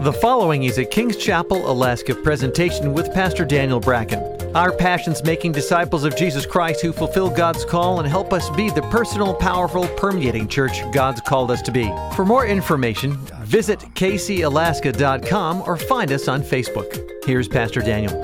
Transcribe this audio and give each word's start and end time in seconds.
The 0.00 0.14
following 0.14 0.64
is 0.64 0.78
a 0.78 0.84
Kings 0.86 1.18
Chapel, 1.18 1.70
Alaska 1.70 2.14
presentation 2.14 2.94
with 2.94 3.12
Pastor 3.12 3.44
Daniel 3.44 3.78
Bracken. 3.78 4.56
Our 4.56 4.72
passion's 4.72 5.22
making 5.22 5.52
disciples 5.52 6.04
of 6.04 6.16
Jesus 6.16 6.46
Christ 6.46 6.80
who 6.80 6.90
fulfill 6.90 7.28
God's 7.28 7.66
call 7.66 7.98
and 7.98 8.08
help 8.08 8.32
us 8.32 8.48
be 8.48 8.70
the 8.70 8.80
personal, 8.84 9.34
powerful, 9.34 9.86
permeating 9.98 10.48
church 10.48 10.80
God's 10.94 11.20
called 11.20 11.50
us 11.50 11.60
to 11.60 11.70
be. 11.70 11.84
For 12.16 12.24
more 12.24 12.46
information, 12.46 13.14
visit 13.42 13.78
kcalaska.com 13.80 15.64
or 15.66 15.76
find 15.76 16.12
us 16.12 16.28
on 16.28 16.40
Facebook. 16.40 17.26
Here's 17.26 17.46
Pastor 17.46 17.82
Daniel. 17.82 18.14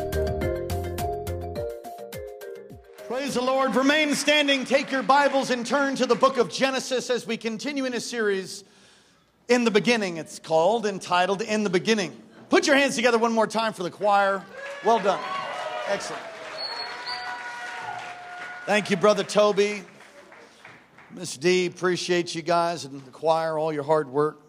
Praise 3.06 3.34
the 3.34 3.42
Lord. 3.42 3.76
Remain 3.76 4.14
standing. 4.14 4.64
Take 4.64 4.90
your 4.90 5.02
Bibles 5.02 5.50
and 5.50 5.66
turn 5.66 5.94
to 5.96 6.06
the 6.06 6.14
book 6.14 6.38
of 6.38 6.50
Genesis 6.50 7.10
as 7.10 7.26
we 7.26 7.36
continue 7.36 7.84
in 7.84 7.92
a 7.92 8.00
series 8.00 8.64
in 9.48 9.64
the 9.64 9.70
beginning, 9.70 10.16
it's 10.16 10.38
called, 10.38 10.86
entitled 10.86 11.42
In 11.42 11.64
the 11.64 11.70
Beginning. 11.70 12.20
Put 12.48 12.66
your 12.66 12.76
hands 12.76 12.96
together 12.96 13.18
one 13.18 13.32
more 13.32 13.46
time 13.46 13.72
for 13.72 13.82
the 13.82 13.90
choir. 13.90 14.44
Well 14.84 14.98
done. 14.98 15.20
Excellent. 15.88 16.22
Thank 18.66 18.90
you, 18.90 18.96
Brother 18.96 19.22
Toby. 19.22 19.82
Miss 21.12 21.36
D, 21.36 21.66
appreciate 21.66 22.34
you 22.34 22.42
guys 22.42 22.84
and 22.84 23.00
the 23.04 23.10
choir, 23.10 23.58
all 23.58 23.72
your 23.72 23.84
hard 23.84 24.08
work. 24.08 24.40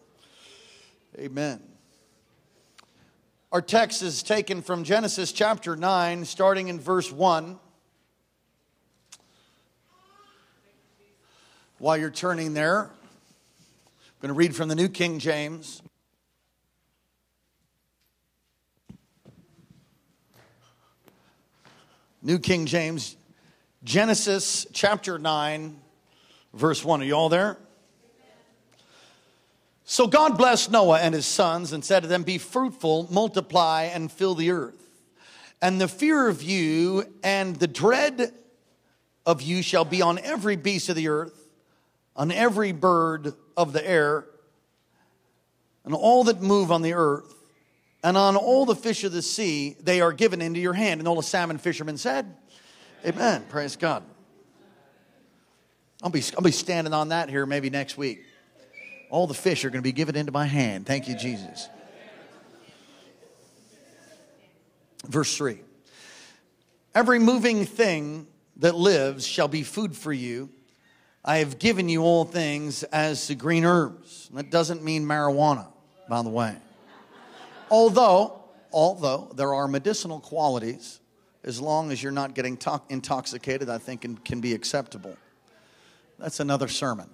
Amen. 1.18 1.62
Our 3.52 3.62
text 3.62 4.02
is 4.02 4.24
taken 4.24 4.62
from 4.62 4.84
Genesis 4.84 5.32
chapter 5.32 5.76
9, 5.76 6.26
starting 6.26 6.68
in 6.68 6.80
verse 6.80 7.12
1. 7.12 7.60
While 11.78 11.98
you're 11.98 12.10
turning 12.10 12.54
there, 12.54 12.90
I'm 14.18 14.30
going 14.30 14.34
to 14.34 14.40
read 14.40 14.56
from 14.56 14.68
the 14.68 14.74
New 14.74 14.90
King 14.90 15.20
James. 15.20 15.84
New 22.24 22.40
King 22.40 22.66
James, 22.66 23.16
Genesis 23.84 24.66
chapter 24.74 25.20
9, 25.20 25.80
verse 26.56 26.84
1. 26.84 27.02
Are 27.02 27.06
you 27.06 27.14
all 27.14 27.30
there? 27.30 27.60
So 29.84 30.08
God 30.08 30.36
blessed 30.36 30.72
Noah 30.72 31.00
and 31.00 31.14
his 31.14 31.28
sons 31.28 31.72
and 31.72 31.86
said 31.86 32.02
to 32.02 32.10
them, 32.10 32.24
Be 32.24 32.40
fruitful, 32.40 33.10
multiply, 33.12 33.84
and 33.84 34.12
fill 34.12 34.34
the 34.34 34.50
earth. 34.50 34.84
And 35.62 35.80
the 35.80 35.88
fear 35.88 36.28
of 36.28 36.42
you 36.42 37.06
and 37.24 37.56
the 37.58 37.68
dread 37.68 38.34
of 39.28 39.44
you 39.44 39.62
shall 39.62 39.86
be 39.86 40.02
on 40.02 40.18
every 40.18 40.56
beast 40.56 40.90
of 40.90 40.96
the 40.96 41.08
earth, 41.08 41.48
on 42.16 42.32
every 42.32 42.72
bird 42.72 43.36
of 43.58 43.74
the 43.74 43.86
air, 43.86 44.26
and 45.84 45.94
all 45.96 46.24
that 46.26 46.42
move 46.42 46.72
on 46.72 46.84
the 46.84 46.94
earth, 46.94 47.34
and 48.04 48.16
on 48.16 48.36
all 48.36 48.66
the 48.66 48.76
fish 48.76 49.04
of 49.04 49.12
the 49.12 49.24
sea, 49.24 49.76
they 49.82 50.00
are 50.00 50.14
given 50.14 50.42
into 50.42 50.60
your 50.60 50.74
hand. 50.74 51.02
And 51.02 51.08
all 51.08 51.16
the 51.16 51.24
salmon 51.24 51.58
fishermen 51.58 51.98
said, 51.98 52.34
Amen. 53.06 53.44
Praise 53.50 53.76
God. 53.76 54.04
I'll 56.04 56.12
be, 56.12 56.24
I'll 56.36 56.44
be 56.44 56.52
standing 56.52 56.94
on 56.94 57.10
that 57.10 57.30
here 57.30 57.46
maybe 57.46 57.70
next 57.70 57.98
week. 57.98 58.24
All 59.10 59.26
the 59.26 59.34
fish 59.34 59.66
are 59.66 59.70
going 59.70 59.82
to 59.82 59.88
be 59.88 59.92
given 59.94 60.16
into 60.16 60.32
my 60.32 60.46
hand. 60.46 60.86
Thank 60.86 61.08
you, 61.08 61.16
Jesus. 61.16 61.68
Verse 65.06 65.36
3 65.36 65.60
Every 66.94 67.20
moving 67.20 67.66
thing 67.66 68.28
that 68.58 68.76
lives 68.76 69.26
shall 69.26 69.48
be 69.48 69.64
food 69.64 69.96
for 69.96 70.14
you 70.14 70.50
I 71.28 71.40
have 71.40 71.60
given 71.60 71.90
you 71.90 72.04
all 72.04 72.24
things 72.24 72.84
as 72.84 73.28
the 73.28 73.36
green 73.36 73.66
herbs. 73.66 74.30
That 74.34 74.50
doesn't 74.50 74.82
mean 74.82 75.04
marijuana, 75.04 75.68
by 76.08 76.22
the 76.22 76.30
way. 76.30 76.56
although, 77.70 78.46
although 78.72 79.30
there 79.36 79.54
are 79.54 79.68
medicinal 79.68 80.22
qualities, 80.22 81.02
as 81.44 81.60
long 81.60 81.92
as 81.92 82.02
you're 82.02 82.14
not 82.14 82.34
getting 82.34 82.56
to- 82.56 82.82
intoxicated, 82.88 83.70
I 83.70 83.78
think 83.78 84.02
can, 84.02 84.16
can 84.16 84.40
be 84.40 84.54
acceptable. 84.54 85.18
That's 86.18 86.40
another 86.40 86.70
sermon. 86.70 87.10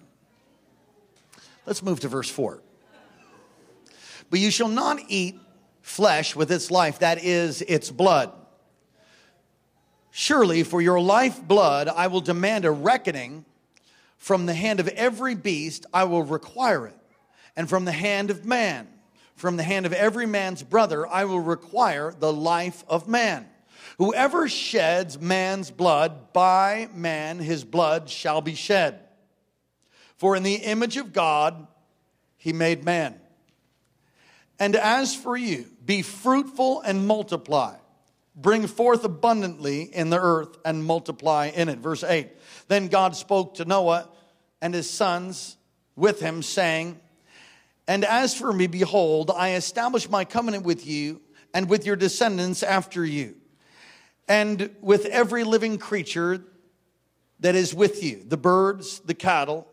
Let's 1.66 1.82
move 1.82 2.00
to 2.02 2.08
verse 2.08 2.30
4. 2.30 2.62
But 4.30 4.40
you 4.40 4.52
shall 4.52 4.68
not 4.68 5.00
eat 5.08 5.40
flesh 5.82 6.36
with 6.36 6.52
its 6.52 6.70
life, 6.70 7.00
that 7.00 7.24
is, 7.24 7.64
its 7.64 7.90
blood. 7.90 8.32
Surely 10.12 10.62
for 10.62 10.84
your 10.84 11.02
life 11.02 11.42
blood 11.42 11.88
I 11.88 12.06
will 12.06 12.22
demand 12.22 12.66
a 12.66 12.72
reckoning 12.72 13.46
from 14.24 14.46
the 14.46 14.54
hand 14.54 14.80
of 14.80 14.88
every 14.88 15.36
beast 15.36 15.86
I 15.94 16.06
will 16.06 16.24
require 16.24 16.88
it, 16.88 16.98
and 17.58 17.68
from 17.68 17.84
the 17.84 17.92
hand 17.92 18.30
of 18.30 18.46
man, 18.46 18.88
from 19.36 19.58
the 19.58 19.64
hand 19.64 19.86
of 19.86 19.92
every 19.92 20.26
man's 20.26 20.64
brother, 20.64 21.06
I 21.06 21.26
will 21.26 21.42
require 21.42 22.16
the 22.18 22.32
life 22.32 22.86
of 22.88 23.06
man. 23.06 23.46
Whoever 23.98 24.48
sheds 24.48 25.20
man's 25.20 25.72
blood, 25.72 26.32
by 26.32 26.88
man 26.96 27.40
his 27.40 27.66
blood 27.66 28.10
shall 28.10 28.40
be 28.40 28.56
shed. 28.56 29.02
For 30.16 30.38
in 30.38 30.44
the 30.44 30.56
image 30.56 30.96
of 30.96 31.12
God 31.12 31.68
he 32.38 32.54
made 32.54 32.86
man. 32.86 33.20
And 34.58 34.78
as 34.78 35.14
for 35.14 35.36
you, 35.36 35.66
be 35.84 36.02
fruitful 36.02 36.80
and 36.80 37.06
multiply. 37.06 37.76
Bring 38.36 38.66
forth 38.68 39.04
abundantly 39.04 39.84
in 39.84 40.10
the 40.10 40.20
earth 40.20 40.58
and 40.66 40.84
multiply 40.84 41.48
in 41.48 41.70
it. 41.70 41.80
Verse 41.80 42.04
8. 42.04 42.30
Then 42.68 42.88
God 42.88 43.16
spoke 43.16 43.56
to 43.56 43.66
Noah 43.66 44.10
and 44.62 44.74
his 44.74 44.90
sons 44.90 45.58
with 45.96 46.20
him, 46.20 46.42
saying, 46.42 47.00
And 47.88 48.04
as 48.04 48.34
for 48.34 48.52
me, 48.52 48.68
behold, 48.68 49.30
I 49.36 49.54
establish 49.54 50.10
my 50.10 50.26
covenant 50.26 50.64
with 50.64 50.88
you 50.88 51.22
and 51.54 51.70
with 51.70 51.86
your 51.86 51.96
descendants 51.96 52.64
after 52.64 53.06
you, 53.06 53.36
and 54.28 54.76
with 54.82 55.06
every 55.06 55.44
living 55.44 55.78
creature 55.78 56.44
that 57.42 57.56
is 57.56 57.76
with 57.76 58.02
you 58.02 58.24
the 58.26 58.38
birds, 58.38 59.00
the 59.02 59.14
cattle, 59.14 59.68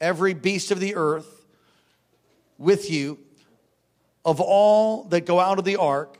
every 0.00 0.32
beast 0.32 0.70
of 0.70 0.80
the 0.80 0.94
earth 0.94 1.46
with 2.56 2.90
you, 2.90 3.18
of 4.24 4.40
all 4.40 5.04
that 5.04 5.26
go 5.26 5.40
out 5.40 5.58
of 5.58 5.64
the 5.64 5.76
ark, 5.76 6.18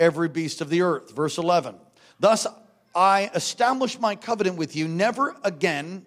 every 0.00 0.28
beast 0.28 0.60
of 0.60 0.70
the 0.70 0.82
earth. 0.82 1.14
Verse 1.14 1.38
11. 1.38 1.76
Thus 2.18 2.46
I 2.94 3.30
establish 3.34 4.00
my 4.00 4.16
covenant 4.16 4.56
with 4.56 4.74
you, 4.74 4.88
never 4.88 5.36
again 5.44 6.06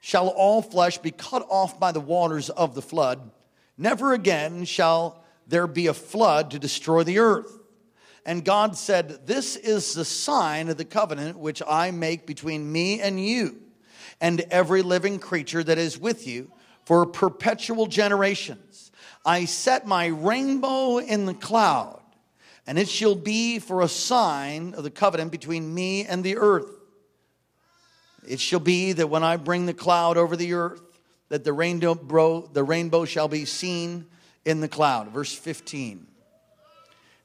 shall 0.00 0.28
all 0.28 0.62
flesh 0.62 0.98
be 0.98 1.12
cut 1.12 1.46
off 1.48 1.78
by 1.78 1.92
the 1.92 2.00
waters 2.00 2.50
of 2.50 2.74
the 2.74 2.82
flood. 2.82 3.30
Never 3.78 4.12
again 4.12 4.64
shall 4.64 5.22
there 5.46 5.66
be 5.66 5.86
a 5.86 5.94
flood 5.94 6.50
to 6.50 6.58
destroy 6.58 7.04
the 7.04 7.18
earth. 7.18 7.58
And 8.26 8.44
God 8.44 8.76
said, 8.76 9.26
This 9.26 9.56
is 9.56 9.94
the 9.94 10.04
sign 10.04 10.68
of 10.68 10.76
the 10.76 10.84
covenant 10.84 11.38
which 11.38 11.62
I 11.66 11.90
make 11.90 12.26
between 12.26 12.70
me 12.70 13.00
and 13.00 13.24
you 13.24 13.60
and 14.20 14.40
every 14.50 14.82
living 14.82 15.18
creature 15.18 15.62
that 15.64 15.78
is 15.78 15.98
with 15.98 16.26
you 16.26 16.50
for 16.84 17.06
perpetual 17.06 17.86
generations. 17.86 18.90
I 19.24 19.44
set 19.44 19.86
my 19.86 20.06
rainbow 20.06 20.98
in 20.98 21.26
the 21.26 21.34
cloud, 21.34 21.99
and 22.66 22.78
it 22.78 22.88
shall 22.88 23.14
be 23.14 23.58
for 23.58 23.82
a 23.82 23.88
sign 23.88 24.74
of 24.74 24.84
the 24.84 24.90
covenant 24.90 25.32
between 25.32 25.74
me 25.74 26.04
and 26.04 26.22
the 26.22 26.36
earth. 26.36 26.70
It 28.26 28.40
shall 28.40 28.60
be 28.60 28.92
that 28.92 29.08
when 29.08 29.24
I 29.24 29.36
bring 29.36 29.66
the 29.66 29.74
cloud 29.74 30.16
over 30.16 30.36
the 30.36 30.52
earth, 30.52 30.82
that 31.30 31.44
the 31.44 31.52
rainbow, 31.52 32.48
the 32.52 32.64
rainbow 32.64 33.04
shall 33.04 33.28
be 33.28 33.44
seen 33.44 34.06
in 34.44 34.60
the 34.60 34.68
cloud. 34.68 35.08
Verse 35.08 35.34
15. 35.34 36.06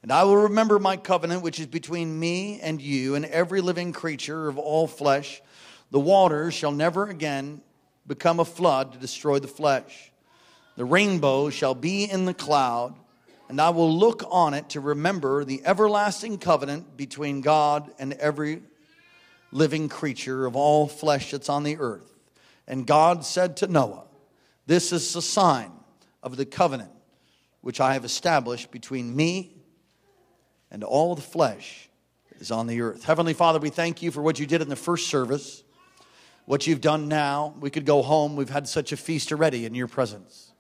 And 0.04 0.12
I 0.12 0.24
will 0.24 0.38
remember 0.38 0.78
my 0.78 0.98
covenant, 0.98 1.42
which 1.42 1.60
is 1.60 1.66
between 1.66 2.20
me 2.20 2.60
and 2.62 2.80
you 2.80 3.16
and 3.16 3.26
every 3.26 3.60
living 3.62 3.92
creature 3.92 4.48
of 4.48 4.58
all 4.60 4.88
flesh. 4.88 5.42
The 5.90 6.00
waters 6.00 6.54
shall 6.54 6.72
never 6.72 7.08
again 7.10 7.62
become 8.06 8.40
a 8.40 8.46
flood 8.46 8.94
to 8.94 9.00
destroy 9.00 9.40
the 9.40 9.48
flesh. 9.48 10.12
The 10.78 10.86
rainbow 10.86 11.50
shall 11.50 11.74
be 11.74 12.04
in 12.04 12.26
the 12.26 12.34
cloud, 12.36 12.94
and 13.50 13.62
I 13.62 13.70
will 13.70 13.96
look 13.96 14.24
on 14.30 14.54
it 14.54 14.70
to 14.70 14.80
remember 14.80 15.46
the 15.46 15.62
everlasting 15.66 16.38
covenant 16.38 16.98
between 16.98 17.42
God 17.42 17.92
and 18.00 18.14
every 18.14 18.64
living 19.52 19.88
creature 19.88 20.46
of 20.46 20.56
all 20.56 20.88
flesh 20.88 21.32
that's 21.32 21.50
on 21.50 21.64
the 21.64 21.78
earth. 21.78 22.12
And 22.68 22.88
God 22.88 23.24
said 23.24 23.58
to 23.58 23.68
Noah, 23.68 24.06
This 24.66 24.92
is 24.92 25.14
the 25.14 25.22
sign 25.22 25.72
of 26.24 26.38
the 26.38 26.46
covenant 26.46 26.92
which 27.62 27.80
I 27.80 27.94
have 27.94 28.06
established 28.06 28.72
between 28.72 29.16
me 29.16 29.56
and 30.72 30.84
all 30.84 31.16
the 31.16 31.22
flesh 31.22 31.90
that 32.32 32.42
is 32.42 32.52
on 32.52 32.68
the 32.68 32.82
earth. 32.82 33.04
Heavenly 33.04 33.34
Father, 33.34 33.60
we 33.60 33.70
thank 33.70 34.02
you 34.02 34.12
for 34.12 34.22
what 34.22 34.40
you 34.40 34.46
did 34.46 34.62
in 34.62 34.70
the 34.70 34.76
first 34.76 35.08
service, 35.08 35.64
what 36.46 36.68
you've 36.68 36.82
done 36.82 37.08
now. 37.08 37.56
We 37.60 37.70
could 37.70 37.86
go 37.86 38.02
home. 38.02 38.36
We've 38.36 38.50
had 38.50 38.68
such 38.68 38.92
a 38.92 38.98
feast 38.98 39.32
already 39.32 39.66
in 39.66 39.76
your 39.76 39.88
presence. 39.88 40.52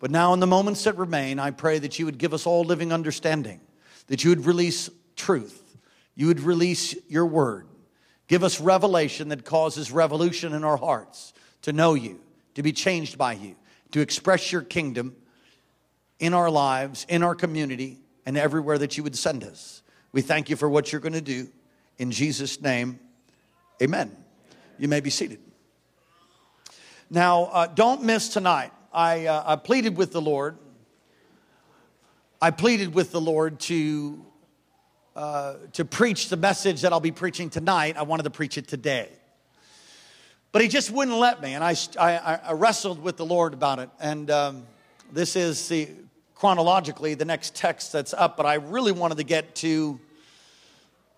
But 0.00 0.10
now, 0.10 0.32
in 0.32 0.40
the 0.40 0.46
moments 0.46 0.84
that 0.84 0.96
remain, 0.96 1.38
I 1.38 1.50
pray 1.50 1.78
that 1.78 1.98
you 1.98 2.06
would 2.06 2.18
give 2.18 2.32
us 2.32 2.46
all 2.46 2.64
living 2.64 2.92
understanding, 2.92 3.60
that 4.06 4.22
you 4.22 4.30
would 4.30 4.46
release 4.46 4.88
truth, 5.16 5.76
you 6.14 6.28
would 6.28 6.40
release 6.40 6.94
your 7.08 7.26
word 7.26 7.68
Give 8.28 8.44
us 8.44 8.60
revelation 8.60 9.30
that 9.30 9.44
causes 9.44 9.90
revolution 9.90 10.52
in 10.52 10.62
our 10.62 10.76
hearts 10.76 11.32
to 11.62 11.72
know 11.72 11.94
you, 11.94 12.20
to 12.54 12.62
be 12.62 12.72
changed 12.72 13.16
by 13.16 13.32
you, 13.32 13.56
to 13.92 14.00
express 14.00 14.52
your 14.52 14.60
kingdom 14.60 15.16
in 16.20 16.34
our 16.34 16.50
lives, 16.50 17.06
in 17.08 17.22
our 17.22 17.34
community, 17.34 17.98
and 18.26 18.36
everywhere 18.36 18.76
that 18.78 18.96
you 18.98 19.02
would 19.02 19.16
send 19.16 19.44
us. 19.44 19.82
We 20.12 20.20
thank 20.20 20.50
you 20.50 20.56
for 20.56 20.68
what 20.68 20.92
you're 20.92 21.00
going 21.00 21.14
to 21.14 21.22
do. 21.22 21.48
In 21.96 22.10
Jesus' 22.10 22.60
name, 22.60 23.00
amen. 23.82 24.14
You 24.78 24.88
may 24.88 25.00
be 25.00 25.10
seated. 25.10 25.40
Now, 27.10 27.44
uh, 27.44 27.66
don't 27.66 28.02
miss 28.02 28.28
tonight. 28.28 28.72
I, 28.98 29.26
uh, 29.26 29.44
I 29.46 29.54
pleaded 29.54 29.96
with 29.96 30.10
the 30.10 30.20
Lord. 30.20 30.58
I 32.42 32.50
pleaded 32.50 32.92
with 32.92 33.12
the 33.12 33.20
Lord 33.20 33.60
to, 33.60 34.26
uh, 35.14 35.54
to 35.74 35.84
preach 35.84 36.30
the 36.30 36.36
message 36.36 36.80
that 36.80 36.92
I'll 36.92 36.98
be 36.98 37.12
preaching 37.12 37.48
tonight. 37.48 37.96
I 37.96 38.02
wanted 38.02 38.24
to 38.24 38.30
preach 38.30 38.58
it 38.58 38.66
today. 38.66 39.08
But 40.50 40.62
he 40.62 40.68
just 40.68 40.90
wouldn't 40.90 41.16
let 41.16 41.40
me. 41.40 41.54
And 41.54 41.62
I, 41.62 41.76
I, 41.96 42.40
I 42.42 42.52
wrestled 42.54 43.00
with 43.00 43.16
the 43.16 43.24
Lord 43.24 43.54
about 43.54 43.78
it. 43.78 43.88
And 44.00 44.32
um, 44.32 44.66
this 45.12 45.36
is 45.36 45.68
the 45.68 45.90
chronologically 46.34 47.14
the 47.14 47.24
next 47.24 47.54
text 47.54 47.92
that's 47.92 48.12
up. 48.12 48.36
But 48.36 48.46
I 48.46 48.54
really 48.54 48.90
wanted 48.90 49.18
to 49.18 49.24
get 49.24 49.54
to 49.56 50.00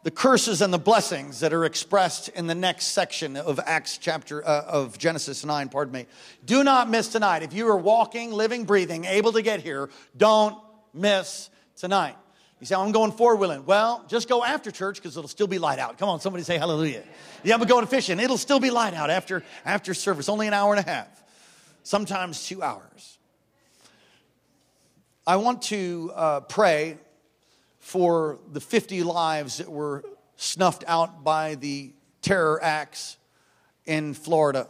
the 0.03 0.11
curses 0.11 0.63
and 0.63 0.73
the 0.73 0.79
blessings 0.79 1.41
that 1.41 1.53
are 1.53 1.65
expressed 1.65 2.31
in 2.31 2.47
the 2.47 2.55
next 2.55 2.89
section 2.89 3.37
of 3.37 3.61
Acts 3.65 3.99
chapter 3.99 4.47
uh, 4.47 4.65
of 4.67 4.97
Genesis 4.97 5.45
9, 5.45 5.69
pardon 5.69 5.93
me. 5.93 6.07
Do 6.45 6.65
not 6.65 6.89
miss 6.89 7.09
tonight. 7.09 7.43
If 7.43 7.53
you 7.53 7.69
are 7.69 7.77
walking, 7.77 8.33
living, 8.33 8.65
breathing, 8.65 9.05
able 9.05 9.33
to 9.33 9.43
get 9.43 9.61
here, 9.61 9.91
don't 10.17 10.57
miss 10.95 11.51
tonight. 11.77 12.17
You 12.61 12.67
say, 12.67 12.75
I'm 12.75 12.93
going 12.93 13.13
four 13.13 13.37
wheeling. 13.37 13.67
Well, 13.67 14.05
just 14.09 14.29
go 14.29 14.43
after 14.43 14.71
church 14.71 14.97
because 14.97 15.17
it'll 15.17 15.29
still 15.29 15.47
be 15.47 15.59
light 15.59 15.79
out. 15.79 15.99
Come 15.99 16.09
on, 16.09 16.21
somebody 16.21 16.45
say 16.45 16.57
hallelujah. 16.57 17.05
Yeah, 17.43 17.55
I'm 17.55 17.63
going 17.63 17.87
fishing. 17.87 18.21
It'll 18.21 18.39
still 18.39 18.61
be 18.61 18.71
light 18.71 18.95
out 18.95 19.11
after, 19.11 19.43
after 19.65 19.93
service, 19.93 20.29
only 20.29 20.47
an 20.47 20.55
hour 20.55 20.75
and 20.75 20.87
a 20.87 20.89
half, 20.89 21.09
sometimes 21.83 22.47
two 22.47 22.63
hours. 22.63 23.19
I 25.27 25.37
want 25.37 25.63
to 25.63 26.13
uh, 26.15 26.41
pray 26.41 26.99
for 27.91 28.39
the 28.53 28.61
50 28.61 29.03
lives 29.03 29.59
that 29.59 29.69
were 29.69 30.05
snuffed 30.37 30.85
out 30.87 31.25
by 31.25 31.57
the 31.57 31.93
terror 32.23 32.63
acts 32.63 33.17
in 33.85 34.15
Florida, 34.15 34.69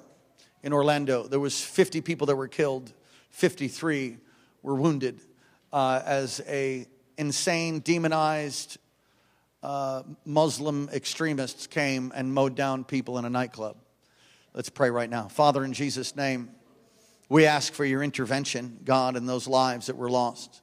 in 0.62 0.72
Orlando. 0.72 1.28
There 1.28 1.38
was 1.38 1.62
50 1.62 2.00
people 2.00 2.28
that 2.28 2.36
were 2.36 2.48
killed, 2.48 2.94
53 3.28 4.16
were 4.62 4.74
wounded 4.74 5.20
uh, 5.70 6.00
as 6.02 6.40
a 6.48 6.86
insane, 7.18 7.80
demonized 7.80 8.78
uh, 9.62 10.02
Muslim 10.24 10.88
extremists 10.90 11.66
came 11.66 12.12
and 12.14 12.32
mowed 12.32 12.54
down 12.54 12.84
people 12.84 13.18
in 13.18 13.26
a 13.26 13.30
nightclub. 13.30 13.76
Let's 14.54 14.70
pray 14.70 14.88
right 14.88 15.10
now. 15.10 15.28
Father, 15.28 15.62
in 15.62 15.74
Jesus' 15.74 16.16
name, 16.16 16.48
we 17.28 17.44
ask 17.44 17.74
for 17.74 17.84
your 17.84 18.02
intervention, 18.02 18.78
God, 18.82 19.14
in 19.14 19.26
those 19.26 19.46
lives 19.46 19.88
that 19.88 19.96
were 19.98 20.10
lost. 20.10 20.62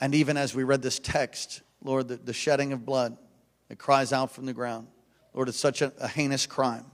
And 0.00 0.14
even 0.14 0.36
as 0.36 0.54
we 0.54 0.64
read 0.64 0.82
this 0.82 0.98
text, 0.98 1.62
Lord, 1.82 2.08
the, 2.08 2.16
the 2.16 2.32
shedding 2.32 2.72
of 2.72 2.84
blood 2.84 3.16
that 3.68 3.78
cries 3.78 4.12
out 4.12 4.30
from 4.30 4.46
the 4.46 4.52
ground, 4.52 4.88
Lord, 5.34 5.48
it's 5.48 5.58
such 5.58 5.82
a, 5.82 5.92
a 5.98 6.08
heinous 6.08 6.46
crime. 6.46 6.86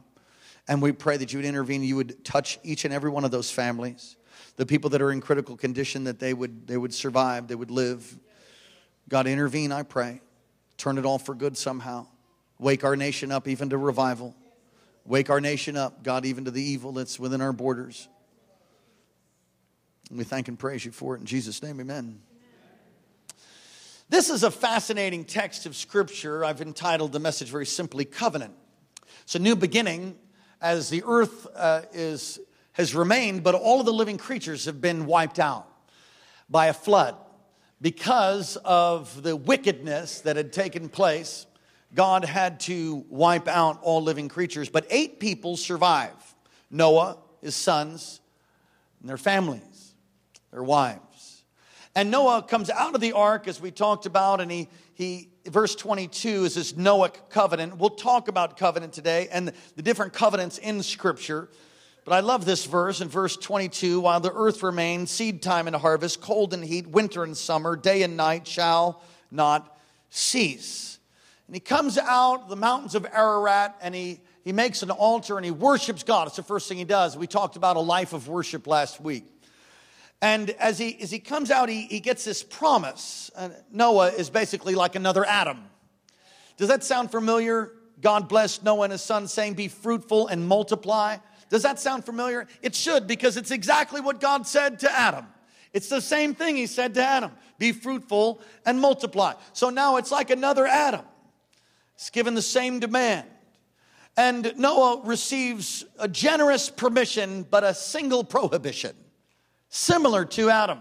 And 0.67 0.81
we 0.81 0.93
pray 0.93 1.17
that 1.17 1.33
you 1.33 1.39
would 1.39 1.47
intervene, 1.47 1.83
you 1.83 1.97
would 1.97 2.25
touch 2.25 2.59
each 2.62 2.85
and 2.85 2.95
every 2.95 3.11
one 3.11 3.25
of 3.25 3.31
those 3.31 3.51
families, 3.51 4.17
the 4.56 4.65
people 4.65 4.91
that 4.91 5.03
are 5.03 5.12
in 5.12 5.21
critical 5.21 5.56
condition, 5.56 6.05
that 6.05 6.19
they 6.19 6.33
would, 6.33 6.67
they 6.67 6.77
would 6.77 6.95
survive, 6.95 7.49
they 7.49 7.55
would 7.55 7.71
live. 7.71 8.19
God, 9.09 9.27
intervene, 9.27 9.73
I 9.73 9.83
pray. 9.83 10.21
Turn 10.79 10.97
it 10.97 11.05
all 11.05 11.19
for 11.19 11.35
good 11.35 11.57
somehow. 11.57 12.07
Wake 12.59 12.85
our 12.85 12.97
nation 12.97 13.31
up 13.31 13.47
even 13.47 13.71
to 13.71 13.79
revival. 13.79 14.35
Wake 15.05 15.29
our 15.29 15.41
nation 15.41 15.77
up, 15.77 16.03
God, 16.03 16.25
even 16.25 16.47
to 16.47 16.50
the 16.50 16.62
evil 16.62 16.93
that's 16.93 17.19
within 17.19 17.43
our 17.43 17.53
borders. 17.53 18.09
And 20.09 20.19
we 20.19 20.25
thank 20.25 20.49
and 20.49 20.59
praise 20.59 20.85
you 20.85 20.93
for 20.93 21.15
it 21.15 21.21
in 21.21 21.27
Jesus' 21.27 21.62
name, 21.62 21.81
amen. 21.81 22.21
This 24.14 24.31
is 24.31 24.44
a 24.44 24.50
fascinating 24.52 25.25
text 25.25 25.66
of 25.66 25.75
scripture. 25.75 26.44
I've 26.44 26.61
entitled 26.61 27.11
the 27.11 27.19
message 27.19 27.49
very 27.49 27.66
simply 27.66 28.05
Covenant. 28.05 28.55
It's 29.25 29.34
a 29.34 29.40
new 29.40 29.56
beginning 29.56 30.14
as 30.61 30.88
the 30.88 31.02
earth 31.05 31.49
uh, 31.52 31.82
is, 31.93 32.38
has 32.75 32.94
remained, 32.94 33.43
but 33.43 33.56
all 33.56 33.81
of 33.81 33.87
the 33.87 33.93
living 33.93 34.16
creatures 34.16 34.66
have 34.66 34.81
been 34.81 35.06
wiped 35.06 35.40
out 35.40 35.66
by 36.49 36.66
a 36.66 36.72
flood. 36.72 37.16
Because 37.81 38.56
of 38.64 39.25
the 39.25 39.34
wickedness 39.34 40.20
that 40.20 40.37
had 40.37 40.52
taken 40.52 40.88
place, 40.88 41.46
God 41.93 42.25
had 42.25 42.61
to 42.61 43.05
wipe 43.08 43.49
out 43.49 43.81
all 43.82 44.00
living 44.00 44.28
creatures. 44.28 44.69
But 44.69 44.87
eight 44.90 45.19
people 45.19 45.56
survive 45.56 46.14
Noah, 46.70 47.19
his 47.43 47.56
sons, 47.56 48.20
and 49.00 49.08
their 49.08 49.19
families, 49.19 49.96
their 50.52 50.62
wives. 50.62 51.13
And 51.96 52.11
Noah 52.11 52.43
comes 52.43 52.70
out 52.70 52.94
of 52.96 53.00
the 53.00 53.12
ark, 53.12 53.46
as 53.46 53.61
we 53.61 53.70
talked 53.70 54.05
about, 54.05 54.41
and 54.41 54.50
he, 54.50 54.69
he 54.94 55.29
verse 55.46 55.76
22 55.76 56.44
is 56.44 56.56
this 56.56 56.73
Noahic 56.73 57.31
covenant. 57.31 57.76
We'll 57.76 57.91
talk 57.91 58.26
about 58.26 58.56
covenant 58.56 58.93
today 58.93 59.29
and 59.31 59.52
the 59.76 59.82
different 59.82 60.12
covenants 60.12 60.58
in 60.58 60.82
Scripture. 60.82 61.49
But 62.05 62.14
I 62.14 62.20
love 62.20 62.44
this 62.44 62.64
verse 62.64 63.00
in 63.00 63.08
verse 63.08 63.37
22 63.37 64.00
while 64.00 64.19
the 64.19 64.32
earth 64.32 64.62
remains, 64.62 65.11
seed 65.11 65.41
time 65.41 65.69
and 65.69 65.76
harvest, 65.76 66.20
cold 66.20 66.52
and 66.52 66.64
heat, 66.64 66.88
winter 66.88 67.23
and 67.23 67.37
summer, 67.37 67.76
day 67.76 68.02
and 68.02 68.17
night 68.17 68.47
shall 68.47 69.00
not 69.31 69.79
cease. 70.11 70.99
And 71.47 71.55
he 71.55 71.61
comes 71.61 71.97
out 71.97 72.49
the 72.49 72.56
mountains 72.56 72.97
of 72.97 73.06
Ararat 73.06 73.76
and 73.81 73.94
he, 73.94 74.20
he 74.43 74.52
makes 74.52 74.82
an 74.82 74.90
altar 74.90 75.37
and 75.37 75.44
he 75.44 75.50
worships 75.52 76.02
God. 76.02 76.26
It's 76.26 76.37
the 76.37 76.43
first 76.43 76.69
thing 76.69 76.79
he 76.79 76.85
does. 76.85 77.17
We 77.17 77.29
talked 77.29 77.56
about 77.56 77.76
a 77.76 77.81
life 77.81 78.12
of 78.12 78.26
worship 78.26 78.67
last 78.67 79.00
week. 79.00 79.26
And 80.25 80.49
as 80.53 80.79
he, 80.79 80.99
as 81.03 81.11
he 81.11 81.19
comes 81.19 81.50
out, 81.50 81.69
he, 81.69 81.82
he 81.82 82.00
gets 82.00 82.25
this 82.25 82.43
promise. 82.43 83.31
Uh, 83.37 83.50
Noah 83.71 84.09
is 84.09 84.31
basically 84.31 84.75
like 84.75 84.94
another 84.94 85.23
Adam. 85.23 85.62
Does 86.56 86.69
that 86.69 86.82
sound 86.82 87.11
familiar? 87.11 87.73
God 88.00 88.26
blessed 88.26 88.65
Noah 88.65 88.85
and 88.85 88.93
his 88.93 89.03
son, 89.03 89.29
saying, 89.29 89.53
Be 89.53 89.69
fruitful 89.69 90.29
and 90.29 90.49
multiply. 90.49 91.19
Does 91.50 91.62
that 91.65 91.79
sound 91.79 92.06
familiar? 92.06 92.49
It 92.62 92.75
should, 92.75 93.06
because 93.06 93.37
it's 93.37 93.50
exactly 93.50 94.00
what 94.00 94.19
God 94.19 94.47
said 94.47 94.79
to 94.81 94.91
Adam. 94.91 95.26
It's 95.75 95.91
the 95.91 96.00
same 96.00 96.35
thing 96.35 96.56
he 96.56 96.69
said 96.69 96.94
to 96.94 97.05
Adam 97.05 97.32
be 97.59 97.73
fruitful 97.73 98.41
and 98.65 98.81
multiply. 98.81 99.35
So 99.53 99.69
now 99.69 99.99
it's 99.99 100.11
like 100.11 100.31
another 100.31 100.67
Adam. 100.67 101.05
It's 101.97 102.09
given 102.09 102.32
the 102.32 102.41
same 102.41 102.81
demand. 102.81 103.29
And 104.17 104.55
Noah 104.56 105.03
receives 105.05 105.85
a 105.99 106.09
generous 106.09 106.71
permission, 106.71 107.43
but 107.43 107.62
a 107.62 107.75
single 107.75 108.25
prohibition 108.25 108.97
similar 109.75 110.25
to 110.25 110.50
Adam. 110.50 110.81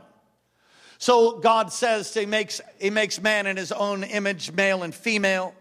So 1.00 1.40
God 1.40 1.74
says 1.74 2.14
he 2.14 2.28
makes, 2.28 2.62
he 2.80 2.92
makes 2.92 3.20
man 3.20 3.48
in 3.48 3.58
his 3.58 3.72
own 3.72 4.04
image, 4.04 4.52
male 4.52 4.84
and 4.84 4.94
female. 4.94 5.56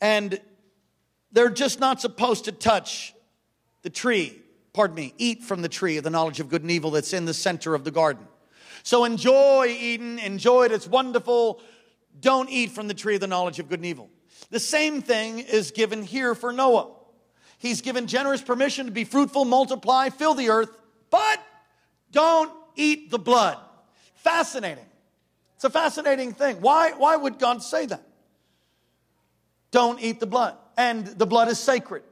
And 0.00 0.40
they're 1.30 1.50
just 1.50 1.78
not 1.78 2.00
supposed 2.00 2.46
to 2.46 2.52
touch 2.52 3.14
the 3.82 3.90
tree, 3.90 4.36
pardon 4.72 4.96
me, 4.96 5.14
eat 5.18 5.44
from 5.44 5.62
the 5.62 5.68
tree 5.68 5.98
of 5.98 6.04
the 6.04 6.10
knowledge 6.10 6.40
of 6.40 6.48
good 6.48 6.62
and 6.62 6.70
evil 6.70 6.90
that's 6.90 7.12
in 7.12 7.26
the 7.26 7.34
center 7.34 7.74
of 7.74 7.84
the 7.84 7.92
garden. 7.92 8.26
So 8.82 9.04
enjoy 9.04 9.68
Eden, 9.78 10.18
enjoy 10.18 10.64
it, 10.64 10.72
it's 10.72 10.88
wonderful. 10.88 11.60
Don't 12.18 12.50
eat 12.50 12.72
from 12.72 12.88
the 12.88 12.94
tree 12.94 13.14
of 13.14 13.20
the 13.20 13.28
knowledge 13.28 13.60
of 13.60 13.68
good 13.68 13.78
and 13.78 13.86
evil. 13.86 14.10
The 14.50 14.60
same 14.60 15.00
thing 15.00 15.38
is 15.38 15.70
given 15.70 16.02
here 16.02 16.34
for 16.34 16.52
Noah. 16.52 16.90
He's 17.58 17.82
given 17.82 18.08
generous 18.08 18.42
permission 18.42 18.86
to 18.86 18.92
be 18.92 19.04
fruitful, 19.04 19.44
multiply, 19.44 20.08
fill 20.08 20.34
the 20.34 20.50
earth, 20.50 20.70
but 21.10 21.40
don't 22.12 22.52
eat 22.76 23.10
the 23.10 23.18
blood. 23.18 23.58
Fascinating. 24.16 24.84
It's 25.56 25.64
a 25.64 25.70
fascinating 25.70 26.32
thing. 26.32 26.60
Why, 26.60 26.92
why 26.92 27.16
would 27.16 27.38
God 27.38 27.62
say 27.62 27.86
that? 27.86 28.02
Don't 29.70 30.00
eat 30.00 30.20
the 30.20 30.26
blood. 30.26 30.56
And 30.76 31.06
the 31.06 31.26
blood 31.26 31.48
is 31.48 31.58
sacred. 31.58 32.02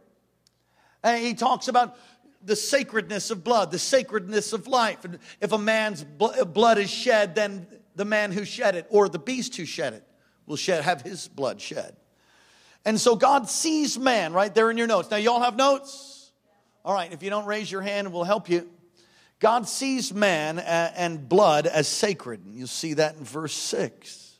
And 1.02 1.25
he 1.25 1.35
talks 1.35 1.69
about 1.69 1.97
the 2.45 2.57
sacredness 2.57 3.31
of 3.31 3.43
blood, 3.43 3.71
the 3.71 3.78
sacredness 3.78 4.52
of 4.52 4.67
life. 4.67 5.05
And 5.05 5.19
if 5.40 5.52
a 5.52 5.59
man's 5.59 6.05
blood 6.05 6.78
is 6.78 6.90
shed, 6.90 7.35
then 7.35 7.67
the 7.97 8.05
man 8.05 8.33
who 8.33 8.45
shed 8.45 8.76
it 8.76 8.87
or 8.90 9.09
the 9.09 9.19
beast 9.19 9.57
who 9.57 9.64
shed 9.64 9.95
it 9.95 10.05
will 10.47 10.57
shed, 10.57 10.85
have 10.85 11.02
his 11.02 11.28
blood 11.28 11.61
shed. 11.61 11.97
And 12.85 13.00
so 13.00 13.17
God 13.17 13.49
sees 13.49 13.99
man 13.99 14.33
right 14.33 14.55
there 14.55 14.71
in 14.71 14.78
your 14.78 14.87
notes. 14.87 15.11
Now, 15.11 15.17
you 15.17 15.31
all 15.31 15.43
have 15.43 15.57
notes? 15.57 16.31
All 16.85 16.95
right, 16.95 17.12
if 17.12 17.23
you 17.23 17.31
don't 17.31 17.45
raise 17.45 17.71
your 17.71 17.83
hand, 17.83 18.12
we'll 18.12 18.25
help 18.25 18.49
you. 18.49 18.69
God 19.40 19.68
sees 19.68 20.12
man 20.12 20.59
and 20.59 21.28
blood 21.28 21.66
as 21.66 21.87
sacred. 21.87 22.45
And 22.45 22.54
you'll 22.54 22.66
see 22.66 22.95
that 22.95 23.16
in 23.16 23.25
verse 23.25 23.54
6. 23.54 24.38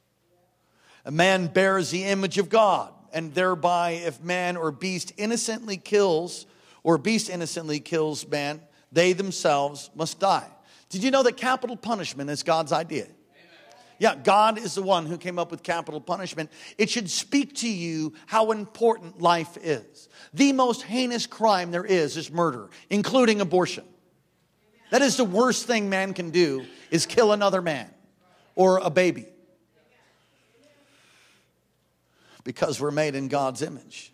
A 1.05 1.11
man 1.11 1.47
bears 1.47 1.91
the 1.91 2.05
image 2.05 2.39
of 2.39 2.49
God, 2.49 2.93
and 3.13 3.33
thereby, 3.33 3.93
if 3.93 4.23
man 4.23 4.57
or 4.57 4.71
beast 4.71 5.13
innocently 5.17 5.77
kills, 5.77 6.47
or 6.83 6.99
beast 6.99 7.31
innocently 7.31 7.81
kills 7.81 8.27
man, 8.29 8.61
they 8.93 9.13
themselves 9.13 9.91
must 9.95 10.21
die. 10.21 10.47
Did 10.91 11.03
you 11.03 11.11
know 11.11 11.23
that 11.23 11.37
capital 11.37 11.77
punishment 11.77 12.29
is 12.29 12.43
God's 12.43 12.73
idea? 12.73 13.07
Yeah, 14.01 14.15
God 14.15 14.59
is 14.59 14.75
the 14.75 14.83
one 14.83 15.07
who 15.07 15.19
came 15.19 15.39
up 15.39 15.51
with 15.51 15.63
capital 15.63 16.01
punishment. 16.01 16.51
It 16.77 16.89
should 16.89 17.11
speak 17.11 17.57
to 17.57 17.69
you 17.69 18.15
how 18.27 18.53
important 18.53 19.21
life 19.21 19.57
is. 19.61 20.09
The 20.35 20.53
most 20.53 20.83
heinous 20.83 21.27
crime 21.27 21.71
there 21.71 21.85
is 21.85 22.17
is 22.17 22.31
murder, 22.31 22.71
including 22.91 23.41
abortion. 23.41 23.85
That 24.91 25.03
is 25.03 25.17
the 25.17 25.25
worst 25.25 25.67
thing 25.67 25.91
man 25.91 26.15
can 26.15 26.31
do 26.31 26.65
is 26.91 27.07
kill 27.07 27.33
another 27.33 27.61
man 27.61 27.89
or 28.55 28.79
a 28.79 28.91
baby. 28.91 29.27
Because 32.45 32.81
we're 32.81 32.91
made 32.91 33.15
in 33.15 33.29
God's 33.29 33.63
image. 33.63 34.13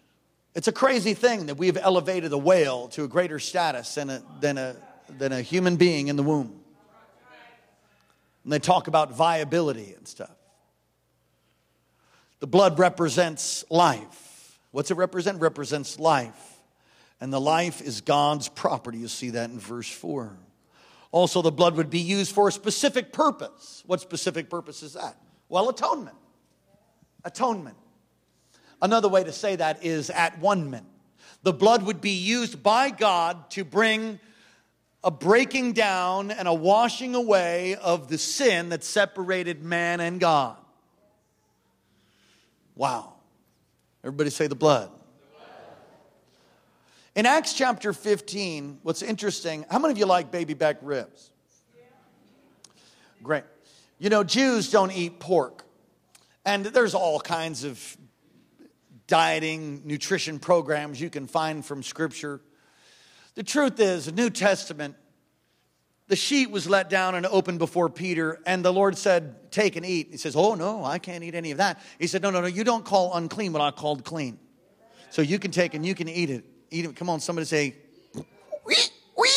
It's 0.54 0.68
a 0.68 0.72
crazy 0.72 1.14
thing 1.14 1.46
that 1.46 1.56
we've 1.56 1.76
elevated 1.76 2.32
a 2.32 2.38
whale 2.38 2.88
to 2.88 3.04
a 3.04 3.08
greater 3.08 3.38
status 3.38 3.94
than 3.94 4.10
a, 4.10 4.22
than 4.40 4.58
a, 4.58 4.76
than 5.18 5.32
a 5.32 5.42
human 5.42 5.76
being 5.76 6.08
in 6.08 6.16
the 6.16 6.22
womb. 6.22 6.60
And 8.44 8.52
they 8.52 8.58
talk 8.58 8.86
about 8.86 9.12
viability 9.12 9.94
and 9.96 10.06
stuff. 10.06 10.34
The 12.40 12.46
blood 12.46 12.78
represents 12.78 13.64
life. 13.70 14.58
What's 14.70 14.90
it 14.90 14.96
represent? 14.96 15.40
Represents 15.40 15.98
life. 15.98 16.60
And 17.20 17.32
the 17.32 17.40
life 17.40 17.80
is 17.80 18.00
God's 18.00 18.48
property. 18.48 18.98
You 18.98 19.08
see 19.08 19.30
that 19.30 19.50
in 19.50 19.58
verse 19.58 19.88
4. 19.88 20.36
Also, 21.14 21.42
the 21.42 21.52
blood 21.52 21.76
would 21.76 21.90
be 21.90 22.00
used 22.00 22.34
for 22.34 22.48
a 22.48 22.50
specific 22.50 23.12
purpose. 23.12 23.84
What 23.86 24.00
specific 24.00 24.50
purpose 24.50 24.82
is 24.82 24.94
that? 24.94 25.16
Well, 25.48 25.68
atonement. 25.68 26.16
Atonement. 27.24 27.76
Another 28.82 29.08
way 29.08 29.22
to 29.22 29.30
say 29.30 29.54
that 29.54 29.84
is 29.84 30.10
at 30.10 30.40
one 30.40 30.70
man. 30.70 30.84
The 31.44 31.52
blood 31.52 31.84
would 31.84 32.00
be 32.00 32.10
used 32.10 32.64
by 32.64 32.90
God 32.90 33.48
to 33.50 33.64
bring 33.64 34.18
a 35.04 35.12
breaking 35.12 35.74
down 35.74 36.32
and 36.32 36.48
a 36.48 36.52
washing 36.52 37.14
away 37.14 37.76
of 37.76 38.08
the 38.08 38.18
sin 38.18 38.70
that 38.70 38.82
separated 38.82 39.62
man 39.62 40.00
and 40.00 40.18
God. 40.18 40.56
Wow. 42.74 43.12
Everybody 44.02 44.30
say 44.30 44.48
the 44.48 44.56
blood. 44.56 44.90
In 47.14 47.26
Acts 47.26 47.52
chapter 47.52 47.92
15, 47.92 48.80
what's 48.82 49.00
interesting, 49.00 49.64
how 49.70 49.78
many 49.78 49.92
of 49.92 49.98
you 49.98 50.06
like 50.06 50.32
baby 50.32 50.54
back 50.54 50.78
ribs? 50.82 51.30
Great. 53.22 53.44
You 54.00 54.10
know, 54.10 54.24
Jews 54.24 54.70
don't 54.70 54.90
eat 54.90 55.20
pork. 55.20 55.64
And 56.44 56.66
there's 56.66 56.92
all 56.92 57.20
kinds 57.20 57.62
of 57.62 57.96
dieting, 59.06 59.82
nutrition 59.84 60.40
programs 60.40 61.00
you 61.00 61.08
can 61.08 61.28
find 61.28 61.64
from 61.64 61.84
Scripture. 61.84 62.40
The 63.36 63.44
truth 63.44 63.78
is, 63.78 64.06
the 64.06 64.12
New 64.12 64.28
Testament, 64.28 64.96
the 66.08 66.16
sheet 66.16 66.50
was 66.50 66.68
let 66.68 66.90
down 66.90 67.14
and 67.14 67.26
opened 67.26 67.60
before 67.60 67.88
Peter, 67.88 68.40
and 68.44 68.64
the 68.64 68.72
Lord 68.72 68.98
said, 68.98 69.52
Take 69.52 69.76
and 69.76 69.86
eat. 69.86 70.08
He 70.10 70.16
says, 70.16 70.34
Oh, 70.34 70.54
no, 70.54 70.84
I 70.84 70.98
can't 70.98 71.22
eat 71.22 71.36
any 71.36 71.52
of 71.52 71.58
that. 71.58 71.80
He 71.98 72.08
said, 72.08 72.22
No, 72.22 72.30
no, 72.30 72.40
no, 72.40 72.46
you 72.48 72.64
don't 72.64 72.84
call 72.84 73.14
unclean 73.14 73.52
what 73.52 73.62
I 73.62 73.70
called 73.70 74.04
clean. 74.04 74.38
So 75.10 75.22
you 75.22 75.38
can 75.38 75.52
take 75.52 75.74
and 75.74 75.86
you 75.86 75.94
can 75.94 76.08
eat 76.08 76.28
it. 76.28 76.44
Eat 76.74 76.86
it. 76.86 76.96
Come 76.96 77.08
on, 77.08 77.20
somebody 77.20 77.46
say, 77.46 77.72
Wee, 78.66 78.74
wee. 79.16 79.28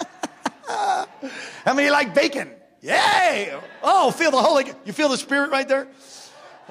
How 0.66 1.72
many 1.72 1.88
like 1.88 2.12
bacon? 2.16 2.50
Yay! 2.80 3.56
Oh, 3.80 4.10
feel 4.10 4.32
the 4.32 4.42
Holy, 4.42 4.64
you 4.84 4.92
feel 4.92 5.08
the 5.08 5.16
Spirit 5.16 5.52
right 5.52 5.68
there? 5.68 5.86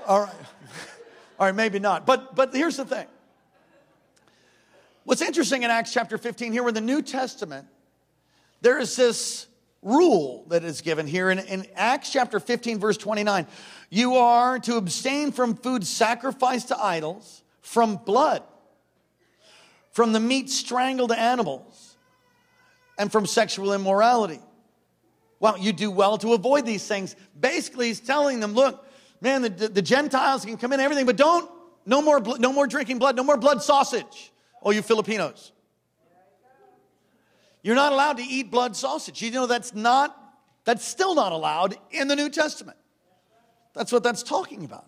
All 0.05 0.19
right. 0.19 0.35
All 1.39 1.45
right, 1.45 1.55
maybe 1.55 1.79
not. 1.79 2.05
But 2.05 2.35
but 2.35 2.53
here's 2.53 2.75
the 2.75 2.83
thing. 2.83 3.07
What's 5.05 5.21
interesting 5.21 5.63
in 5.63 5.71
Acts 5.71 5.93
chapter 5.93 6.17
15, 6.17 6.51
here 6.51 6.67
in 6.67 6.73
the 6.73 6.81
New 6.81 7.01
Testament, 7.01 7.65
there 8.59 8.77
is 8.77 8.97
this 8.97 9.47
rule 9.81 10.43
that 10.49 10.65
is 10.65 10.81
given 10.81 11.07
here 11.07 11.31
in, 11.31 11.39
in 11.39 11.65
Acts 11.75 12.11
chapter 12.11 12.41
15, 12.41 12.77
verse 12.77 12.97
29. 12.97 13.47
You 13.89 14.15
are 14.15 14.59
to 14.59 14.75
abstain 14.75 15.31
from 15.31 15.55
food 15.55 15.87
sacrificed 15.87 16.67
to 16.67 16.77
idols, 16.77 17.41
from 17.61 17.95
blood, 17.95 18.43
from 19.91 20.13
the 20.13 20.19
meat 20.19 20.49
strangled 20.49 21.11
animals, 21.11 21.97
and 22.97 23.11
from 23.11 23.25
sexual 23.25 23.73
immorality. 23.73 24.39
Well, 25.39 25.57
you 25.57 25.73
do 25.73 25.89
well 25.89 26.17
to 26.19 26.33
avoid 26.33 26.65
these 26.65 26.87
things. 26.87 27.15
Basically, 27.39 27.87
he's 27.87 27.99
telling 27.99 28.39
them, 28.39 28.53
look, 28.53 28.85
man, 29.21 29.41
the, 29.41 29.49
the 29.49 29.81
Gentiles 29.81 30.45
can 30.45 30.55
come 30.55 30.71
in, 30.71 30.79
everything, 30.79 31.07
but 31.07 31.17
don't, 31.17 31.49
no 31.85 32.01
more, 32.01 32.21
no 32.37 32.53
more 32.53 32.67
drinking 32.67 32.99
blood, 32.99 33.15
no 33.15 33.23
more 33.23 33.37
blood 33.37 33.63
sausage. 33.63 34.31
Oh, 34.61 34.69
you 34.69 34.83
Filipinos. 34.83 35.51
You're 37.63 37.75
not 37.75 37.91
allowed 37.91 38.17
to 38.17 38.23
eat 38.23 38.51
blood 38.51 38.75
sausage. 38.75 39.21
You 39.21 39.31
know 39.31 39.47
that's 39.47 39.73
not, 39.73 40.15
that's 40.63 40.85
still 40.85 41.15
not 41.15 41.31
allowed 41.31 41.77
in 41.89 42.07
the 42.07 42.15
New 42.15 42.29
Testament. 42.29 42.77
That's 43.73 43.91
what 43.91 44.03
that's 44.03 44.23
talking 44.23 44.63
about. 44.63 44.85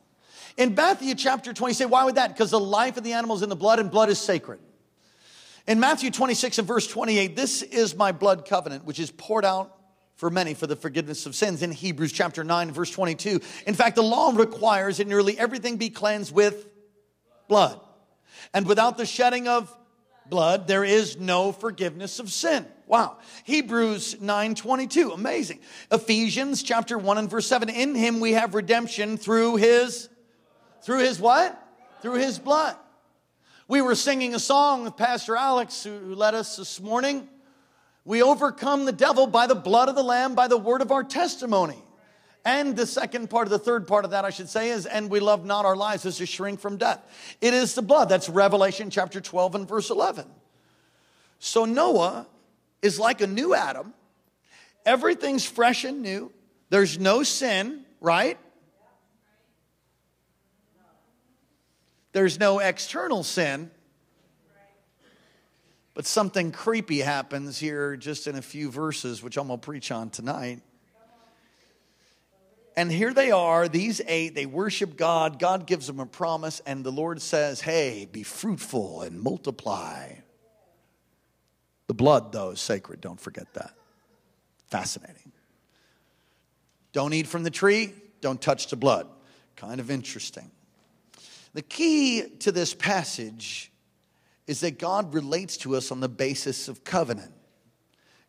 In 0.57 0.75
Matthew 0.75 1.15
chapter 1.15 1.51
20, 1.51 1.73
say, 1.73 1.85
why 1.85 2.03
would 2.03 2.15
that? 2.15 2.29
Because 2.29 2.51
the 2.51 2.59
life 2.59 2.97
of 2.97 3.03
the 3.03 3.13
animal 3.13 3.35
is 3.35 3.41
in 3.41 3.49
the 3.49 3.55
blood 3.55 3.79
and 3.79 3.89
blood 3.89 4.09
is 4.09 4.19
sacred. 4.19 4.59
In 5.65 5.79
Matthew 5.79 6.11
26 6.11 6.59
and 6.59 6.67
verse 6.67 6.87
28, 6.87 7.35
this 7.35 7.61
is 7.61 7.95
my 7.95 8.11
blood 8.11 8.45
covenant, 8.45 8.83
which 8.83 8.99
is 8.99 9.11
poured 9.11 9.45
out 9.45 9.73
for 10.15 10.29
many 10.29 10.53
for 10.53 10.67
the 10.67 10.75
forgiveness 10.75 11.25
of 11.25 11.35
sins 11.35 11.63
in 11.63 11.71
Hebrews 11.71 12.11
chapter 12.11 12.43
9 12.43 12.71
verse 12.71 12.91
22. 12.91 13.39
In 13.65 13.73
fact, 13.73 13.95
the 13.95 14.03
law 14.03 14.31
requires 14.33 14.97
that 14.97 15.07
nearly 15.07 15.39
everything 15.39 15.77
be 15.77 15.89
cleansed 15.89 16.33
with 16.33 16.67
blood. 17.47 17.79
And 18.53 18.67
without 18.67 18.97
the 18.97 19.05
shedding 19.05 19.47
of 19.47 19.73
blood, 20.29 20.67
there 20.67 20.83
is 20.83 21.17
no 21.17 21.51
forgiveness 21.51 22.19
of 22.19 22.31
sin. 22.31 22.65
Wow. 22.85 23.17
Hebrews 23.45 24.15
9:22. 24.15 25.13
Amazing. 25.13 25.59
Ephesians 25.91 26.61
chapter 26.61 26.97
1 26.97 27.17
and 27.17 27.29
verse 27.29 27.47
7. 27.47 27.69
In 27.69 27.95
him 27.95 28.19
we 28.19 28.33
have 28.33 28.53
redemption 28.53 29.17
through 29.17 29.55
his 29.55 30.09
through 30.83 30.99
his 30.99 31.19
what? 31.19 31.57
Through 32.01 32.15
his 32.15 32.37
blood. 32.37 32.75
We 33.69 33.81
were 33.81 33.95
singing 33.95 34.35
a 34.35 34.39
song 34.39 34.83
with 34.83 34.97
Pastor 34.97 35.37
Alex 35.37 35.85
who 35.85 36.15
led 36.15 36.35
us 36.35 36.57
this 36.57 36.81
morning. 36.81 37.29
We 38.03 38.21
overcome 38.21 38.83
the 38.83 38.91
devil 38.91 39.25
by 39.25 39.47
the 39.47 39.55
blood 39.55 39.87
of 39.87 39.95
the 39.95 40.03
Lamb, 40.03 40.35
by 40.35 40.49
the 40.49 40.57
word 40.57 40.81
of 40.81 40.91
our 40.91 41.03
testimony. 41.03 41.81
And 42.43 42.75
the 42.75 42.85
second 42.85 43.29
part 43.29 43.47
of 43.47 43.51
the 43.51 43.59
third 43.59 43.87
part 43.87 44.03
of 44.03 44.11
that, 44.11 44.25
I 44.25 44.31
should 44.31 44.49
say, 44.49 44.71
is, 44.71 44.85
and 44.85 45.09
we 45.09 45.21
love 45.21 45.45
not 45.45 45.63
our 45.63 45.77
lives 45.77 46.05
as 46.05 46.17
to 46.17 46.25
shrink 46.25 46.59
from 46.59 46.75
death. 46.75 46.99
It 47.39 47.53
is 47.53 47.73
the 47.73 47.81
blood. 47.81 48.09
That's 48.09 48.27
Revelation 48.27 48.89
chapter 48.89 49.21
12 49.21 49.55
and 49.55 49.67
verse 49.67 49.89
11. 49.89 50.25
So 51.39 51.63
Noah 51.63 52.27
is 52.81 52.99
like 52.99 53.21
a 53.21 53.27
new 53.27 53.55
Adam. 53.55 53.93
Everything's 54.85 55.45
fresh 55.45 55.85
and 55.85 56.01
new. 56.01 56.33
There's 56.69 56.99
no 56.99 57.23
sin, 57.23 57.85
right? 58.01 58.37
There's 62.13 62.39
no 62.39 62.59
external 62.59 63.23
sin. 63.23 63.69
But 65.95 66.05
something 66.07 66.51
creepy 66.51 66.99
happens 66.99 67.59
here 67.59 67.95
just 67.95 68.25
in 68.25 68.35
a 68.35 68.41
few 68.41 68.71
verses, 68.71 69.21
which 69.21 69.37
I'm 69.37 69.47
going 69.47 69.59
to 69.59 69.65
preach 69.65 69.91
on 69.91 70.09
tonight. 70.09 70.61
And 72.75 72.91
here 72.91 73.13
they 73.13 73.29
are, 73.29 73.67
these 73.67 74.01
eight, 74.07 74.33
they 74.33 74.47
worship 74.47 74.97
God. 74.97 75.37
God 75.37 75.67
gives 75.67 75.85
them 75.85 75.99
a 75.99 76.07
promise, 76.07 76.59
and 76.65 76.83
the 76.83 76.91
Lord 76.91 77.21
says, 77.21 77.61
Hey, 77.61 78.07
be 78.11 78.23
fruitful 78.23 79.01
and 79.01 79.21
multiply. 79.21 80.13
The 81.85 81.93
blood, 81.93 82.31
though, 82.31 82.51
is 82.51 82.59
sacred. 82.59 82.99
Don't 82.99 83.19
forget 83.19 83.53
that. 83.53 83.75
Fascinating. 84.67 85.31
Don't 86.93 87.13
eat 87.13 87.27
from 87.27 87.43
the 87.43 87.51
tree, 87.51 87.93
don't 88.21 88.41
touch 88.41 88.67
the 88.67 88.75
blood. 88.75 89.07
Kind 89.55 89.79
of 89.79 89.91
interesting. 89.91 90.49
The 91.53 91.61
key 91.61 92.23
to 92.39 92.51
this 92.51 92.73
passage 92.73 93.71
is 94.47 94.61
that 94.61 94.79
God 94.79 95.13
relates 95.13 95.57
to 95.57 95.75
us 95.75 95.91
on 95.91 95.99
the 95.99 96.09
basis 96.09 96.67
of 96.67 96.83
covenant. 96.83 97.31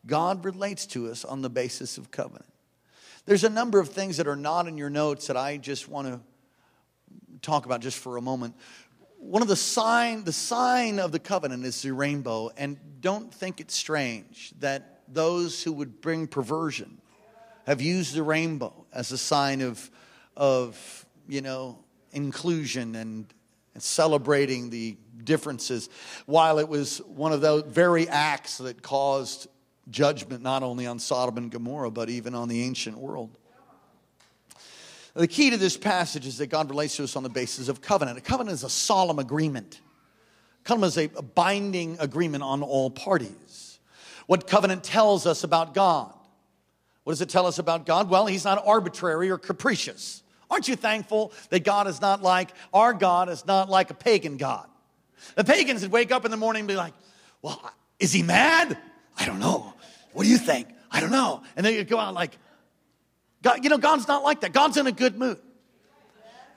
God 0.07 0.45
relates 0.45 0.87
to 0.87 1.09
us 1.09 1.25
on 1.25 1.43
the 1.43 1.50
basis 1.50 1.99
of 1.99 2.11
covenant. 2.11 2.52
There's 3.26 3.45
a 3.45 3.50
number 3.50 3.81
of 3.81 3.88
things 3.88 4.19
that 4.19 4.28
are 4.28 4.37
not 4.37 4.69
in 4.69 4.76
your 4.76 4.90
notes 4.90 5.28
that 5.28 5.37
I 5.37 5.57
just 5.57 5.88
want 5.88 6.09
to 6.09 6.21
talk 7.40 7.64
about 7.64 7.81
just 7.81 7.99
for 7.99 8.19
a 8.19 8.21
moment. 8.21 8.54
One 9.19 9.40
of 9.40 9.49
the 9.49 9.57
sign, 9.57 10.25
the 10.25 10.33
sign 10.33 10.99
of 10.99 11.11
the 11.11 11.19
covenant 11.19 11.64
is 11.64 11.81
the 11.81 11.93
rainbow, 11.93 12.50
and 12.59 12.78
don't 13.00 13.33
think 13.33 13.61
it's 13.61 13.75
strange 13.75 14.52
that 14.61 15.02
those 15.09 15.62
who 15.62 15.73
would 15.73 16.02
bring 16.02 16.26
perversion 16.26 17.00
have 17.66 17.81
used 17.81 18.14
the 18.14 18.23
rainbow 18.23 18.85
as 18.93 19.11
a 19.12 19.19
sign 19.19 19.62
of, 19.62 19.90
of 20.37 21.07
you 21.26 21.40
know, 21.40 21.78
inclusion 22.14 22.94
and, 22.94 23.26
and 23.75 23.83
celebrating 23.83 24.71
the 24.71 24.97
differences, 25.23 25.88
while 26.26 26.59
it 26.59 26.68
was 26.68 26.99
one 26.99 27.33
of 27.33 27.40
those 27.40 27.64
very 27.64 28.09
acts 28.09 28.59
that 28.59 28.83
caused 28.83 29.49
judgment 29.90 30.42
not 30.42 30.62
only 30.62 30.87
on 30.87 30.99
Sodom 30.99 31.37
and 31.37 31.50
Gomorrah, 31.50 31.90
but 31.90 32.09
even 32.11 32.35
on 32.35 32.49
the 32.49 32.62
ancient 32.62 32.97
world. 32.99 33.37
The 35.14 35.28
key 35.28 35.50
to 35.50 35.56
this 35.56 35.76
passage 35.76 36.26
is 36.26 36.38
that 36.38 36.49
God 36.49 36.68
relates 36.68 36.97
to 36.97 37.04
us 37.04 37.14
on 37.14 37.23
the 37.23 37.28
basis 37.28 37.68
of 37.68 37.80
covenant. 37.80 38.18
A 38.18 38.21
covenant 38.21 38.54
is 38.54 38.64
a 38.64 38.71
solemn 38.71 39.21
agreement. 39.21 39.80
a 40.61 40.64
Covenant 40.64 40.97
is 40.97 41.11
a 41.16 41.23
binding 41.23 41.97
agreement 42.00 42.42
on 42.42 42.62
all 42.62 42.90
parties. 42.90 43.78
What 44.26 44.49
covenant 44.49 44.83
tells 44.83 45.25
us 45.25 45.44
about 45.44 45.73
God? 45.73 46.12
What 47.04 47.12
does 47.12 47.21
it 47.21 47.28
tell 47.28 47.47
us 47.47 47.61
about 47.61 47.87
God? 47.87 48.11
Well, 48.11 48.26
He's 48.26 48.44
not 48.44 48.61
arbitrary 48.66 49.30
or 49.30 49.38
capricious. 49.38 50.24
Aren't 50.54 50.68
you 50.68 50.76
thankful 50.76 51.32
that 51.50 51.64
God 51.64 51.88
is 51.88 52.00
not 52.00 52.23
like, 52.23 52.50
our 52.73 52.94
God 52.94 53.28
is 53.28 53.44
not 53.44 53.68
like 53.68 53.90
a 53.90 53.94
pagan 53.94 54.37
God? 54.37 54.68
The 55.34 55.42
pagans 55.42 55.82
would 55.82 55.90
wake 55.90 56.12
up 56.12 56.25
in 56.25 56.30
the 56.30 56.37
morning 56.37 56.61
and 56.61 56.68
be 56.68 56.76
like, 56.76 56.94
Well, 57.42 57.61
is 57.99 58.12
he 58.12 58.23
mad? 58.23 58.78
I 59.18 59.26
don't 59.26 59.40
know. 59.40 59.75
What 60.12 60.23
do 60.23 60.28
you 60.28 60.38
think? 60.38 60.68
I 60.92 61.00
don't 61.00 61.11
know. 61.11 61.42
And 61.56 61.66
then 61.66 61.75
you 61.75 61.82
go 61.82 61.99
out 61.99 62.14
like, 62.14 62.38
God, 63.42 63.64
you 63.64 63.68
know, 63.68 63.78
God's 63.78 64.06
not 64.06 64.23
like 64.23 64.42
that. 64.42 64.52
God's 64.52 64.76
in 64.76 64.87
a 64.87 64.92
good 64.92 65.18
mood. 65.18 65.38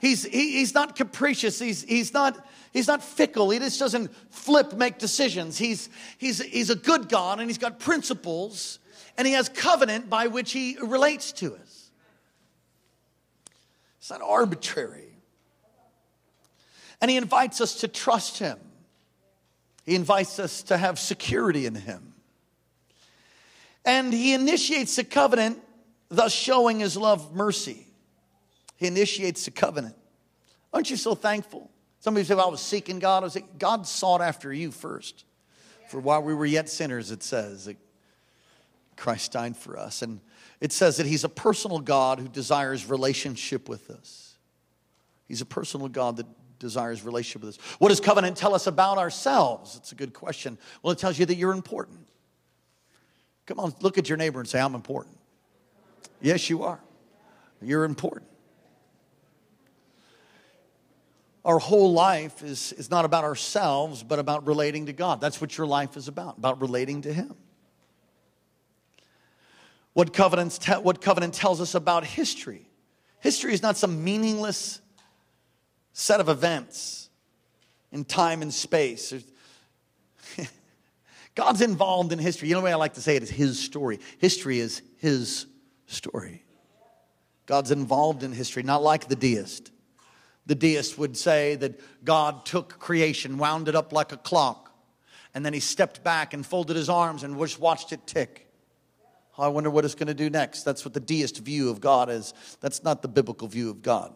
He's, 0.00 0.22
he, 0.22 0.52
he's 0.52 0.74
not 0.74 0.94
capricious. 0.94 1.58
He's, 1.58 1.82
he's, 1.82 2.14
not, 2.14 2.46
he's 2.72 2.86
not 2.86 3.02
fickle. 3.02 3.50
He 3.50 3.58
just 3.58 3.80
doesn't 3.80 4.14
flip, 4.30 4.74
make 4.74 4.98
decisions. 4.98 5.58
He's, 5.58 5.88
he's, 6.18 6.40
he's 6.40 6.70
a 6.70 6.76
good 6.76 7.08
God 7.08 7.40
and 7.40 7.50
he's 7.50 7.58
got 7.58 7.80
principles 7.80 8.78
and 9.16 9.26
he 9.26 9.32
has 9.32 9.48
covenant 9.48 10.08
by 10.08 10.28
which 10.28 10.52
he 10.52 10.78
relates 10.80 11.32
to 11.32 11.56
us. 11.56 11.67
It's 14.08 14.18
not 14.18 14.26
arbitrary. 14.26 15.18
And 17.02 17.10
he 17.10 17.18
invites 17.18 17.60
us 17.60 17.80
to 17.80 17.88
trust 17.88 18.38
him. 18.38 18.58
He 19.84 19.94
invites 19.94 20.38
us 20.38 20.62
to 20.62 20.78
have 20.78 20.98
security 20.98 21.66
in 21.66 21.74
him. 21.74 22.14
And 23.84 24.10
he 24.10 24.32
initiates 24.32 24.96
the 24.96 25.04
covenant, 25.04 25.58
thus 26.08 26.32
showing 26.32 26.80
his 26.80 26.96
love 26.96 27.34
mercy. 27.34 27.86
He 28.76 28.86
initiates 28.86 29.44
the 29.44 29.50
covenant. 29.50 29.94
Aren't 30.72 30.88
you 30.88 30.96
so 30.96 31.14
thankful? 31.14 31.70
Somebody 32.00 32.24
say, 32.24 32.34
well, 32.34 32.46
I 32.46 32.50
was 32.50 32.62
seeking 32.62 33.00
God. 33.00 33.22
I 33.22 33.26
was 33.26 33.34
like, 33.34 33.58
God 33.58 33.86
sought 33.86 34.22
after 34.22 34.50
you 34.50 34.70
first. 34.70 35.26
For 35.90 36.00
while 36.00 36.22
we 36.22 36.32
were 36.32 36.46
yet 36.46 36.70
sinners, 36.70 37.10
it 37.10 37.22
says 37.22 37.68
Christ 38.96 39.32
died 39.32 39.54
for 39.54 39.78
us. 39.78 40.00
And 40.00 40.20
it 40.60 40.72
says 40.72 40.96
that 40.96 41.06
He's 41.06 41.24
a 41.24 41.28
personal 41.28 41.78
God 41.78 42.18
who 42.18 42.28
desires 42.28 42.86
relationship 42.86 43.68
with 43.68 43.90
us. 43.90 44.36
He's 45.26 45.40
a 45.40 45.46
personal 45.46 45.88
God 45.88 46.16
that 46.16 46.26
desires 46.58 47.04
relationship 47.04 47.42
with 47.42 47.58
us. 47.58 47.64
What 47.78 47.90
does 47.90 48.00
covenant 48.00 48.36
tell 48.36 48.54
us 48.54 48.66
about 48.66 48.98
ourselves? 48.98 49.76
It's 49.76 49.92
a 49.92 49.94
good 49.94 50.12
question. 50.12 50.58
Well, 50.82 50.92
it 50.92 50.98
tells 50.98 51.18
you 51.18 51.26
that 51.26 51.36
you're 51.36 51.52
important. 51.52 52.08
Come 53.46 53.60
on, 53.60 53.74
look 53.80 53.98
at 53.98 54.08
your 54.08 54.18
neighbor 54.18 54.40
and 54.40 54.48
say, 54.48 54.60
I'm 54.60 54.74
important. 54.74 55.16
Yes, 56.20 56.50
you 56.50 56.64
are. 56.64 56.80
You're 57.62 57.84
important. 57.84 58.28
our 61.48 61.58
whole 61.58 61.94
life 61.94 62.42
is, 62.42 62.74
is 62.74 62.90
not 62.90 63.06
about 63.06 63.24
ourselves, 63.24 64.02
but 64.02 64.18
about 64.18 64.46
relating 64.46 64.84
to 64.84 64.92
God. 64.92 65.18
That's 65.18 65.40
what 65.40 65.56
your 65.56 65.66
life 65.66 65.96
is 65.96 66.06
about, 66.06 66.36
about 66.36 66.60
relating 66.60 67.00
to 67.02 67.12
Him. 67.12 67.34
What, 69.98 70.12
covenants 70.12 70.58
te- 70.58 70.74
what 70.74 71.00
covenant 71.00 71.34
tells 71.34 71.60
us 71.60 71.74
about 71.74 72.04
history? 72.04 72.70
History 73.18 73.52
is 73.52 73.62
not 73.62 73.76
some 73.76 74.04
meaningless 74.04 74.80
set 75.92 76.20
of 76.20 76.28
events 76.28 77.10
in 77.90 78.04
time 78.04 78.40
and 78.40 78.54
space. 78.54 79.12
God's 81.34 81.62
involved 81.62 82.12
in 82.12 82.20
history. 82.20 82.46
You 82.46 82.54
know 82.54 82.60
the 82.60 82.66
way 82.66 82.72
I 82.72 82.76
like 82.76 82.94
to 82.94 83.00
say 83.00 83.16
it 83.16 83.24
is 83.24 83.30
His 83.30 83.58
story. 83.58 83.98
History 84.18 84.60
is 84.60 84.82
His 84.98 85.46
story. 85.88 86.44
God's 87.46 87.72
involved 87.72 88.22
in 88.22 88.30
history, 88.30 88.62
not 88.62 88.84
like 88.84 89.08
the 89.08 89.16
deist. 89.16 89.72
The 90.46 90.54
deist 90.54 90.96
would 90.96 91.16
say 91.16 91.56
that 91.56 92.04
God 92.04 92.46
took 92.46 92.78
creation, 92.78 93.36
wound 93.36 93.66
it 93.66 93.74
up 93.74 93.92
like 93.92 94.12
a 94.12 94.16
clock, 94.16 94.72
and 95.34 95.44
then 95.44 95.54
he 95.54 95.58
stepped 95.58 96.04
back 96.04 96.34
and 96.34 96.46
folded 96.46 96.76
his 96.76 96.88
arms 96.88 97.24
and 97.24 97.36
just 97.36 97.58
watched 97.58 97.92
it 97.92 98.06
tick. 98.06 98.47
Oh, 99.38 99.44
I 99.44 99.48
wonder 99.48 99.70
what 99.70 99.84
it's 99.84 99.94
going 99.94 100.08
to 100.08 100.14
do 100.14 100.28
next. 100.28 100.64
That's 100.64 100.84
what 100.84 100.94
the 100.94 101.00
deist 101.00 101.38
view 101.38 101.70
of 101.70 101.80
God 101.80 102.10
is. 102.10 102.34
That's 102.60 102.82
not 102.82 103.02
the 103.02 103.08
biblical 103.08 103.46
view 103.48 103.70
of 103.70 103.82
God. 103.82 104.12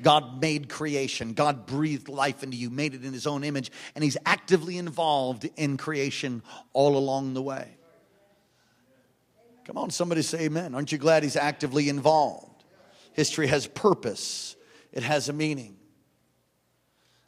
God 0.00 0.40
made 0.40 0.68
creation. 0.68 1.34
God 1.34 1.66
breathed 1.66 2.08
life 2.08 2.42
into 2.42 2.56
you, 2.56 2.70
made 2.70 2.94
it 2.94 3.04
in 3.04 3.12
his 3.12 3.26
own 3.26 3.44
image, 3.44 3.70
and 3.94 4.02
he's 4.02 4.16
actively 4.24 4.78
involved 4.78 5.48
in 5.56 5.76
creation 5.76 6.42
all 6.72 6.96
along 6.96 7.34
the 7.34 7.42
way. 7.42 7.76
Come 9.64 9.78
on, 9.78 9.90
somebody 9.90 10.22
say 10.22 10.44
amen. 10.44 10.74
Aren't 10.74 10.92
you 10.92 10.98
glad 10.98 11.22
he's 11.22 11.36
actively 11.36 11.88
involved? 11.88 12.64
History 13.12 13.46
has 13.46 13.66
purpose 13.66 14.56
it 14.94 15.02
has 15.02 15.28
a 15.28 15.32
meaning. 15.32 15.76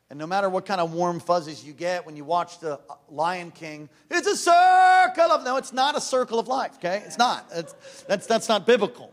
And 0.09 0.19
no 0.19 0.27
matter 0.27 0.49
what 0.49 0.67
kind 0.67 0.81
of 0.81 0.93
warm 0.93 1.19
fuzzies 1.19 1.65
you 1.65 1.73
get 1.73 2.07
when 2.07 2.17
you 2.17 2.25
watch 2.25 2.61
the 2.61 2.81
Lion 3.09 3.51
King, 3.51 3.89
it's 4.11 4.27
a 4.29 4.37
circle 4.37 5.33
of 5.33 5.45
no, 5.45 5.57
it's 5.57 5.73
not 5.73 5.97
a 5.97 6.01
circle 6.01 6.39
of 6.39 6.47
life, 6.47 6.77
okay? 6.77 7.03
It's 7.05 7.19
not. 7.19 7.47
It's, 7.53 7.75
that's 8.09 8.27
that's 8.27 8.49
not 8.49 8.67
biblical. 8.67 9.13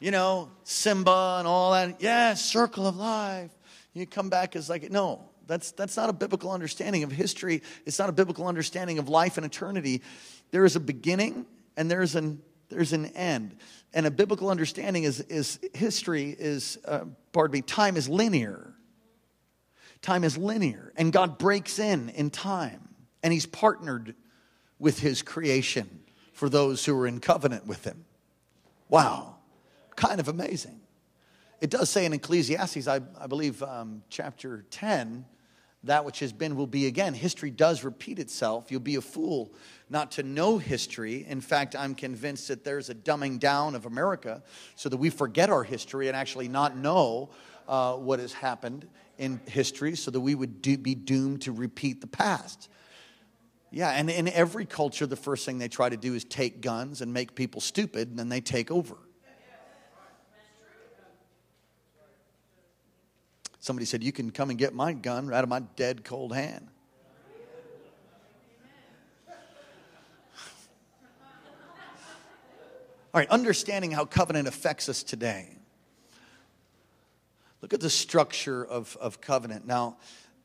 You 0.00 0.10
know, 0.10 0.50
Simba 0.64 1.36
and 1.38 1.48
all 1.48 1.72
that. 1.72 2.02
Yeah, 2.02 2.34
circle 2.34 2.86
of 2.86 2.96
life. 2.96 3.50
You 3.94 4.06
come 4.06 4.28
back 4.28 4.54
as 4.54 4.68
like 4.68 4.90
no, 4.90 5.30
that's 5.46 5.70
that's 5.70 5.96
not 5.96 6.10
a 6.10 6.12
biblical 6.12 6.50
understanding 6.50 7.02
of 7.02 7.10
history. 7.10 7.62
It's 7.86 7.98
not 7.98 8.10
a 8.10 8.12
biblical 8.12 8.46
understanding 8.46 8.98
of 8.98 9.08
life 9.08 9.38
and 9.38 9.46
eternity. 9.46 10.02
There 10.50 10.66
is 10.66 10.76
a 10.76 10.80
beginning 10.80 11.46
and 11.76 11.90
there's 11.90 12.16
an 12.16 12.42
there's 12.68 12.92
an 12.92 13.06
end. 13.06 13.56
And 13.92 14.06
a 14.06 14.10
biblical 14.10 14.50
understanding 14.50 15.04
is, 15.04 15.20
is 15.20 15.60
history 15.72 16.34
is, 16.36 16.78
uh, 16.84 17.04
pardon 17.32 17.52
me, 17.52 17.62
time 17.62 17.96
is 17.96 18.08
linear. 18.08 18.73
Time 20.04 20.22
is 20.22 20.36
linear. 20.36 20.92
And 20.96 21.14
God 21.14 21.38
breaks 21.38 21.78
in 21.78 22.10
in 22.10 22.28
time. 22.28 22.90
And 23.22 23.32
He's 23.32 23.46
partnered 23.46 24.14
with 24.78 24.98
His 24.98 25.22
creation 25.22 26.02
for 26.34 26.50
those 26.50 26.84
who 26.84 26.98
are 27.00 27.06
in 27.06 27.20
covenant 27.20 27.66
with 27.66 27.84
Him. 27.84 28.04
Wow. 28.90 29.36
Kind 29.96 30.20
of 30.20 30.28
amazing. 30.28 30.78
It 31.62 31.70
does 31.70 31.88
say 31.88 32.04
in 32.04 32.12
Ecclesiastes, 32.12 32.86
I, 32.86 33.00
I 33.18 33.26
believe, 33.26 33.62
um, 33.62 34.02
chapter 34.10 34.66
10, 34.70 35.24
that 35.84 36.04
which 36.04 36.18
has 36.18 36.34
been 36.34 36.54
will 36.54 36.66
be 36.66 36.86
again. 36.86 37.14
History 37.14 37.50
does 37.50 37.82
repeat 37.82 38.18
itself. 38.18 38.70
You'll 38.70 38.80
be 38.80 38.96
a 38.96 39.00
fool 39.00 39.54
not 39.88 40.10
to 40.12 40.22
know 40.22 40.58
history. 40.58 41.24
In 41.26 41.40
fact, 41.40 41.74
I'm 41.74 41.94
convinced 41.94 42.48
that 42.48 42.62
there's 42.62 42.90
a 42.90 42.94
dumbing 42.94 43.38
down 43.38 43.74
of 43.74 43.86
America 43.86 44.42
so 44.76 44.90
that 44.90 44.98
we 44.98 45.08
forget 45.08 45.48
our 45.48 45.64
history 45.64 46.08
and 46.08 46.16
actually 46.16 46.48
not 46.48 46.76
know 46.76 47.30
uh, 47.66 47.94
what 47.94 48.18
has 48.18 48.34
happened 48.34 48.86
in 49.18 49.40
history 49.46 49.96
so 49.96 50.10
that 50.10 50.20
we 50.20 50.34
would 50.34 50.62
do, 50.62 50.76
be 50.76 50.94
doomed 50.94 51.42
to 51.42 51.52
repeat 51.52 52.00
the 52.00 52.06
past. 52.06 52.68
Yeah, 53.70 53.90
and 53.90 54.08
in 54.08 54.28
every 54.28 54.66
culture, 54.66 55.06
the 55.06 55.16
first 55.16 55.44
thing 55.44 55.58
they 55.58 55.68
try 55.68 55.88
to 55.88 55.96
do 55.96 56.14
is 56.14 56.24
take 56.24 56.60
guns 56.60 57.00
and 57.00 57.12
make 57.12 57.34
people 57.34 57.60
stupid, 57.60 58.08
and 58.08 58.18
then 58.18 58.28
they 58.28 58.40
take 58.40 58.70
over. 58.70 58.96
Somebody 63.58 63.86
said, 63.86 64.04
You 64.04 64.12
can 64.12 64.30
come 64.30 64.50
and 64.50 64.58
get 64.58 64.74
my 64.74 64.92
gun 64.92 65.32
out 65.32 65.42
of 65.42 65.48
my 65.48 65.60
dead 65.60 66.04
cold 66.04 66.34
hand. 66.34 66.68
All 73.14 73.20
right, 73.20 73.30
understanding 73.30 73.90
how 73.90 74.04
covenant 74.04 74.48
affects 74.48 74.88
us 74.88 75.02
today. 75.02 75.56
Look 77.64 77.72
at 77.72 77.80
the 77.80 77.88
structure 77.88 78.62
of, 78.62 78.94
of 79.00 79.22
covenant. 79.22 79.66
Now, 79.66 79.96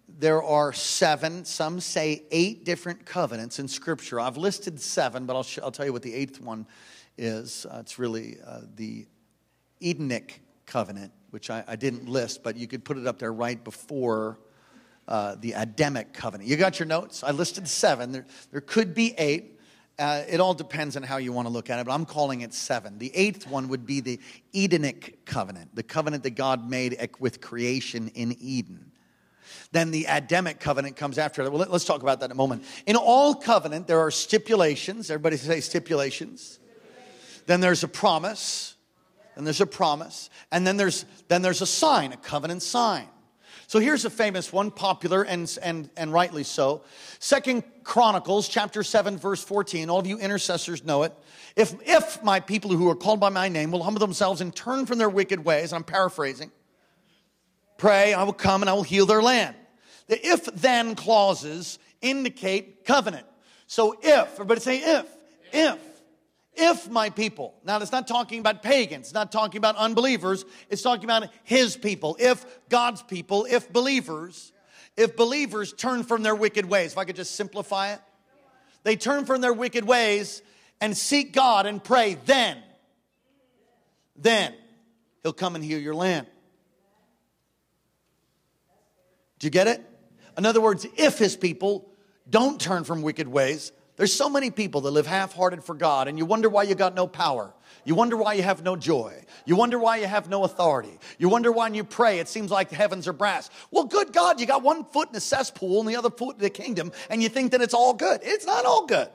there 0.07 0.41
are 0.41 0.71
seven, 0.71 1.43
some 1.43 1.81
say 1.81 2.23
eight 2.31 2.63
different 2.63 3.05
covenants 3.05 3.59
in 3.59 3.67
Scripture. 3.67 4.21
I've 4.21 4.37
listed 4.37 4.79
seven, 4.79 5.25
but 5.25 5.35
I'll, 5.35 5.43
sh- 5.43 5.59
I'll 5.61 5.69
tell 5.69 5.85
you 5.85 5.91
what 5.91 6.01
the 6.01 6.13
eighth 6.13 6.39
one 6.39 6.65
is. 7.17 7.65
Uh, 7.65 7.79
it's 7.81 7.99
really 7.99 8.37
uh, 8.47 8.61
the 8.77 9.05
Edenic 9.81 10.41
covenant 10.65 11.11
which 11.31 11.49
I, 11.49 11.61
I, 11.67 11.75
didn't 11.75 12.07
list, 12.07 12.41
but 12.41 12.55
you 12.55 12.67
could 12.67 12.85
put 12.85 12.97
it 12.97 13.05
up 13.05 13.19
there 13.19 13.33
right 13.33 13.61
before 13.61 14.39
uh, 15.09 15.35
the 15.41 15.51
Adamic 15.51 16.13
covenant. 16.13 16.49
You 16.49 16.55
got 16.55 16.79
your 16.79 16.87
notes? 16.87 17.21
I 17.21 17.31
listed 17.31 17.67
seven. 17.67 18.13
There, 18.13 18.25
there 18.53 18.61
could 18.61 18.93
be 18.93 19.13
eight. 19.17 19.58
Uh, 19.99 20.23
it 20.29 20.39
all 20.39 20.53
depends 20.53 20.95
on 20.95 21.03
how 21.03 21.17
you 21.17 21.33
want 21.33 21.45
to 21.45 21.51
look 21.51 21.69
at 21.69 21.77
it, 21.77 21.85
but 21.85 21.91
I'm 21.91 22.05
calling 22.05 22.39
it 22.39 22.53
seven. 22.53 22.97
The 22.97 23.13
eighth 23.13 23.45
one 23.47 23.67
would 23.67 23.85
be 23.85 23.99
the 23.99 24.19
Edenic 24.55 25.25
covenant, 25.25 25.75
the 25.75 25.83
covenant 25.83 26.23
that 26.23 26.31
God 26.31 26.69
made 26.69 26.97
with 27.19 27.41
creation 27.41 28.07
in 28.15 28.35
Eden. 28.39 28.93
Then 29.73 29.91
the 29.91 30.05
Adamic 30.07 30.61
covenant 30.61 30.95
comes 30.95 31.17
after 31.17 31.43
that. 31.43 31.51
Well, 31.51 31.67
let's 31.69 31.83
talk 31.83 32.01
about 32.01 32.21
that 32.21 32.27
in 32.27 32.31
a 32.31 32.35
moment. 32.35 32.63
In 32.87 32.95
all 32.95 33.35
covenant, 33.35 33.87
there 33.87 33.99
are 33.99 34.09
stipulations. 34.09 35.11
Everybody 35.11 35.35
say 35.35 35.59
stipulations. 35.59 36.59
Then 37.45 37.59
there's 37.59 37.83
a 37.83 37.87
promise 37.87 38.75
and 39.35 39.45
there's 39.45 39.61
a 39.61 39.65
promise, 39.65 40.29
and 40.51 40.67
then 40.67 40.75
there's 40.75 41.05
then 41.29 41.41
there's 41.41 41.61
a 41.61 41.65
sign, 41.65 42.11
a 42.11 42.17
covenant 42.17 42.61
sign. 42.61 43.07
So 43.69 43.77
here's 43.77 44.03
a 44.03 44.09
famous 44.09 44.51
one, 44.51 44.71
popular 44.71 45.21
and, 45.21 45.55
and, 45.61 45.91
and 45.95 46.11
rightly 46.11 46.43
so. 46.43 46.81
Second 47.19 47.63
Chronicles 47.83 48.47
chapter 48.47 48.81
7, 48.81 49.15
verse 49.19 49.43
14. 49.43 49.91
All 49.91 49.99
of 49.99 50.07
you 50.07 50.17
intercessors 50.17 50.83
know 50.83 51.03
it. 51.03 51.13
If, 51.55 51.75
if 51.85 52.23
my 52.23 52.39
people 52.39 52.71
who 52.71 52.89
are 52.89 52.95
called 52.95 53.19
by 53.19 53.29
my 53.29 53.47
name 53.47 53.69
will 53.69 53.83
humble 53.83 53.99
themselves 53.99 54.41
and 54.41 54.55
turn 54.55 54.87
from 54.87 54.97
their 54.97 55.07
wicked 55.07 55.45
ways, 55.45 55.71
I'm 55.71 55.83
paraphrasing, 55.83 56.51
pray, 57.77 58.15
I 58.15 58.23
will 58.23 58.33
come 58.33 58.63
and 58.63 58.71
I 58.71 58.73
will 58.73 58.81
heal 58.81 59.05
their 59.05 59.21
land. 59.21 59.55
The 60.07 60.17
if 60.25 60.45
then 60.45 60.95
clauses 60.95 61.77
indicate 62.01 62.85
covenant. 62.85 63.27
So 63.67 63.95
if, 64.01 64.33
everybody 64.33 64.61
say 64.61 64.79
if, 64.79 65.05
if 65.53 65.88
if 66.59 66.89
my 66.89 67.09
people. 67.09 67.55
Now, 67.63 67.79
it's 67.79 67.91
not 67.91 68.07
talking 68.07 68.39
about 68.39 68.61
pagans, 68.61 69.07
it's 69.07 69.13
not 69.13 69.31
talking 69.31 69.57
about 69.57 69.75
unbelievers, 69.77 70.45
it's 70.69 70.81
talking 70.81 71.05
about 71.05 71.29
his 71.43 71.77
people. 71.77 72.17
If 72.19 72.45
God's 72.69 73.01
people, 73.01 73.47
if 73.49 73.71
believers, 73.71 74.51
if 74.97 75.15
believers 75.15 75.73
turn 75.73 76.03
from 76.03 76.23
their 76.23 76.35
wicked 76.35 76.65
ways, 76.65 76.91
if 76.91 76.97
I 76.97 77.05
could 77.05 77.15
just 77.15 77.35
simplify 77.35 77.93
it, 77.93 78.01
they 78.83 78.95
turn 78.95 79.25
from 79.25 79.41
their 79.41 79.53
wicked 79.53 79.85
ways 79.85 80.41
and 80.81 80.95
seek 80.95 81.33
God 81.33 81.65
and 81.65 81.83
pray, 81.83 82.17
then, 82.25 82.57
then 84.15 84.53
he'll 85.23 85.33
come 85.33 85.55
and 85.55 85.63
heal 85.63 85.79
your 85.79 85.95
land. 85.95 86.27
Do 89.39 89.47
you 89.47 89.51
get 89.51 89.67
it? 89.67 89.85
In 90.37 90.45
other 90.45 90.61
words, 90.61 90.85
if 90.97 91.17
his 91.17 91.35
people 91.35 91.89
don't 92.29 92.59
turn 92.59 92.83
from 92.83 93.01
wicked 93.01 93.27
ways, 93.27 93.71
there's 93.99 94.13
so 94.13 94.29
many 94.29 94.49
people 94.49 94.81
that 94.81 94.91
live 94.91 95.05
half 95.05 95.33
hearted 95.33 95.63
for 95.63 95.75
God, 95.75 96.07
and 96.07 96.17
you 96.17 96.25
wonder 96.25 96.47
why 96.49 96.63
you 96.63 96.73
got 96.73 96.95
no 96.95 97.05
power. 97.05 97.53
You 97.83 97.95
wonder 97.95 98.15
why 98.15 98.33
you 98.33 98.43
have 98.43 98.63
no 98.63 98.75
joy. 98.75 99.25
You 99.45 99.55
wonder 99.55 99.77
why 99.77 99.97
you 99.97 100.07
have 100.07 100.29
no 100.29 100.45
authority. 100.45 100.97
You 101.17 101.27
wonder 101.27 101.51
why 101.51 101.69
when 101.69 101.75
you 101.75 101.83
pray, 101.83 102.19
it 102.19 102.27
seems 102.27 102.49
like 102.49 102.69
the 102.69 102.75
heavens 102.75 103.07
are 103.07 103.13
brass. 103.13 103.49
Well, 103.69 103.83
good 103.83 104.11
God, 104.11 104.39
you 104.39 104.47
got 104.47 104.63
one 104.63 104.85
foot 104.85 105.09
in 105.09 105.13
the 105.13 105.19
cesspool 105.19 105.81
and 105.81 105.89
the 105.89 105.97
other 105.97 106.09
foot 106.09 106.37
in 106.37 106.41
the 106.41 106.49
kingdom, 106.49 106.91
and 107.09 107.21
you 107.21 107.29
think 107.29 107.51
that 107.51 107.61
it's 107.61 107.75
all 107.75 107.93
good. 107.93 108.21
It's 108.23 108.45
not 108.45 108.65
all 108.65 108.87
good. 108.87 109.09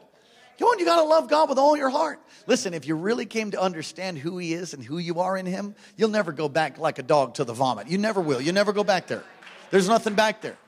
Come 0.58 0.68
on, 0.68 0.78
you 0.78 0.84
got 0.84 1.00
to 1.00 1.08
love 1.08 1.28
God 1.28 1.48
with 1.48 1.58
all 1.58 1.76
your 1.76 1.88
heart. 1.88 2.20
Listen, 2.46 2.74
if 2.74 2.86
you 2.86 2.94
really 2.94 3.26
came 3.26 3.50
to 3.52 3.60
understand 3.60 4.18
who 4.18 4.38
He 4.38 4.54
is 4.54 4.72
and 4.72 4.84
who 4.84 4.98
you 4.98 5.18
are 5.18 5.36
in 5.36 5.46
Him, 5.46 5.74
you'll 5.96 6.10
never 6.10 6.30
go 6.30 6.48
back 6.48 6.78
like 6.78 7.00
a 7.00 7.02
dog 7.02 7.34
to 7.34 7.44
the 7.44 7.54
vomit. 7.54 7.88
You 7.88 7.98
never 7.98 8.20
will. 8.20 8.40
You 8.40 8.52
never 8.52 8.72
go 8.72 8.84
back 8.84 9.06
there. 9.06 9.24
There's 9.70 9.88
nothing 9.88 10.14
back 10.14 10.42
there. 10.42 10.58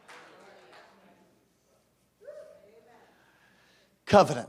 Covenant 4.06 4.48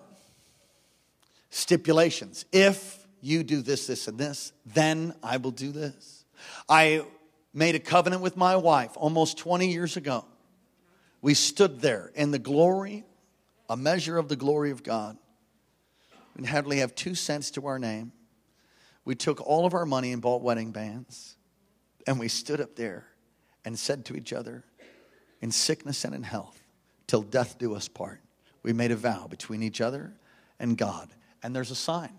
stipulations. 1.50 2.46
If 2.52 3.06
you 3.22 3.44
do 3.44 3.62
this, 3.62 3.88
this, 3.88 4.08
and 4.08 4.18
this, 4.18 4.54
then 4.66 5.16
I 5.24 5.38
will 5.38 5.52
do 5.52 5.72
this. 5.72 6.26
I 6.70 7.04
made 7.54 7.76
a 7.76 7.80
covenant 7.80 8.22
with 8.22 8.38
my 8.38 8.56
wife 8.56 8.92
almost 8.96 9.38
20 9.40 9.72
years 9.72 9.98
ago. 9.98 10.26
We 11.22 11.34
stood 11.34 11.82
there 11.82 12.12
in 12.14 12.32
the 12.32 12.40
glory, 12.40 13.04
a 13.70 13.76
measure 13.76 14.18
of 14.18 14.30
the 14.30 14.36
glory 14.36 14.72
of 14.72 14.84
God. 14.84 15.18
We 16.38 16.46
hardly 16.46 16.78
have 16.78 16.94
two 16.94 17.16
cents 17.16 17.50
to 17.52 17.66
our 17.66 17.80
name. 17.80 18.12
We 19.04 19.16
took 19.16 19.42
all 19.42 19.66
of 19.66 19.74
our 19.74 19.86
money 19.86 20.12
and 20.12 20.22
bought 20.22 20.44
wedding 20.44 20.72
bands. 20.72 21.36
And 22.06 22.20
we 22.20 22.28
stood 22.28 22.62
up 22.62 22.76
there 22.76 23.08
and 23.66 23.78
said 23.78 24.06
to 24.06 24.16
each 24.16 24.32
other, 24.32 24.64
in 25.42 25.52
sickness 25.52 26.06
and 26.06 26.14
in 26.14 26.24
health, 26.24 26.62
till 27.08 27.22
death 27.22 27.58
do 27.58 27.76
us 27.76 27.88
part. 27.88 28.22
We 28.68 28.74
made 28.74 28.92
a 28.92 28.98
vow 28.98 29.28
between 29.30 29.64
each 29.64 29.80
other 29.80 30.12
and 30.60 30.78
God. 30.78 31.08
And 31.42 31.56
there's 31.56 31.72
a 31.72 31.76
sign. 31.76 32.12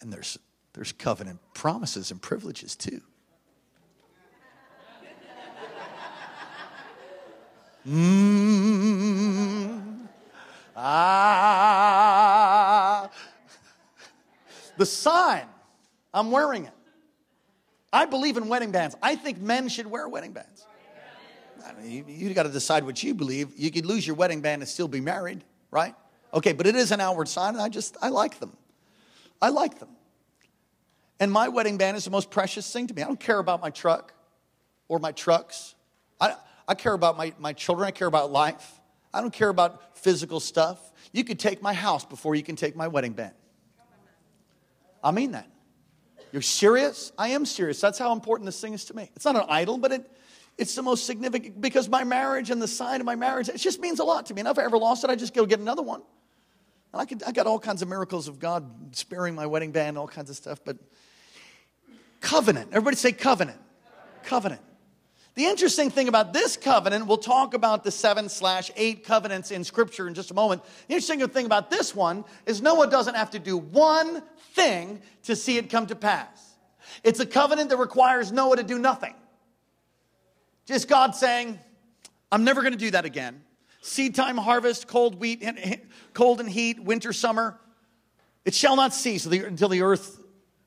And 0.00 0.12
there's, 0.12 0.36
there's 0.72 0.90
covenant 0.90 1.38
promises 1.54 2.10
and 2.10 2.20
privileges 2.20 2.74
too. 2.74 3.00
Mm, 7.88 8.58
ah, 10.76 11.88
the 14.76 14.84
sign, 14.84 15.46
I'm 16.12 16.32
wearing 16.32 16.64
it. 16.64 16.72
I 17.92 18.04
believe 18.04 18.36
in 18.36 18.48
wedding 18.48 18.72
bands. 18.72 18.96
I 19.00 19.14
think 19.14 19.38
men 19.40 19.68
should 19.68 19.86
wear 19.86 20.08
wedding 20.08 20.32
bands. 20.32 20.66
I 21.64 21.72
mean, 21.80 21.92
you, 21.92 22.04
you 22.08 22.34
got 22.34 22.42
to 22.42 22.48
decide 22.48 22.82
what 22.82 23.00
you 23.04 23.14
believe. 23.14 23.52
You 23.56 23.70
could 23.70 23.86
lose 23.86 24.04
your 24.04 24.16
wedding 24.16 24.40
band 24.40 24.62
and 24.62 24.68
still 24.68 24.88
be 24.88 25.00
married, 25.00 25.44
right? 25.70 25.94
Okay, 26.32 26.52
but 26.52 26.66
it 26.66 26.76
is 26.76 26.92
an 26.92 27.00
outward 27.00 27.28
sign, 27.28 27.54
and 27.54 27.62
I 27.62 27.68
just, 27.68 27.96
I 28.02 28.08
like 28.08 28.38
them. 28.38 28.56
I 29.40 29.48
like 29.48 29.78
them. 29.78 29.88
And 31.20 31.32
my 31.32 31.48
wedding 31.48 31.78
band 31.78 31.96
is 31.96 32.04
the 32.04 32.10
most 32.10 32.30
precious 32.30 32.70
thing 32.72 32.86
to 32.86 32.94
me. 32.94 33.02
I 33.02 33.06
don't 33.06 33.18
care 33.18 33.38
about 33.38 33.60
my 33.60 33.70
truck 33.70 34.12
or 34.88 34.98
my 34.98 35.12
trucks. 35.12 35.74
I, 36.20 36.34
I 36.66 36.74
care 36.74 36.92
about 36.92 37.16
my, 37.16 37.32
my 37.38 37.52
children. 37.52 37.86
I 37.86 37.90
care 37.90 38.08
about 38.08 38.30
life. 38.30 38.80
I 39.12 39.20
don't 39.20 39.32
care 39.32 39.48
about 39.48 39.96
physical 39.98 40.38
stuff. 40.38 40.92
You 41.12 41.24
could 41.24 41.38
take 41.38 41.62
my 41.62 41.72
house 41.72 42.04
before 42.04 42.34
you 42.34 42.42
can 42.42 42.56
take 42.56 42.76
my 42.76 42.88
wedding 42.88 43.12
band. 43.12 43.34
I 45.02 45.10
mean 45.10 45.32
that. 45.32 45.48
You're 46.32 46.42
serious? 46.42 47.12
I 47.16 47.28
am 47.28 47.46
serious. 47.46 47.80
That's 47.80 47.98
how 47.98 48.12
important 48.12 48.46
this 48.46 48.60
thing 48.60 48.74
is 48.74 48.84
to 48.86 48.94
me. 48.94 49.10
It's 49.16 49.24
not 49.24 49.36
an 49.36 49.44
idol, 49.48 49.78
but 49.78 49.92
it, 49.92 50.10
it's 50.58 50.74
the 50.74 50.82
most 50.82 51.06
significant 51.06 51.60
because 51.60 51.88
my 51.88 52.02
marriage 52.02 52.50
and 52.50 52.60
the 52.60 52.68
sign 52.68 53.00
of 53.00 53.06
my 53.06 53.14
marriage, 53.14 53.48
it 53.48 53.58
just 53.58 53.80
means 53.80 54.00
a 54.00 54.04
lot 54.04 54.26
to 54.26 54.34
me. 54.34 54.40
And 54.40 54.48
if 54.48 54.58
I 54.58 54.64
ever 54.64 54.76
lost 54.76 55.04
it, 55.04 55.10
I 55.10 55.14
just 55.14 55.32
go 55.32 55.46
get 55.46 55.60
another 55.60 55.82
one. 55.82 56.02
And 56.92 57.00
I, 57.00 57.04
could, 57.04 57.22
I 57.22 57.32
got 57.32 57.46
all 57.46 57.60
kinds 57.60 57.80
of 57.80 57.88
miracles 57.88 58.26
of 58.26 58.40
God 58.40 58.96
sparing 58.96 59.36
my 59.36 59.46
wedding 59.46 59.70
band, 59.70 59.96
all 59.96 60.08
kinds 60.08 60.30
of 60.30 60.36
stuff. 60.36 60.60
But 60.64 60.76
covenant, 62.20 62.70
everybody 62.72 62.96
say 62.96 63.12
covenant. 63.12 63.60
Covenant. 64.24 64.60
The 65.36 65.44
interesting 65.44 65.90
thing 65.90 66.08
about 66.08 66.32
this 66.32 66.56
covenant, 66.56 67.06
we'll 67.06 67.18
talk 67.18 67.54
about 67.54 67.84
the 67.84 67.92
seven 67.92 68.28
slash 68.28 68.72
eight 68.74 69.04
covenants 69.04 69.52
in 69.52 69.62
scripture 69.62 70.08
in 70.08 70.14
just 70.14 70.32
a 70.32 70.34
moment. 70.34 70.64
The 70.88 70.94
interesting 70.94 71.26
thing 71.28 71.46
about 71.46 71.70
this 71.70 71.94
one 71.94 72.24
is 72.46 72.60
Noah 72.60 72.90
doesn't 72.90 73.14
have 73.14 73.30
to 73.30 73.38
do 73.38 73.56
one 73.56 74.24
thing 74.54 75.00
to 75.24 75.36
see 75.36 75.56
it 75.56 75.70
come 75.70 75.86
to 75.86 75.94
pass. 75.94 76.56
It's 77.04 77.20
a 77.20 77.26
covenant 77.26 77.70
that 77.70 77.76
requires 77.76 78.32
Noah 78.32 78.56
to 78.56 78.64
do 78.64 78.80
nothing. 78.80 79.14
Just 80.68 80.86
God 80.86 81.14
saying, 81.14 81.58
I'm 82.30 82.44
never 82.44 82.60
going 82.60 82.74
to 82.74 82.78
do 82.78 82.90
that 82.90 83.06
again 83.06 83.42
seed 83.80 84.14
time, 84.14 84.36
harvest, 84.36 84.86
cold 84.86 85.18
wheat, 85.18 85.42
cold 86.12 86.40
and 86.40 86.48
heat, 86.48 86.78
winter, 86.78 87.10
summer. 87.14 87.58
It 88.44 88.54
shall 88.54 88.76
not 88.76 88.92
cease 88.92 89.24
until 89.24 89.70
the 89.70 89.80
earth, 89.80 90.20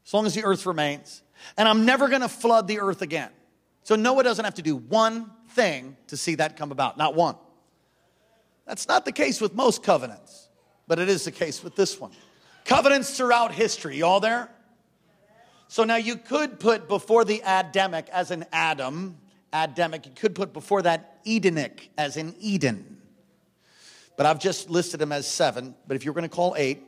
as 0.03 0.13
long 0.13 0.25
as 0.25 0.33
the 0.33 0.43
earth 0.43 0.65
remains. 0.65 1.21
And 1.55 1.67
I'm 1.67 1.85
never 1.85 2.09
going 2.09 2.21
to 2.21 2.29
flood 2.29 2.67
the 2.67 2.79
earth 2.79 3.03
again. 3.03 3.29
So 3.83 3.95
Noah 3.95 4.23
doesn't 4.23 4.43
have 4.43 4.55
to 4.55 4.63
do 4.63 4.75
one 4.75 5.29
thing 5.49 5.95
to 6.07 6.17
see 6.17 6.33
that 6.35 6.57
come 6.57 6.71
about, 6.71 6.97
not 6.97 7.13
one. 7.13 7.35
That's 8.65 8.87
not 8.87 9.05
the 9.05 9.11
case 9.11 9.39
with 9.39 9.53
most 9.53 9.83
covenants, 9.83 10.49
but 10.87 10.97
it 10.97 11.09
is 11.09 11.25
the 11.25 11.31
case 11.31 11.63
with 11.63 11.75
this 11.75 11.99
one. 11.99 12.11
Covenants 12.65 13.15
throughout 13.15 13.51
history, 13.53 13.97
you 13.97 14.05
all 14.05 14.19
there? 14.19 14.49
So 15.67 15.83
now 15.83 15.97
you 15.97 16.15
could 16.15 16.59
put 16.59 16.87
before 16.87 17.23
the 17.23 17.43
Adamic 17.45 18.09
as 18.09 18.31
an 18.31 18.45
Adam, 18.51 19.17
Adamic, 19.53 20.05
you 20.05 20.11
could 20.15 20.35
put 20.35 20.53
before 20.53 20.81
that 20.81 21.19
Edenic 21.25 21.91
as 21.97 22.17
in 22.17 22.35
Eden. 22.39 22.97
But 24.17 24.25
I've 24.25 24.39
just 24.39 24.69
listed 24.69 24.99
them 24.99 25.11
as 25.11 25.27
seven. 25.27 25.75
But 25.87 25.95
if 25.95 26.05
you're 26.05 26.13
going 26.13 26.23
to 26.23 26.29
call 26.29 26.55
eight, 26.57 26.83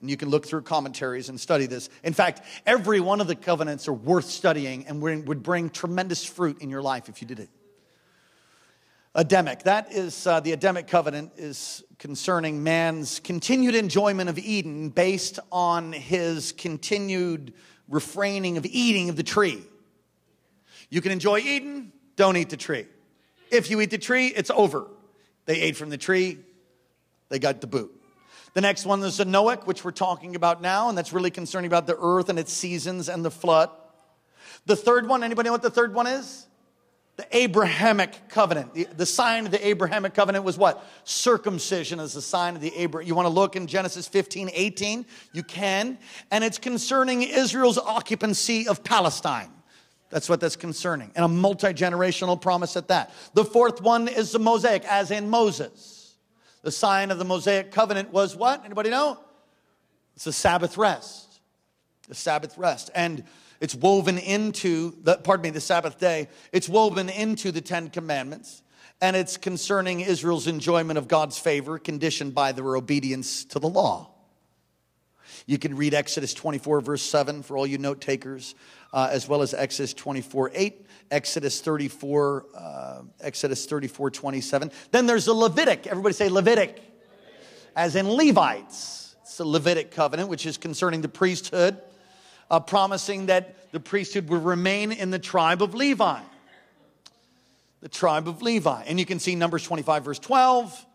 and 0.00 0.10
you 0.10 0.18
can 0.18 0.28
look 0.28 0.46
through 0.46 0.60
commentaries 0.60 1.30
and 1.30 1.40
study 1.40 1.64
this. 1.64 1.88
In 2.02 2.12
fact, 2.12 2.42
every 2.66 3.00
one 3.00 3.22
of 3.22 3.26
the 3.26 3.34
covenants 3.34 3.88
are 3.88 3.94
worth 3.94 4.26
studying 4.26 4.86
and 4.86 5.00
would 5.00 5.42
bring 5.42 5.70
tremendous 5.70 6.22
fruit 6.22 6.60
in 6.60 6.68
your 6.68 6.82
life 6.82 7.08
if 7.08 7.22
you 7.22 7.26
did 7.26 7.40
it. 7.40 7.48
Adamic, 9.14 9.62
that 9.62 9.92
is 9.92 10.26
uh, 10.26 10.40
the 10.40 10.52
Adamic 10.52 10.88
covenant 10.88 11.32
is 11.38 11.84
concerning 11.98 12.62
man's 12.62 13.18
continued 13.20 13.74
enjoyment 13.74 14.28
of 14.28 14.38
Eden 14.38 14.90
based 14.90 15.38
on 15.50 15.92
his 15.92 16.52
continued 16.52 17.54
refraining 17.88 18.58
of 18.58 18.66
eating 18.66 19.08
of 19.08 19.16
the 19.16 19.22
tree. 19.22 19.62
You 20.90 21.00
can 21.00 21.12
enjoy 21.12 21.38
Eden, 21.38 21.92
don't 22.16 22.36
eat 22.36 22.50
the 22.50 22.56
tree. 22.56 22.86
If 23.50 23.70
you 23.70 23.80
eat 23.80 23.90
the 23.90 23.98
tree, 23.98 24.28
it's 24.28 24.50
over. 24.50 24.86
They 25.46 25.60
ate 25.60 25.76
from 25.76 25.90
the 25.90 25.98
tree, 25.98 26.38
they 27.28 27.38
got 27.38 27.60
the 27.60 27.66
boot. 27.66 27.92
The 28.54 28.60
next 28.60 28.86
one 28.86 29.02
is 29.02 29.16
the 29.16 29.24
Noach, 29.24 29.66
which 29.66 29.84
we're 29.84 29.90
talking 29.90 30.36
about 30.36 30.62
now, 30.62 30.88
and 30.88 30.96
that's 30.96 31.12
really 31.12 31.30
concerning 31.30 31.66
about 31.66 31.86
the 31.86 31.96
earth 31.98 32.28
and 32.28 32.38
its 32.38 32.52
seasons 32.52 33.08
and 33.08 33.24
the 33.24 33.30
flood. 33.30 33.68
The 34.66 34.76
third 34.76 35.08
one, 35.08 35.24
anybody 35.24 35.48
know 35.48 35.52
what 35.52 35.62
the 35.62 35.70
third 35.70 35.92
one 35.92 36.06
is? 36.06 36.46
The 37.16 37.26
Abrahamic 37.36 38.28
covenant. 38.28 38.74
The, 38.74 38.88
the 38.96 39.06
sign 39.06 39.46
of 39.46 39.52
the 39.52 39.64
Abrahamic 39.66 40.14
covenant 40.14 40.44
was 40.44 40.56
what? 40.56 40.84
Circumcision 41.04 42.00
is 42.00 42.14
the 42.14 42.22
sign 42.22 42.56
of 42.56 42.60
the 42.60 42.72
Abraham. 42.76 43.06
You 43.06 43.14
want 43.14 43.26
to 43.26 43.32
look 43.32 43.56
in 43.56 43.66
Genesis 43.66 44.08
15, 44.08 44.50
18? 44.52 45.06
You 45.32 45.42
can. 45.42 45.98
And 46.30 46.42
it's 46.42 46.58
concerning 46.58 47.22
Israel's 47.22 47.78
occupancy 47.78 48.66
of 48.66 48.82
Palestine. 48.82 49.50
That's 50.14 50.28
what 50.28 50.38
that's 50.38 50.54
concerning. 50.54 51.10
And 51.16 51.24
a 51.24 51.28
multi 51.28 51.74
generational 51.74 52.40
promise 52.40 52.76
at 52.76 52.86
that. 52.86 53.10
The 53.34 53.44
fourth 53.44 53.82
one 53.82 54.06
is 54.06 54.30
the 54.30 54.38
Mosaic, 54.38 54.84
as 54.84 55.10
in 55.10 55.28
Moses. 55.28 56.14
The 56.62 56.70
sign 56.70 57.10
of 57.10 57.18
the 57.18 57.24
Mosaic 57.24 57.72
covenant 57.72 58.12
was 58.12 58.36
what? 58.36 58.64
Anybody 58.64 58.90
know? 58.90 59.18
It's 60.14 60.22
the 60.22 60.32
Sabbath 60.32 60.78
rest. 60.78 61.40
The 62.06 62.14
Sabbath 62.14 62.56
rest. 62.56 62.92
And 62.94 63.24
it's 63.60 63.74
woven 63.74 64.18
into 64.18 64.94
the, 65.02 65.16
pardon 65.16 65.42
me, 65.42 65.50
the 65.50 65.60
Sabbath 65.60 65.98
day. 65.98 66.28
It's 66.52 66.68
woven 66.68 67.08
into 67.08 67.50
the 67.50 67.60
Ten 67.60 67.90
Commandments. 67.90 68.62
And 69.00 69.16
it's 69.16 69.36
concerning 69.36 69.98
Israel's 69.98 70.46
enjoyment 70.46 70.96
of 70.96 71.08
God's 71.08 71.40
favor, 71.40 71.76
conditioned 71.80 72.36
by 72.36 72.52
their 72.52 72.76
obedience 72.76 73.44
to 73.46 73.58
the 73.58 73.68
law. 73.68 74.13
You 75.46 75.58
can 75.58 75.76
read 75.76 75.92
Exodus 75.92 76.32
24, 76.32 76.80
verse 76.80 77.02
7 77.02 77.42
for 77.42 77.56
all 77.56 77.66
you 77.66 77.76
note 77.76 78.00
takers, 78.00 78.54
uh, 78.92 79.08
as 79.10 79.28
well 79.28 79.42
as 79.42 79.52
Exodus 79.52 79.92
24, 79.92 80.52
8, 80.54 80.86
Exodus 81.10 81.60
34, 81.60 82.46
uh, 82.56 83.02
Exodus 83.20 83.66
34, 83.66 84.10
27. 84.10 84.70
Then 84.90 85.06
there's 85.06 85.26
the 85.26 85.34
Levitic. 85.34 85.86
Everybody 85.86 86.14
say 86.14 86.28
Levitic, 86.30 86.78
as 87.76 87.94
in 87.94 88.08
Levites. 88.08 89.16
It's 89.22 89.36
the 89.36 89.44
Levitic 89.44 89.90
covenant, 89.90 90.30
which 90.30 90.46
is 90.46 90.56
concerning 90.56 91.02
the 91.02 91.08
priesthood, 91.08 91.76
uh, 92.50 92.60
promising 92.60 93.26
that 93.26 93.70
the 93.70 93.80
priesthood 93.80 94.28
would 94.30 94.44
remain 94.44 94.92
in 94.92 95.10
the 95.10 95.18
tribe 95.18 95.60
of 95.60 95.74
Levi. 95.74 96.20
The 97.80 97.88
tribe 97.90 98.28
of 98.28 98.40
Levi. 98.40 98.84
And 98.86 98.98
you 98.98 99.04
can 99.04 99.18
see 99.18 99.34
Numbers 99.34 99.62
25, 99.64 100.04
verse 100.06 100.18
12, 100.18 100.86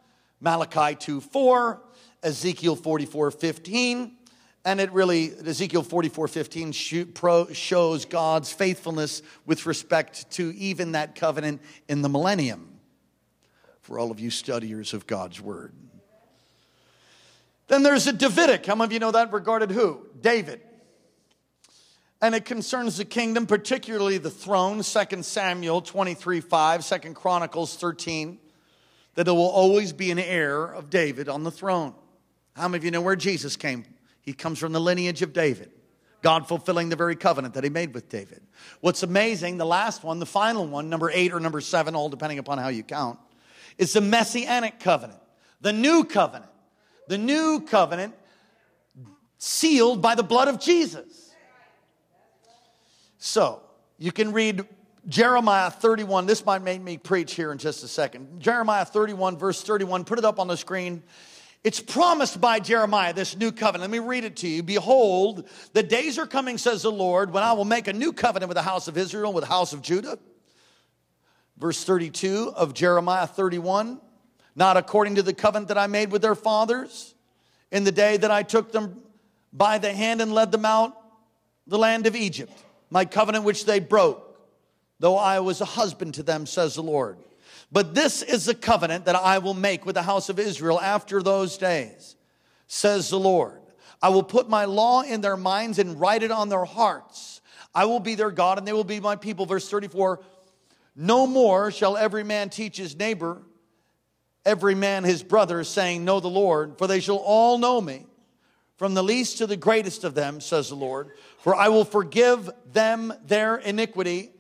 Malachi 0.42 0.96
2, 0.96 1.22
4, 1.22 1.82
Ezekiel 2.24 2.76
44, 2.76 3.30
15 3.30 4.16
And 4.66 4.82
it 4.82 4.92
really, 4.92 5.32
Ezekiel 5.46 5.84
44 5.84 6.28
15 6.28 6.72
shows 6.74 8.06
God's 8.06 8.52
faithfulness 8.52 9.22
with 9.46 9.66
respect 9.66 10.30
to 10.32 10.54
even 10.56 10.92
that 10.94 11.16
covenant 11.16 11.62
in 11.88 12.02
the 12.02 12.10
millennium 12.10 12.80
for 13.82 13.98
all 13.98 14.12
of 14.12 14.20
you 14.20 14.30
studiers 14.30 14.94
of 14.94 15.08
God's 15.08 15.40
word. 15.42 15.74
Then 17.68 17.84
there's 17.84 18.08
a 18.08 18.14
Davidic. 18.14 18.66
How 18.66 18.76
many 18.76 18.86
of 18.86 18.94
you 18.94 19.00
know 19.00 19.12
that 19.12 19.32
regarded 19.32 19.72
who? 19.72 20.06
David. 20.20 20.62
And 22.22 22.36
it 22.36 22.44
concerns 22.44 22.98
the 22.98 23.06
kingdom, 23.06 23.46
particularly 23.46 24.18
the 24.18 24.30
throne, 24.30 24.84
2 24.84 25.24
Samuel 25.24 25.82
23 25.82 26.42
5, 26.42 27.02
2 27.02 27.14
Chronicles 27.14 27.78
13, 27.78 28.40
that 29.16 29.24
there 29.24 29.34
will 29.34 29.50
always 29.50 29.94
be 29.94 30.12
an 30.12 30.20
heir 30.20 30.66
of 30.66 30.90
David 30.90 31.30
on 31.30 31.44
the 31.44 31.52
throne. 31.52 31.94
How 32.56 32.68
many 32.68 32.80
of 32.80 32.84
you 32.84 32.92
know 32.92 33.02
where 33.02 33.16
Jesus 33.16 33.56
came? 33.56 33.86
He 34.22 34.34
comes 34.34 34.60
from 34.60 34.74
the 34.74 34.82
lineage 34.82 35.22
of 35.22 35.34
David. 35.34 35.72
God 36.22 36.48
fulfilling 36.48 36.90
the 36.90 36.96
very 36.96 37.16
covenant 37.16 37.54
that 37.54 37.64
he 37.64 37.70
made 37.70 37.94
with 37.94 38.10
David. 38.10 38.42
What's 38.82 39.04
amazing, 39.04 39.58
the 39.58 39.66
last 39.66 40.04
one, 40.04 40.20
the 40.20 40.26
final 40.26 40.68
one, 40.68 40.90
number 40.90 41.10
eight 41.12 41.34
or 41.34 41.40
number 41.40 41.62
seven, 41.62 41.96
all 41.96 42.10
depending 42.10 42.40
upon 42.40 42.58
how 42.58 42.68
you 42.68 42.84
count, 42.84 43.20
is 43.78 43.94
the 43.94 44.02
messianic 44.02 44.80
covenant, 44.80 45.20
the 45.62 45.72
new 45.72 46.04
covenant. 46.04 46.52
The 47.10 47.18
new 47.18 47.62
covenant 47.62 48.14
sealed 49.40 50.00
by 50.00 50.14
the 50.14 50.22
blood 50.22 50.48
of 50.48 50.60
Jesus. 50.60 51.34
So, 53.18 53.64
you 53.98 54.12
can 54.12 54.32
read 54.32 54.64
Jeremiah 55.08 55.72
31. 55.72 56.28
This 56.28 56.46
might 56.46 56.62
make 56.62 56.82
me 56.82 57.00
preach 57.00 57.34
here 57.34 57.52
in 57.52 57.58
just 57.58 57.84
a 57.84 57.88
second. 57.88 58.40
Jeremiah 58.40 58.86
31, 58.86 59.38
verse 59.38 59.64
31. 59.64 60.06
Put 60.06 60.20
it 60.20 60.26
up 60.26 60.40
on 60.40 60.48
the 60.48 60.56
screen. 60.56 61.02
It's 61.64 61.80
promised 61.82 62.40
by 62.40 62.60
Jeremiah, 62.60 63.14
this 63.14 63.36
new 63.36 63.52
covenant. 63.52 63.92
Let 63.92 64.02
me 64.02 64.08
read 64.08 64.24
it 64.24 64.38
to 64.38 64.48
you. 64.48 64.64
Behold, 64.64 65.48
the 65.74 65.84
days 65.84 66.18
are 66.18 66.26
coming, 66.26 66.58
says 66.58 66.84
the 66.84 66.92
Lord, 66.92 67.34
when 67.34 67.44
I 67.44 67.54
will 67.54 67.66
make 67.66 67.88
a 67.88 67.94
new 67.94 68.14
covenant 68.14 68.48
with 68.48 68.56
the 68.56 68.62
house 68.62 68.88
of 68.88 68.98
Israel, 68.98 69.34
with 69.34 69.44
the 69.44 69.50
house 69.50 69.74
of 69.74 69.82
Judah. 69.82 70.18
Verse 71.58 71.84
32 71.84 72.54
of 72.56 72.74
Jeremiah 72.74 73.28
31 73.28 74.00
not 74.60 74.76
according 74.76 75.16
to 75.16 75.24
the 75.24 75.34
covenant 75.34 75.70
that 75.70 75.78
I 75.78 75.88
made 75.88 76.12
with 76.12 76.22
their 76.22 76.36
fathers 76.36 77.16
in 77.72 77.86
the 77.86 77.94
day 77.94 78.18
that 78.18 78.30
I 78.30 78.44
took 78.44 78.74
them 78.74 79.02
by 79.54 79.78
the 79.78 79.94
hand 79.94 80.22
and 80.22 80.34
led 80.34 80.52
them 80.52 80.66
out 80.66 80.98
the 81.66 81.78
land 81.78 82.08
of 82.08 82.16
Egypt, 82.16 82.52
my 82.90 83.06
covenant 83.06 83.46
which 83.46 83.66
they 83.66 83.80
broke, 83.80 84.38
though 85.00 85.18
I 85.18 85.40
was 85.40 85.62
a 85.62 85.66
husband 85.66 86.16
to 86.16 86.24
them, 86.24 86.46
says 86.46 86.76
the 86.76 86.84
Lord. 86.84 87.20
But 87.72 87.94
this 87.94 88.24
is 88.24 88.46
the 88.46 88.56
covenant 88.56 89.06
that 89.06 89.16
I 89.16 89.38
will 89.38 89.54
make 89.54 89.86
with 89.86 89.96
the 89.96 90.04
house 90.04 90.30
of 90.30 90.40
Israel 90.40 90.80
after 90.80 91.22
those 91.22 91.58
days, 91.58 92.16
says 92.68 93.10
the 93.10 93.20
Lord. 93.20 93.62
I 94.02 94.10
will 94.10 94.24
put 94.24 94.50
my 94.50 94.66
law 94.66 95.02
in 95.02 95.22
their 95.22 95.38
minds 95.38 95.78
and 95.78 96.00
write 96.00 96.24
it 96.24 96.32
on 96.32 96.50
their 96.50 96.66
hearts. 96.66 97.42
I 97.76 97.86
will 97.86 98.00
be 98.00 98.16
their 98.16 98.32
God 98.32 98.58
and 98.58 98.68
they 98.68 98.74
will 98.74 98.84
be 98.84 99.00
my 99.00 99.16
people. 99.16 99.46
Verse 99.46 99.70
34 99.70 100.22
No 100.96 101.28
more 101.28 101.72
shall 101.72 101.98
every 101.98 102.24
man 102.24 102.50
teach 102.50 102.78
his 102.78 102.96
neighbor, 102.96 103.42
every 104.46 104.74
man 104.74 105.04
his 105.04 105.22
brother, 105.22 105.64
saying, 105.64 106.06
Know 106.06 106.20
the 106.20 106.28
Lord, 106.28 106.78
for 106.78 106.88
they 106.88 107.02
shall 107.02 107.18
all 107.18 107.58
know 107.58 107.80
me, 107.80 108.06
from 108.78 108.94
the 108.96 109.04
least 109.04 109.38
to 109.40 109.48
the 109.48 109.58
greatest 109.58 110.04
of 110.04 110.16
them, 110.16 110.42
says 110.42 110.70
the 110.70 110.76
Lord. 110.76 111.12
For 111.40 111.54
I 111.54 111.68
will 111.68 111.86
forgive 111.86 112.50
them 112.72 113.14
their 113.26 113.58
iniquity, 113.58 114.32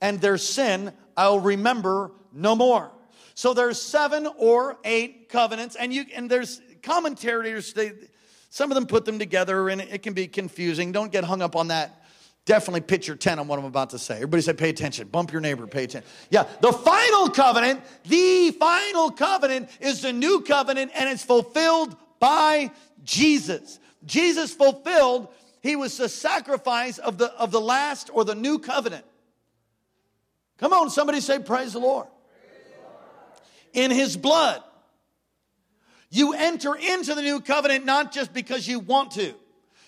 and 0.00 0.20
their 0.20 0.38
sin 0.38 0.92
I'll 1.16 1.40
remember 1.40 2.12
no 2.32 2.54
more. 2.54 2.90
So 3.34 3.54
there's 3.54 3.80
seven 3.80 4.26
or 4.38 4.78
eight 4.84 5.28
covenants, 5.28 5.76
and 5.76 5.92
you 5.92 6.04
and 6.14 6.30
there's 6.30 6.60
commentators. 6.82 7.72
They 7.72 7.92
some 8.50 8.70
of 8.70 8.74
them 8.74 8.86
put 8.86 9.06
them 9.06 9.18
together, 9.18 9.70
and 9.70 9.80
it 9.80 10.02
can 10.02 10.12
be 10.12 10.26
confusing. 10.28 10.92
Don't 10.92 11.10
get 11.10 11.24
hung 11.24 11.40
up 11.40 11.56
on 11.56 11.68
that. 11.68 12.04
Definitely 12.44 12.82
pitch 12.82 13.06
your 13.06 13.16
tent 13.16 13.40
on 13.40 13.46
what 13.46 13.58
I'm 13.58 13.64
about 13.64 13.90
to 13.90 13.98
say. 13.98 14.16
Everybody 14.16 14.42
say, 14.42 14.52
pay 14.52 14.68
attention. 14.68 15.08
Bump 15.08 15.32
your 15.32 15.40
neighbor, 15.40 15.66
pay 15.66 15.84
attention. 15.84 16.10
Yeah, 16.28 16.44
the 16.60 16.72
final 16.72 17.30
covenant, 17.30 17.80
the 18.04 18.50
final 18.50 19.10
covenant 19.10 19.70
is 19.80 20.02
the 20.02 20.12
new 20.12 20.42
covenant, 20.42 20.90
and 20.94 21.08
it's 21.08 21.24
fulfilled 21.24 21.96
by 22.18 22.72
Jesus. 23.04 23.78
Jesus 24.04 24.52
fulfilled, 24.52 25.28
he 25.62 25.76
was 25.76 25.96
the 25.96 26.08
sacrifice 26.08 26.98
of 26.98 27.16
the, 27.16 27.32
of 27.34 27.52
the 27.52 27.60
last 27.60 28.10
or 28.12 28.24
the 28.24 28.34
new 28.34 28.58
covenant. 28.58 29.04
Come 30.62 30.72
on, 30.72 30.90
somebody 30.90 31.20
say, 31.20 31.40
Praise 31.40 31.72
the 31.72 31.80
Lord. 31.80 32.06
In 33.72 33.90
his 33.90 34.16
blood. 34.16 34.62
You 36.08 36.34
enter 36.34 36.76
into 36.76 37.16
the 37.16 37.22
new 37.22 37.40
covenant 37.40 37.84
not 37.84 38.12
just 38.12 38.32
because 38.32 38.68
you 38.68 38.78
want 38.78 39.12
to. 39.12 39.34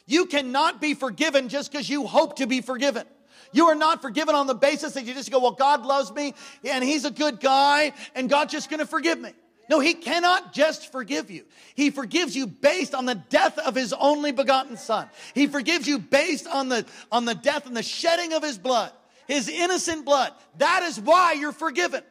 You 0.06 0.26
cannot 0.26 0.80
be 0.80 0.94
forgiven 0.94 1.48
just 1.48 1.70
because 1.70 1.88
you 1.88 2.06
hope 2.06 2.37
to 2.37 2.48
be 2.48 2.60
forgiven. 2.60 3.06
You 3.52 3.66
are 3.66 3.76
not 3.76 4.02
forgiven 4.02 4.34
on 4.34 4.48
the 4.48 4.54
basis 4.54 4.94
that 4.94 5.04
you 5.04 5.14
just 5.14 5.30
go, 5.30 5.38
well, 5.38 5.52
God 5.52 5.87
loves 5.87 6.12
me 6.12 6.34
and 6.64 6.82
he's 6.82 7.04
a 7.04 7.10
good 7.10 7.38
guy 7.38 7.92
and 8.16 8.28
God's 8.28 8.50
just 8.50 8.68
going 8.68 8.80
to 8.80 8.87
forgive 8.87 9.20
me. 9.20 9.30
No, 9.70 9.78
he 9.78 9.94
cannot 9.94 10.52
just 10.52 10.90
forgive 10.90 11.30
you. 11.30 11.44
He 11.76 11.90
forgives 11.90 12.34
you 12.34 12.48
based 12.48 12.96
on 12.96 13.06
the 13.06 13.14
death 13.14 13.58
of 13.58 13.76
his 13.76 13.92
only 13.92 14.32
begotten 14.32 14.76
son. 14.76 15.08
He 15.34 15.46
forgives 15.46 15.87
you 15.87 16.00
based 16.00 16.48
on 16.48 16.68
the, 16.68 16.84
on 17.12 17.26
the 17.26 17.34
death 17.34 17.66
and 17.66 17.76
the 17.76 17.82
shedding 17.82 18.32
of 18.32 18.42
his 18.42 18.58
blood 18.58 18.90
his 19.26 19.48
innocent 19.48 20.04
blood. 20.04 20.32
That 20.58 20.82
is 20.82 21.00
why 21.00 21.32
you're 21.32 21.52
forgiven. 21.52 22.02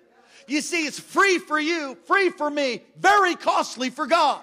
You 0.48 0.62
see, 0.62 0.86
it's 0.86 1.00
free 1.00 1.38
for 1.38 1.60
you, 1.60 1.98
free 2.06 2.30
for 2.30 2.50
me, 2.50 2.84
very 2.98 3.36
costly 3.36 3.90
for 3.90 4.08
God. 4.08 4.42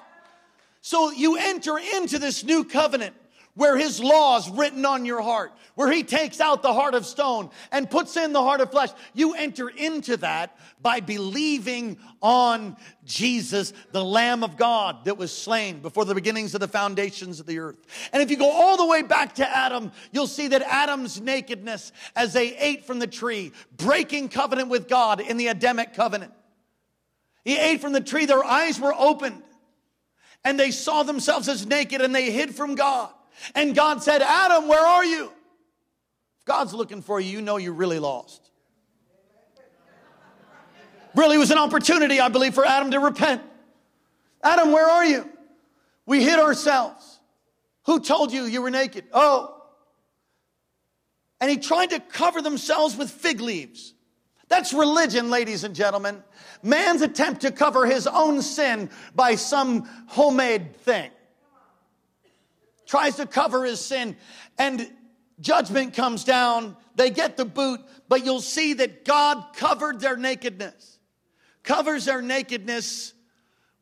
So 0.81 1.11
you 1.11 1.37
enter 1.37 1.79
into 1.79 2.19
this 2.19 2.43
new 2.43 2.65
covenant 2.65 3.15
where 3.55 3.77
his 3.77 4.01
law 4.01 4.39
is 4.39 4.49
written 4.49 4.87
on 4.87 5.05
your 5.05 5.21
heart, 5.21 5.53
where 5.75 5.91
he 5.91 6.03
takes 6.03 6.41
out 6.41 6.63
the 6.63 6.73
heart 6.73 6.95
of 6.95 7.05
stone 7.05 7.51
and 7.73 7.91
puts 7.91 8.17
in 8.17 8.33
the 8.33 8.43
heart 8.43 8.61
of 8.61 8.71
flesh. 8.71 8.91
You 9.13 9.35
enter 9.35 9.69
into 9.69 10.17
that 10.19 10.57
by 10.81 11.01
believing 11.01 11.99
on 12.23 12.77
Jesus, 13.05 13.73
the 13.91 14.05
Lamb 14.05 14.45
of 14.45 14.57
God 14.57 15.05
that 15.05 15.19
was 15.19 15.37
slain 15.37 15.81
before 15.81 16.05
the 16.05 16.15
beginnings 16.15 16.55
of 16.55 16.61
the 16.61 16.69
foundations 16.69 17.41
of 17.41 17.47
the 17.47 17.59
earth. 17.59 17.79
And 18.13 18.23
if 18.23 18.31
you 18.31 18.37
go 18.37 18.51
all 18.51 18.77
the 18.77 18.87
way 18.87 19.03
back 19.03 19.35
to 19.37 19.49
Adam, 19.49 19.91
you'll 20.13 20.27
see 20.27 20.49
that 20.49 20.63
Adam's 20.63 21.21
nakedness 21.21 21.93
as 22.15 22.33
they 22.33 22.57
ate 22.57 22.85
from 22.85 22.99
the 22.99 23.07
tree, 23.07 23.53
breaking 23.77 24.29
covenant 24.29 24.69
with 24.69 24.89
God 24.89 25.21
in 25.21 25.37
the 25.37 25.49
Adamic 25.49 25.95
covenant. 25.95 26.33
He 27.45 27.59
ate 27.59 27.81
from 27.81 27.93
the 27.93 28.01
tree, 28.01 28.27
their 28.27 28.45
eyes 28.45 28.79
were 28.79 28.95
opened, 28.97 29.43
and 30.45 30.59
they 30.59 30.71
saw 30.71 31.03
themselves 31.03 31.49
as 31.49 31.67
naked 31.67 32.01
and 32.01 32.15
they 32.15 32.31
hid 32.31 32.55
from 32.55 32.75
God. 32.75 33.11
And 33.55 33.75
God 33.75 34.03
said, 34.03 34.23
Adam, 34.23 34.69
where 34.69 34.85
are 34.85 35.05
you? 35.05 35.25
If 36.39 36.45
God's 36.45 36.75
looking 36.75 37.03
for 37.03 37.21
you, 37.21 37.31
you 37.31 37.41
know 37.41 37.57
you're 37.57 37.73
really 37.73 37.99
lost. 37.99 38.51
Really 41.15 41.39
was 41.39 41.51
an 41.51 41.59
opportunity, 41.59 42.21
I 42.21 42.29
believe, 42.29 42.55
for 42.55 42.65
Adam 42.65 42.93
to 42.93 43.01
repent. 43.01 43.43
Adam, 44.43 44.73
where 44.73 44.89
are 44.89 45.05
you? 45.05 45.29
We 46.07 46.23
hid 46.23 46.39
ourselves. 46.39 47.21
Who 47.87 48.01
told 48.01 48.33
you 48.33 48.45
you 48.45 48.63
were 48.63 48.71
naked? 48.71 49.05
Oh. 49.13 49.57
And 51.41 51.51
he 51.51 51.57
tried 51.57 51.91
to 51.91 52.01
cover 52.01 52.43
themselves 52.43 52.97
with 52.97 53.11
fig 53.11 53.41
leaves. 53.41 53.95
That's 54.49 54.73
religion, 54.73 55.31
ladies 55.31 55.65
and 55.65 55.75
gentlemen. 55.75 56.23
Man's 56.63 57.03
attempt 57.03 57.43
to 57.43 57.53
cover 57.53 57.87
his 57.87 58.07
own 58.07 58.43
sin 58.43 58.91
by 59.15 59.37
some 59.37 59.89
homemade 60.07 60.77
thing 60.77 61.11
tries 62.91 63.15
to 63.15 63.25
cover 63.25 63.65
his 63.65 63.81
sin, 63.81 64.17
and 64.59 64.91
judgment 65.39 65.95
comes 65.95 66.25
down. 66.25 66.77
They 66.97 67.11
get 67.11 67.37
the 67.37 67.45
boot, 67.45 67.81
but 68.09 68.25
you'll 68.25 68.41
see 68.41 68.73
that 68.75 69.05
God 69.05 69.55
covered 69.55 70.01
their 70.01 70.17
nakedness, 70.17 70.99
covers 71.63 72.05
their 72.05 72.21
nakedness 72.21 73.15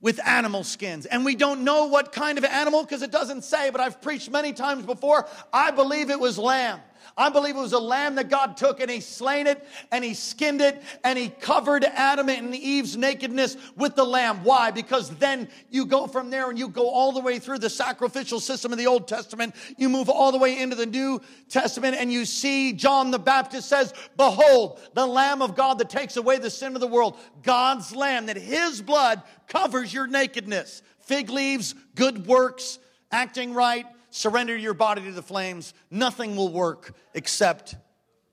with 0.02 0.20
animal 0.26 0.62
skins. 0.62 1.06
And 1.06 1.24
we 1.24 1.36
don't 1.36 1.64
know 1.64 1.86
what 1.86 2.12
kind 2.12 2.36
of 2.36 2.44
animal 2.44 2.82
because 2.82 3.00
it 3.00 3.10
doesn't 3.10 3.44
say, 3.44 3.70
but 3.70 3.80
I've 3.80 4.02
preached 4.02 4.30
many 4.30 4.52
times 4.52 4.84
before. 4.84 5.26
I 5.54 5.70
believe 5.70 6.10
it 6.10 6.20
was 6.20 6.36
lamb. 6.36 6.78
I 7.18 7.30
believe 7.30 7.56
it 7.56 7.60
was 7.60 7.72
a 7.72 7.80
lamb 7.80 8.14
that 8.14 8.30
God 8.30 8.56
took 8.56 8.78
and 8.78 8.88
he 8.88 9.00
slain 9.00 9.48
it 9.48 9.66
and 9.90 10.04
he 10.04 10.14
skinned 10.14 10.60
it 10.60 10.80
and 11.02 11.18
he 11.18 11.28
covered 11.28 11.82
Adam 11.84 12.28
and 12.28 12.54
Eve's 12.54 12.96
nakedness 12.96 13.56
with 13.76 13.96
the 13.96 14.04
lamb. 14.04 14.44
Why? 14.44 14.70
Because 14.70 15.10
then 15.16 15.48
you 15.68 15.84
go 15.84 16.06
from 16.06 16.30
there 16.30 16.48
and 16.48 16.56
you 16.56 16.68
go 16.68 16.88
all 16.88 17.10
the 17.10 17.20
way 17.20 17.40
through 17.40 17.58
the 17.58 17.68
sacrificial 17.68 18.38
system 18.38 18.70
of 18.70 18.78
the 18.78 18.86
Old 18.86 19.08
Testament. 19.08 19.56
You 19.76 19.88
move 19.88 20.08
all 20.08 20.30
the 20.30 20.38
way 20.38 20.60
into 20.60 20.76
the 20.76 20.86
New 20.86 21.20
Testament 21.48 21.96
and 21.96 22.12
you 22.12 22.24
see 22.24 22.72
John 22.72 23.10
the 23.10 23.18
Baptist 23.18 23.68
says, 23.68 23.92
behold, 24.16 24.80
the 24.94 25.06
lamb 25.06 25.42
of 25.42 25.56
God 25.56 25.78
that 25.80 25.90
takes 25.90 26.16
away 26.16 26.38
the 26.38 26.50
sin 26.50 26.76
of 26.76 26.80
the 26.80 26.86
world. 26.86 27.18
God's 27.42 27.96
lamb 27.96 28.26
that 28.26 28.36
his 28.36 28.80
blood 28.80 29.22
covers 29.48 29.92
your 29.92 30.06
nakedness. 30.06 30.82
Fig 31.00 31.30
leaves, 31.30 31.74
good 31.96 32.28
works, 32.28 32.78
acting 33.10 33.54
right, 33.54 33.86
surrender 34.10 34.56
your 34.56 34.74
body 34.74 35.02
to 35.02 35.12
the 35.12 35.22
flames, 35.22 35.74
nothing 35.90 36.36
will 36.36 36.52
work 36.52 36.94
except 37.14 37.76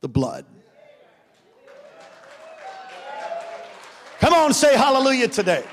the 0.02 0.08
blood. 0.08 0.46
Come 4.20 4.34
on, 4.34 4.54
say 4.54 4.76
hallelujah 4.76 5.28
today. 5.28 5.64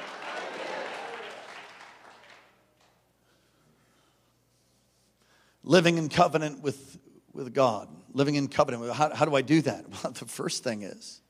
living 5.64 5.98
in 5.98 6.08
covenant 6.08 6.60
with, 6.60 6.98
with 7.32 7.52
God, 7.54 7.88
living 8.12 8.34
in 8.34 8.48
covenant. 8.48 8.92
How, 8.92 9.14
how 9.14 9.24
do 9.24 9.34
I 9.34 9.42
do 9.42 9.62
that? 9.62 9.84
Well, 10.02 10.12
the 10.12 10.26
first 10.26 10.64
thing 10.64 10.82
is, 10.82 11.20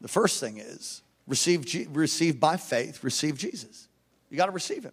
the 0.00 0.08
first 0.08 0.40
thing 0.40 0.58
is 0.58 1.02
receive, 1.26 1.64
receive 1.90 2.40
by 2.40 2.56
faith, 2.56 3.02
receive 3.02 3.38
Jesus. 3.38 3.88
You 4.30 4.36
got 4.36 4.46
to 4.46 4.52
receive 4.52 4.84
him. 4.84 4.92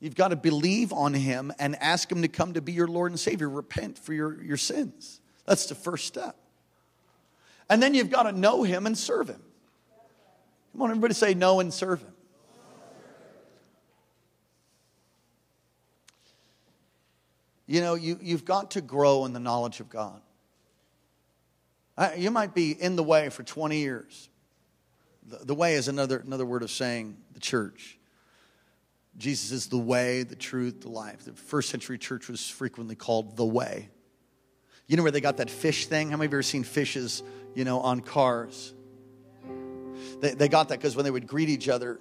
You've 0.00 0.14
got 0.14 0.28
to 0.28 0.36
believe 0.36 0.92
on 0.92 1.14
him 1.14 1.52
and 1.58 1.74
ask 1.76 2.10
him 2.10 2.22
to 2.22 2.28
come 2.28 2.52
to 2.52 2.60
be 2.60 2.72
your 2.72 2.86
Lord 2.86 3.12
and 3.12 3.18
Savior. 3.18 3.48
Repent 3.48 3.98
for 3.98 4.12
your, 4.12 4.42
your 4.42 4.58
sins. 4.58 5.20
That's 5.46 5.66
the 5.66 5.74
first 5.74 6.06
step. 6.06 6.36
And 7.68 7.82
then 7.82 7.94
you've 7.94 8.10
got 8.10 8.24
to 8.24 8.32
know 8.32 8.62
him 8.62 8.86
and 8.86 8.96
serve 8.96 9.28
him. 9.28 9.42
Come 10.72 10.82
on, 10.82 10.90
everybody 10.90 11.14
say 11.14 11.34
know 11.34 11.60
and 11.60 11.72
serve 11.72 12.02
him. 12.02 12.12
You 17.66 17.80
know, 17.80 17.94
you, 17.94 18.18
you've 18.22 18.44
got 18.44 18.72
to 18.72 18.80
grow 18.80 19.24
in 19.24 19.32
the 19.32 19.40
knowledge 19.40 19.80
of 19.80 19.88
God. 19.90 20.20
You 22.16 22.30
might 22.30 22.54
be 22.54 22.70
in 22.72 22.94
the 22.94 23.02
way 23.02 23.30
for 23.30 23.42
20 23.42 23.78
years. 23.78 24.28
The, 25.26 25.38
the 25.46 25.54
way 25.54 25.74
is 25.74 25.88
another, 25.88 26.18
another 26.18 26.46
word 26.46 26.62
of 26.62 26.70
saying 26.70 27.16
the 27.32 27.40
church. 27.40 27.95
Jesus 29.18 29.50
is 29.50 29.66
the 29.68 29.78
way, 29.78 30.22
the 30.22 30.36
truth, 30.36 30.82
the 30.82 30.90
life. 30.90 31.24
The 31.24 31.32
first 31.32 31.70
century 31.70 31.98
church 31.98 32.28
was 32.28 32.48
frequently 32.48 32.94
called 32.94 33.36
the 33.36 33.46
way. 33.46 33.88
You 34.86 34.96
know 34.96 35.02
where 35.02 35.12
they 35.12 35.20
got 35.20 35.38
that 35.38 35.50
fish 35.50 35.86
thing? 35.86 36.10
How 36.10 36.16
many 36.16 36.26
of 36.26 36.32
you 36.32 36.36
ever 36.38 36.42
seen 36.42 36.64
fishes, 36.64 37.22
you 37.54 37.64
know, 37.64 37.80
on 37.80 38.00
cars? 38.00 38.74
They, 40.20 40.34
they 40.34 40.48
got 40.48 40.68
that 40.68 40.78
because 40.78 40.94
when 40.94 41.04
they 41.04 41.10
would 41.10 41.26
greet 41.26 41.48
each 41.48 41.68
other, 41.68 42.00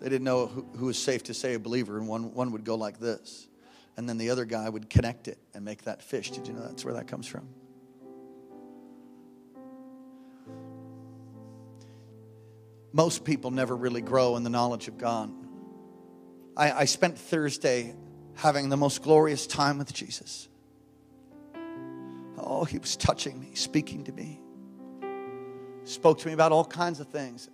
they 0.00 0.08
didn't 0.08 0.24
know 0.24 0.46
who, 0.46 0.66
who 0.76 0.86
was 0.86 0.98
safe 0.98 1.22
to 1.24 1.34
say 1.34 1.54
a 1.54 1.58
believer, 1.58 1.96
and 1.96 2.08
one, 2.08 2.34
one 2.34 2.52
would 2.52 2.64
go 2.64 2.74
like 2.74 2.98
this. 2.98 3.46
And 3.96 4.08
then 4.08 4.18
the 4.18 4.30
other 4.30 4.44
guy 4.44 4.68
would 4.68 4.90
connect 4.90 5.28
it 5.28 5.38
and 5.54 5.64
make 5.64 5.82
that 5.82 6.02
fish. 6.02 6.30
Did 6.30 6.48
you 6.48 6.54
know 6.54 6.62
that's 6.62 6.84
where 6.84 6.94
that 6.94 7.06
comes 7.06 7.26
from? 7.26 7.48
Most 12.92 13.24
people 13.24 13.50
never 13.50 13.74
really 13.74 14.02
grow 14.02 14.36
in 14.36 14.42
the 14.42 14.50
knowledge 14.50 14.88
of 14.88 14.98
God. 14.98 15.32
I, 16.56 16.72
I 16.72 16.84
spent 16.84 17.18
Thursday 17.18 17.94
having 18.34 18.68
the 18.68 18.76
most 18.76 19.02
glorious 19.02 19.46
time 19.46 19.78
with 19.78 19.92
Jesus. 19.92 20.48
Oh, 22.38 22.64
he 22.64 22.78
was 22.78 22.96
touching 22.96 23.38
me, 23.38 23.54
speaking 23.54 24.04
to 24.04 24.12
me, 24.12 24.40
spoke 25.84 26.18
to 26.20 26.26
me 26.26 26.32
about 26.32 26.52
all 26.52 26.64
kinds 26.64 27.00
of 27.00 27.08
things. 27.08 27.48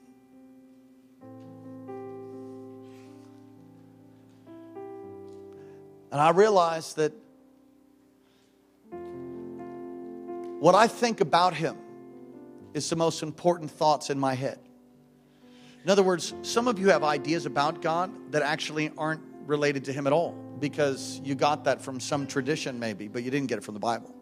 And 6.11 6.20
I 6.20 6.30
realized 6.30 6.96
that 6.96 7.12
what 10.58 10.74
I 10.74 10.88
think 10.88 11.20
about 11.20 11.54
him 11.54 11.76
is 12.74 12.88
the 12.88 12.96
most 12.96 13.22
important 13.22 13.70
thoughts 13.70 14.11
in 14.11 14.18
my 14.18 14.34
head. 14.34 14.58
In 15.84 15.90
other 15.90 16.02
words, 16.02 16.34
some 16.42 16.68
of 16.68 16.78
you 16.78 16.88
have 16.88 17.04
ideas 17.04 17.46
about 17.46 17.82
God 17.82 18.10
that 18.32 18.42
actually 18.42 18.90
aren't 18.98 19.22
related 19.46 19.84
to 19.86 19.92
him 19.92 20.06
at 20.06 20.12
all 20.12 20.32
because 20.58 21.20
you 21.24 21.34
got 21.34 21.64
that 21.64 21.80
from 21.80 22.00
some 22.00 22.26
tradition, 22.26 22.78
maybe, 22.78 23.08
but 23.08 23.22
you 23.22 23.30
didn't 23.30 23.48
get 23.48 23.58
it 23.58 23.64
from 23.64 23.74
the 23.74 23.80
Bible. 23.80 24.14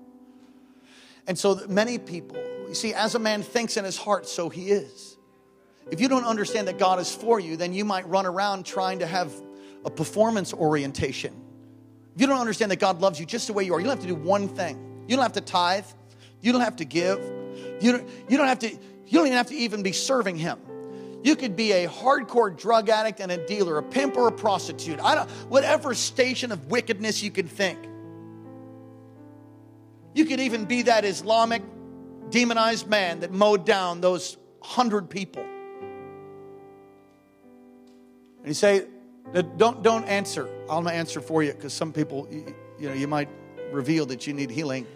And 1.27 1.39
so 1.39 1.61
many 1.69 1.99
people, 1.99 2.37
you 2.69 2.75
see, 2.75 2.95
as 2.95 3.15
a 3.15 3.19
man 3.19 3.43
thinks 3.43 3.77
in 3.77 3.85
his 3.85 3.97
heart, 3.97 4.29
so 4.29 4.49
he 4.49 4.71
is. 4.71 5.17
If 5.91 6.01
you 6.01 6.09
don't 6.09 6.25
understand 6.25 6.69
that 6.69 6.79
God 6.79 7.01
is 7.01 7.13
for 7.15 7.41
you, 7.41 7.57
then 7.57 7.73
you 7.73 7.85
might 7.85 8.07
run 8.09 8.27
around 8.27 8.67
trying 8.67 9.01
to 9.01 9.07
have 9.07 9.33
a 9.85 9.91
performance 9.91 10.53
orientation. 10.53 11.33
If 12.15 12.21
you 12.21 12.27
don't 12.27 12.41
understand 12.41 12.71
that 12.71 12.81
God 12.81 13.01
loves 13.01 13.21
you 13.21 13.27
just 13.27 13.47
the 13.47 13.53
way 13.53 13.65
you 13.65 13.75
are, 13.75 13.79
you 13.79 13.87
don't 13.87 13.97
have 13.97 14.07
to 14.07 14.09
do 14.09 14.15
one 14.15 14.49
thing. 14.49 15.05
You 15.07 15.17
don't 15.17 15.23
have 15.23 15.33
to 15.33 15.41
tithe. 15.41 15.87
You 16.41 16.53
don't 16.53 16.63
have 16.63 16.77
to 16.77 16.85
give. 16.85 17.19
You 17.81 17.93
don't, 17.93 18.09
you 18.29 18.37
don't 18.37 18.49
have 18.49 18.59
to, 18.61 18.71
you 18.71 18.79
don't 19.13 19.27
even 19.27 19.37
have 19.37 19.49
to 19.49 19.55
even 19.55 19.83
be 19.83 19.93
serving 19.93 20.37
him. 20.37 20.59
You 21.23 21.35
could 21.37 21.57
be 21.57 21.73
a 21.73 21.89
hardcore 21.89 22.57
drug 22.57 22.89
addict 22.89 23.21
and 23.21 23.33
a 23.33 23.47
dealer, 23.47 23.79
a 23.79 23.83
pimp 23.83 24.17
or 24.17 24.29
a 24.29 24.33
prostitute. 24.33 25.01
I 25.01 25.15
don't, 25.15 25.31
whatever 25.49 25.95
station 25.95 26.53
of 26.53 26.67
wickedness 26.71 27.23
you 27.23 27.31
can 27.31 27.49
think. 27.49 27.79
You 30.15 30.25
could 30.25 30.41
even 30.41 30.65
be 30.65 30.83
that 30.83 31.05
Islamic 31.05 31.63
demonized 32.31 32.89
man 32.89 33.21
that 33.21 33.33
mowed 33.33 33.67
down 33.67 34.01
those 34.01 34.37
hundred 34.63 35.11
people. 35.11 35.43
And 38.39 38.47
you 38.47 38.55
say, 38.55 38.87
don't, 39.57 39.83
don't 39.83 40.05
answer. 40.05 40.49
I'll 40.71 40.89
answer 40.89 41.21
for 41.21 41.43
you 41.43 41.53
because 41.53 41.73
some 41.73 41.93
people, 41.93 42.29
you, 42.31 42.55
you 42.79 42.89
know, 42.89 42.95
you 42.95 43.09
might 43.09 43.29
reveal 43.73 44.07
that 44.07 44.27
you 44.27 44.33
need 44.33 44.51
healing. 44.51 44.87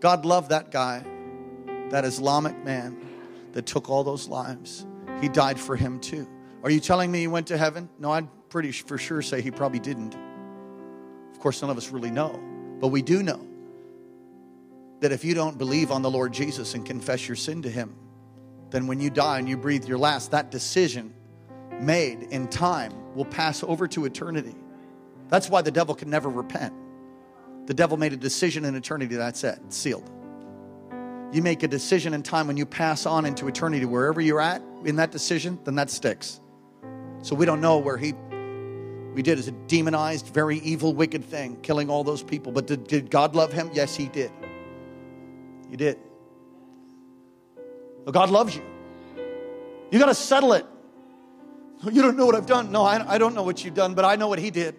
God 0.00 0.24
loved 0.24 0.50
that 0.50 0.70
guy, 0.70 1.04
that 1.90 2.04
Islamic 2.04 2.64
man 2.64 2.96
that 3.52 3.66
took 3.66 3.90
all 3.90 4.02
those 4.04 4.28
lives. 4.28 4.86
He 5.20 5.28
died 5.28 5.58
for 5.58 5.76
him 5.76 6.00
too. 6.00 6.28
Are 6.62 6.70
you 6.70 6.80
telling 6.80 7.10
me 7.10 7.20
he 7.20 7.26
went 7.26 7.48
to 7.48 7.58
heaven? 7.58 7.88
No, 7.98 8.10
I'd 8.10 8.28
pretty 8.48 8.72
for 8.72 8.98
sure 8.98 9.22
say 9.22 9.40
he 9.40 9.50
probably 9.50 9.78
didn't. 9.78 10.16
Of 11.32 11.40
course, 11.40 11.62
none 11.62 11.70
of 11.70 11.76
us 11.76 11.90
really 11.90 12.10
know, 12.10 12.40
but 12.80 12.88
we 12.88 13.02
do 13.02 13.22
know 13.22 13.46
that 15.00 15.12
if 15.12 15.24
you 15.24 15.34
don't 15.34 15.56
believe 15.56 15.92
on 15.92 16.02
the 16.02 16.10
Lord 16.10 16.32
Jesus 16.32 16.74
and 16.74 16.84
confess 16.84 17.28
your 17.28 17.36
sin 17.36 17.62
to 17.62 17.70
Him, 17.70 17.94
then 18.70 18.86
when 18.86 19.00
you 19.00 19.10
die 19.10 19.38
and 19.38 19.48
you 19.48 19.56
breathe 19.56 19.84
your 19.84 19.98
last, 19.98 20.32
that 20.32 20.50
decision 20.50 21.14
made 21.80 22.22
in 22.24 22.48
time 22.48 22.92
will 23.14 23.24
pass 23.24 23.62
over 23.62 23.86
to 23.88 24.04
eternity. 24.04 24.54
That's 25.28 25.48
why 25.48 25.62
the 25.62 25.70
devil 25.70 25.94
can 25.94 26.10
never 26.10 26.28
repent. 26.28 26.74
The 27.66 27.74
devil 27.74 27.96
made 27.96 28.12
a 28.12 28.16
decision 28.16 28.64
in 28.64 28.74
eternity, 28.74 29.14
that's 29.14 29.44
it, 29.44 29.60
sealed. 29.68 30.10
You 31.32 31.42
make 31.42 31.62
a 31.62 31.68
decision 31.68 32.14
in 32.14 32.22
time 32.22 32.46
when 32.46 32.56
you 32.56 32.66
pass 32.66 33.06
on 33.06 33.26
into 33.26 33.46
eternity, 33.46 33.84
wherever 33.84 34.20
you're 34.20 34.40
at 34.40 34.62
in 34.84 34.96
that 34.96 35.10
decision, 35.10 35.58
then 35.64 35.74
that 35.76 35.90
sticks. 35.90 36.40
So 37.22 37.34
we 37.34 37.46
don't 37.46 37.60
know 37.60 37.78
where 37.78 37.96
he 37.96 38.14
we 39.14 39.22
did 39.22 39.38
as 39.38 39.48
a 39.48 39.52
demonized, 39.52 40.28
very 40.28 40.58
evil, 40.58 40.94
wicked 40.94 41.24
thing, 41.24 41.56
killing 41.62 41.90
all 41.90 42.04
those 42.04 42.22
people. 42.22 42.52
But 42.52 42.68
did, 42.68 42.86
did 42.86 43.10
God 43.10 43.34
love 43.34 43.52
him? 43.52 43.68
Yes, 43.72 43.96
he 43.96 44.06
did. 44.06 44.30
You 45.68 45.76
did. 45.76 45.98
But 48.04 48.14
God 48.14 48.30
loves 48.30 48.54
you. 48.54 48.62
You 49.90 49.98
got 49.98 50.06
to 50.06 50.14
settle 50.14 50.52
it. 50.52 50.64
You 51.90 52.02
don't 52.02 52.16
know 52.16 52.26
what 52.26 52.34
I've 52.34 52.46
done. 52.46 52.70
No, 52.70 52.82
I, 52.82 53.14
I 53.14 53.18
don't 53.18 53.34
know 53.34 53.42
what 53.42 53.64
you've 53.64 53.74
done, 53.74 53.94
but 53.94 54.04
I 54.04 54.16
know 54.16 54.28
what 54.28 54.38
He 54.38 54.50
did. 54.50 54.76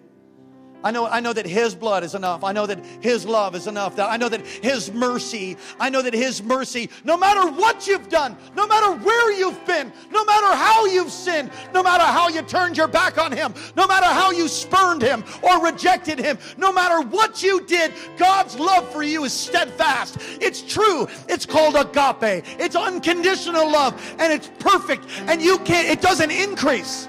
I 0.82 0.90
know, 0.90 1.06
I 1.06 1.20
know 1.20 1.32
that 1.32 1.46
His 1.46 1.74
blood 1.74 2.04
is 2.04 2.14
enough. 2.14 2.42
I 2.42 2.52
know 2.52 2.66
that 2.66 2.84
His 3.00 3.26
love 3.26 3.54
is 3.54 3.66
enough. 3.66 3.98
I 3.98 4.16
know 4.16 4.28
that 4.28 4.46
His 4.46 4.92
mercy, 4.92 5.56
I 5.78 5.90
know 5.90 6.02
that 6.02 6.14
His 6.14 6.42
mercy, 6.42 6.88
no 7.04 7.16
matter 7.16 7.50
what 7.50 7.86
you've 7.86 8.08
done, 8.08 8.36
no 8.56 8.66
matter 8.66 8.92
where 9.04 9.32
you've 9.32 9.64
been, 9.66 9.92
no 10.10 10.24
matter 10.24 10.56
how 10.56 10.86
you've 10.86 11.10
sinned, 11.10 11.50
no 11.74 11.82
matter 11.82 12.04
how 12.04 12.28
you 12.28 12.42
turned 12.42 12.76
your 12.76 12.88
back 12.88 13.18
on 13.18 13.32
Him, 13.32 13.52
no 13.76 13.86
matter 13.86 14.06
how 14.06 14.30
you 14.30 14.48
spurned 14.48 15.02
Him 15.02 15.24
or 15.42 15.62
rejected 15.64 16.18
Him, 16.18 16.38
no 16.56 16.72
matter 16.72 17.06
what 17.08 17.42
you 17.42 17.64
did, 17.66 17.92
God's 18.16 18.58
love 18.58 18.90
for 18.90 19.02
you 19.02 19.24
is 19.24 19.32
steadfast. 19.32 20.18
It's 20.40 20.62
true. 20.62 21.08
It's 21.28 21.44
called 21.44 21.76
agape. 21.76 22.44
It's 22.58 22.76
unconditional 22.76 23.70
love 23.70 24.00
and 24.18 24.32
it's 24.32 24.50
perfect 24.58 25.04
and 25.26 25.42
you 25.42 25.58
can't, 25.58 25.88
it 25.88 26.00
doesn't 26.00 26.30
increase. 26.30 27.08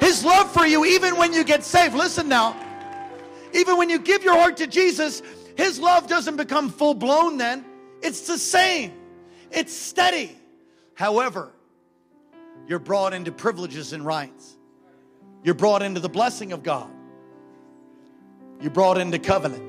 His 0.00 0.24
love 0.24 0.52
for 0.52 0.64
you, 0.64 0.84
even 0.84 1.16
when 1.16 1.32
you 1.32 1.42
get 1.42 1.64
saved. 1.64 1.94
Listen 1.94 2.28
now. 2.28 2.67
Even 3.54 3.76
when 3.76 3.90
you 3.90 3.98
give 3.98 4.22
your 4.22 4.34
heart 4.34 4.58
to 4.58 4.66
Jesus, 4.66 5.22
His 5.56 5.78
love 5.78 6.06
doesn't 6.06 6.36
become 6.36 6.70
full 6.70 6.94
blown 6.94 7.36
then. 7.38 7.64
It's 8.02 8.26
the 8.26 8.38
same, 8.38 8.92
it's 9.50 9.72
steady. 9.72 10.36
However, 10.94 11.52
you're 12.66 12.78
brought 12.78 13.14
into 13.14 13.32
privileges 13.32 13.92
and 13.92 14.04
rights, 14.04 14.56
you're 15.42 15.54
brought 15.54 15.82
into 15.82 16.00
the 16.00 16.08
blessing 16.08 16.52
of 16.52 16.62
God, 16.62 16.90
you're 18.60 18.70
brought 18.70 18.98
into 18.98 19.18
covenant. 19.18 19.64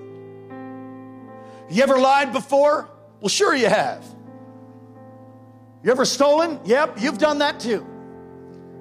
You 1.70 1.84
ever 1.84 2.00
lied 2.00 2.34
before? 2.34 2.90
Well, 3.20 3.30
sure 3.30 3.54
you 3.54 3.70
have. 3.70 4.04
You 5.84 5.92
ever 5.92 6.04
stolen? 6.04 6.60
Yep, 6.66 6.98
you've 7.00 7.20
done 7.20 7.40
that 7.40 7.60
too. 7.60 7.86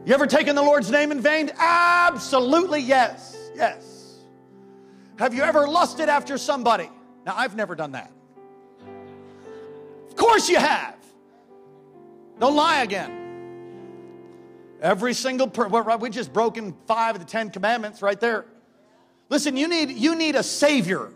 You 0.04 0.14
ever 0.14 0.26
taken 0.26 0.56
the 0.56 0.62
Lord's 0.62 0.90
name 0.90 1.12
in 1.12 1.20
vain? 1.20 1.50
Absolutely 1.58 2.80
yes. 2.80 3.36
Yes. 3.54 3.97
Have 5.18 5.34
you 5.34 5.42
ever 5.42 5.66
lusted 5.66 6.08
after 6.08 6.38
somebody? 6.38 6.88
Now, 7.26 7.34
I've 7.36 7.56
never 7.56 7.74
done 7.74 7.92
that. 7.92 8.12
Of 10.08 10.16
course, 10.16 10.48
you 10.48 10.58
have. 10.58 10.96
Don't 12.38 12.54
lie 12.54 12.82
again. 12.82 13.18
Every 14.80 15.12
single 15.12 15.50
we 16.00 16.10
just 16.10 16.32
broken 16.32 16.74
five 16.86 17.16
of 17.16 17.20
the 17.20 17.26
Ten 17.26 17.50
Commandments 17.50 18.00
right 18.00 18.18
there. 18.20 18.46
Listen, 19.28 19.56
you 19.56 19.66
need, 19.66 19.90
you 19.90 20.14
need 20.14 20.36
a 20.36 20.42
Savior. 20.42 21.10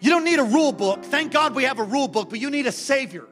You 0.00 0.10
don't 0.10 0.24
need 0.24 0.40
a 0.40 0.44
rule 0.44 0.72
book. 0.72 1.04
Thank 1.04 1.30
God 1.30 1.54
we 1.54 1.64
have 1.64 1.78
a 1.78 1.84
rule 1.84 2.08
book, 2.08 2.28
but 2.28 2.40
you 2.40 2.50
need 2.50 2.66
a 2.66 2.72
Savior. 2.72 3.26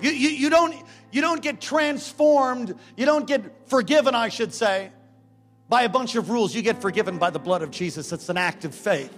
You, 0.00 0.10
you, 0.10 0.28
you, 0.28 0.50
don't, 0.50 0.74
you 1.10 1.22
don't 1.22 1.40
get 1.40 1.60
transformed, 1.60 2.76
you 2.96 3.06
don't 3.06 3.26
get 3.26 3.68
forgiven, 3.68 4.14
I 4.14 4.28
should 4.28 4.52
say, 4.52 4.90
by 5.68 5.82
a 5.82 5.88
bunch 5.88 6.14
of 6.14 6.30
rules. 6.30 6.54
You 6.54 6.62
get 6.62 6.80
forgiven 6.80 7.18
by 7.18 7.30
the 7.30 7.38
blood 7.38 7.62
of 7.62 7.70
Jesus. 7.70 8.12
It's 8.12 8.28
an 8.28 8.36
act 8.36 8.64
of 8.64 8.74
faith. 8.74 9.12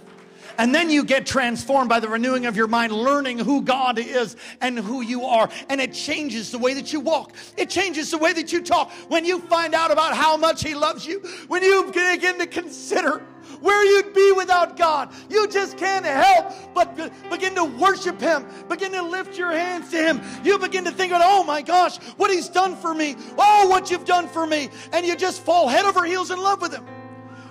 And 0.61 0.75
then 0.75 0.91
you 0.91 1.03
get 1.03 1.25
transformed 1.25 1.89
by 1.89 1.99
the 1.99 2.07
renewing 2.07 2.45
of 2.45 2.55
your 2.55 2.67
mind, 2.67 2.93
learning 2.93 3.39
who 3.39 3.63
God 3.63 3.97
is 3.97 4.35
and 4.61 4.77
who 4.77 5.01
you 5.01 5.25
are. 5.25 5.49
And 5.69 5.81
it 5.81 5.91
changes 5.91 6.51
the 6.51 6.59
way 6.59 6.75
that 6.75 6.93
you 6.93 6.99
walk. 6.99 7.33
It 7.57 7.67
changes 7.67 8.11
the 8.11 8.19
way 8.19 8.31
that 8.33 8.53
you 8.53 8.61
talk. 8.61 8.91
When 9.07 9.25
you 9.25 9.39
find 9.39 9.73
out 9.73 9.89
about 9.89 10.15
how 10.15 10.37
much 10.37 10.63
He 10.63 10.75
loves 10.75 11.03
you, 11.03 11.17
when 11.47 11.63
you 11.63 11.85
begin 11.85 12.37
to 12.37 12.45
consider 12.45 13.23
where 13.59 13.83
you'd 13.83 14.13
be 14.13 14.33
without 14.33 14.77
God, 14.77 15.11
you 15.31 15.47
just 15.47 15.79
can't 15.79 16.05
help 16.05 16.53
but 16.75 16.95
be- 16.95 17.09
begin 17.31 17.55
to 17.55 17.65
worship 17.65 18.21
Him, 18.21 18.45
begin 18.69 18.91
to 18.91 19.01
lift 19.01 19.39
your 19.39 19.51
hands 19.51 19.89
to 19.89 19.97
Him. 19.97 20.21
You 20.43 20.59
begin 20.59 20.85
to 20.85 20.91
think 20.91 21.11
about, 21.11 21.23
oh 21.25 21.43
my 21.43 21.63
gosh, 21.63 21.97
what 22.17 22.29
He's 22.29 22.49
done 22.49 22.75
for 22.75 22.93
me. 22.93 23.15
Oh, 23.35 23.67
what 23.67 23.89
you've 23.89 24.05
done 24.05 24.27
for 24.27 24.45
me. 24.45 24.69
And 24.93 25.07
you 25.07 25.15
just 25.15 25.41
fall 25.41 25.67
head 25.67 25.85
over 25.85 26.05
heels 26.05 26.29
in 26.29 26.37
love 26.37 26.61
with 26.61 26.71
Him. 26.71 26.85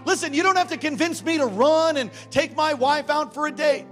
Listen, 0.05 0.35
you 0.35 0.43
don't 0.43 0.57
have 0.57 0.69
to 0.69 0.77
convince 0.77 1.25
me 1.25 1.39
to 1.39 1.47
run 1.47 1.97
and 1.97 2.11
take 2.31 2.57
my 2.57 2.75
wife 2.75 3.11
out 3.11 3.35
for 3.35 3.47
a 3.47 3.53
date. 3.53 3.87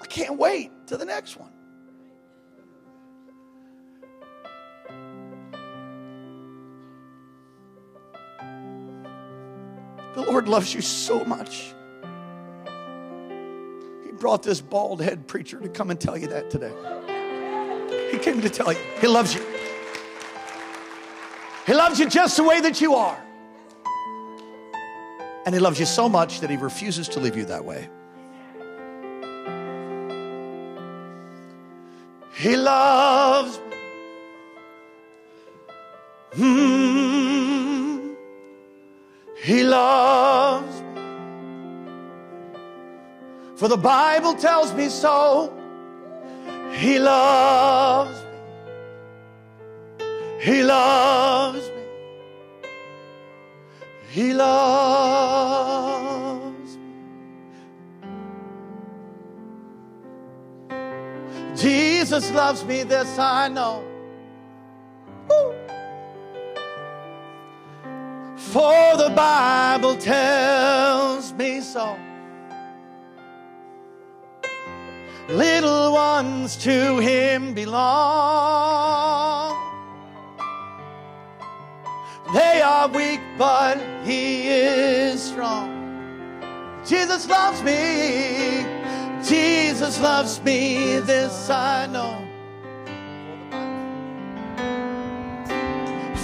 I 0.00 0.06
can't 0.06 0.38
wait 0.38 0.70
to 0.88 0.96
the 0.96 1.04
next 1.04 1.36
one. 1.36 1.50
The 10.14 10.22
Lord 10.22 10.48
loves 10.48 10.74
you 10.74 10.80
so 10.80 11.24
much. 11.24 11.74
He 14.04 14.12
brought 14.12 14.42
this 14.42 14.60
bald 14.60 15.00
head 15.00 15.26
preacher 15.28 15.60
to 15.60 15.68
come 15.68 15.90
and 15.90 16.00
tell 16.00 16.16
you 16.16 16.26
that 16.28 16.50
today. 16.50 16.72
He 18.10 18.18
came 18.18 18.40
to 18.40 18.50
tell 18.50 18.72
you 18.72 18.78
He 19.00 19.06
loves 19.06 19.34
you. 19.34 19.44
He 21.66 21.74
loves 21.74 22.00
you 22.00 22.08
just 22.08 22.36
the 22.36 22.44
way 22.44 22.60
that 22.60 22.80
you 22.80 22.94
are. 22.94 23.22
And 25.48 25.54
He 25.54 25.60
loves 25.60 25.80
you 25.80 25.86
so 25.86 26.10
much 26.10 26.40
that 26.40 26.50
He 26.50 26.58
refuses 26.58 27.08
to 27.08 27.20
leave 27.20 27.34
you 27.34 27.46
that 27.46 27.64
way. 27.64 27.88
He 32.34 32.54
loves 32.54 33.58
me. 33.58 33.76
Mm. 36.36 38.14
He 39.42 39.62
loves 39.62 40.82
me. 40.82 41.00
For 43.56 43.68
the 43.68 43.78
Bible 43.78 44.34
tells 44.34 44.74
me 44.74 44.90
so. 44.90 45.50
He 46.72 46.98
loves 46.98 48.22
me. 49.98 50.04
He 50.42 50.62
loves. 50.62 51.67
He 54.18 54.34
loves 54.34 55.56
me. 56.76 56.82
Jesus 61.54 62.32
loves 62.32 62.64
me, 62.64 62.82
this 62.82 63.16
I 63.16 63.48
know. 63.48 63.84
For 68.36 68.96
the 68.96 69.12
Bible 69.14 69.96
tells 69.98 71.32
me 71.34 71.60
so. 71.60 71.96
Little 75.28 75.92
ones 75.92 76.56
to 76.56 76.98
him 76.98 77.54
belong. 77.54 79.37
They 82.32 82.60
are 82.60 82.88
weak, 82.88 83.20
but 83.38 83.78
he 84.04 84.48
is 84.48 85.22
strong. 85.22 85.78
Jesus 86.84 87.26
loves 87.26 87.62
me. 87.62 88.66
Jesus 89.24 90.00
loves 90.00 90.42
me, 90.42 91.00
this 91.00 91.48
I 91.48 91.86
know. 91.86 92.24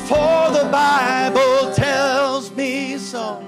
For 0.07 0.51
the 0.53 0.69
Bible 0.71 1.73
tells 1.75 2.51
me 2.53 2.99
so. 2.99 3.43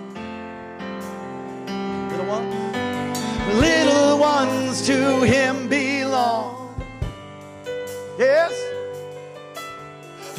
Little 2.10 2.26
ones, 2.26 3.56
little 3.56 4.18
ones 4.18 4.86
to 4.86 5.20
him 5.20 5.68
belong. 5.68 6.74
Yes, 8.18 8.52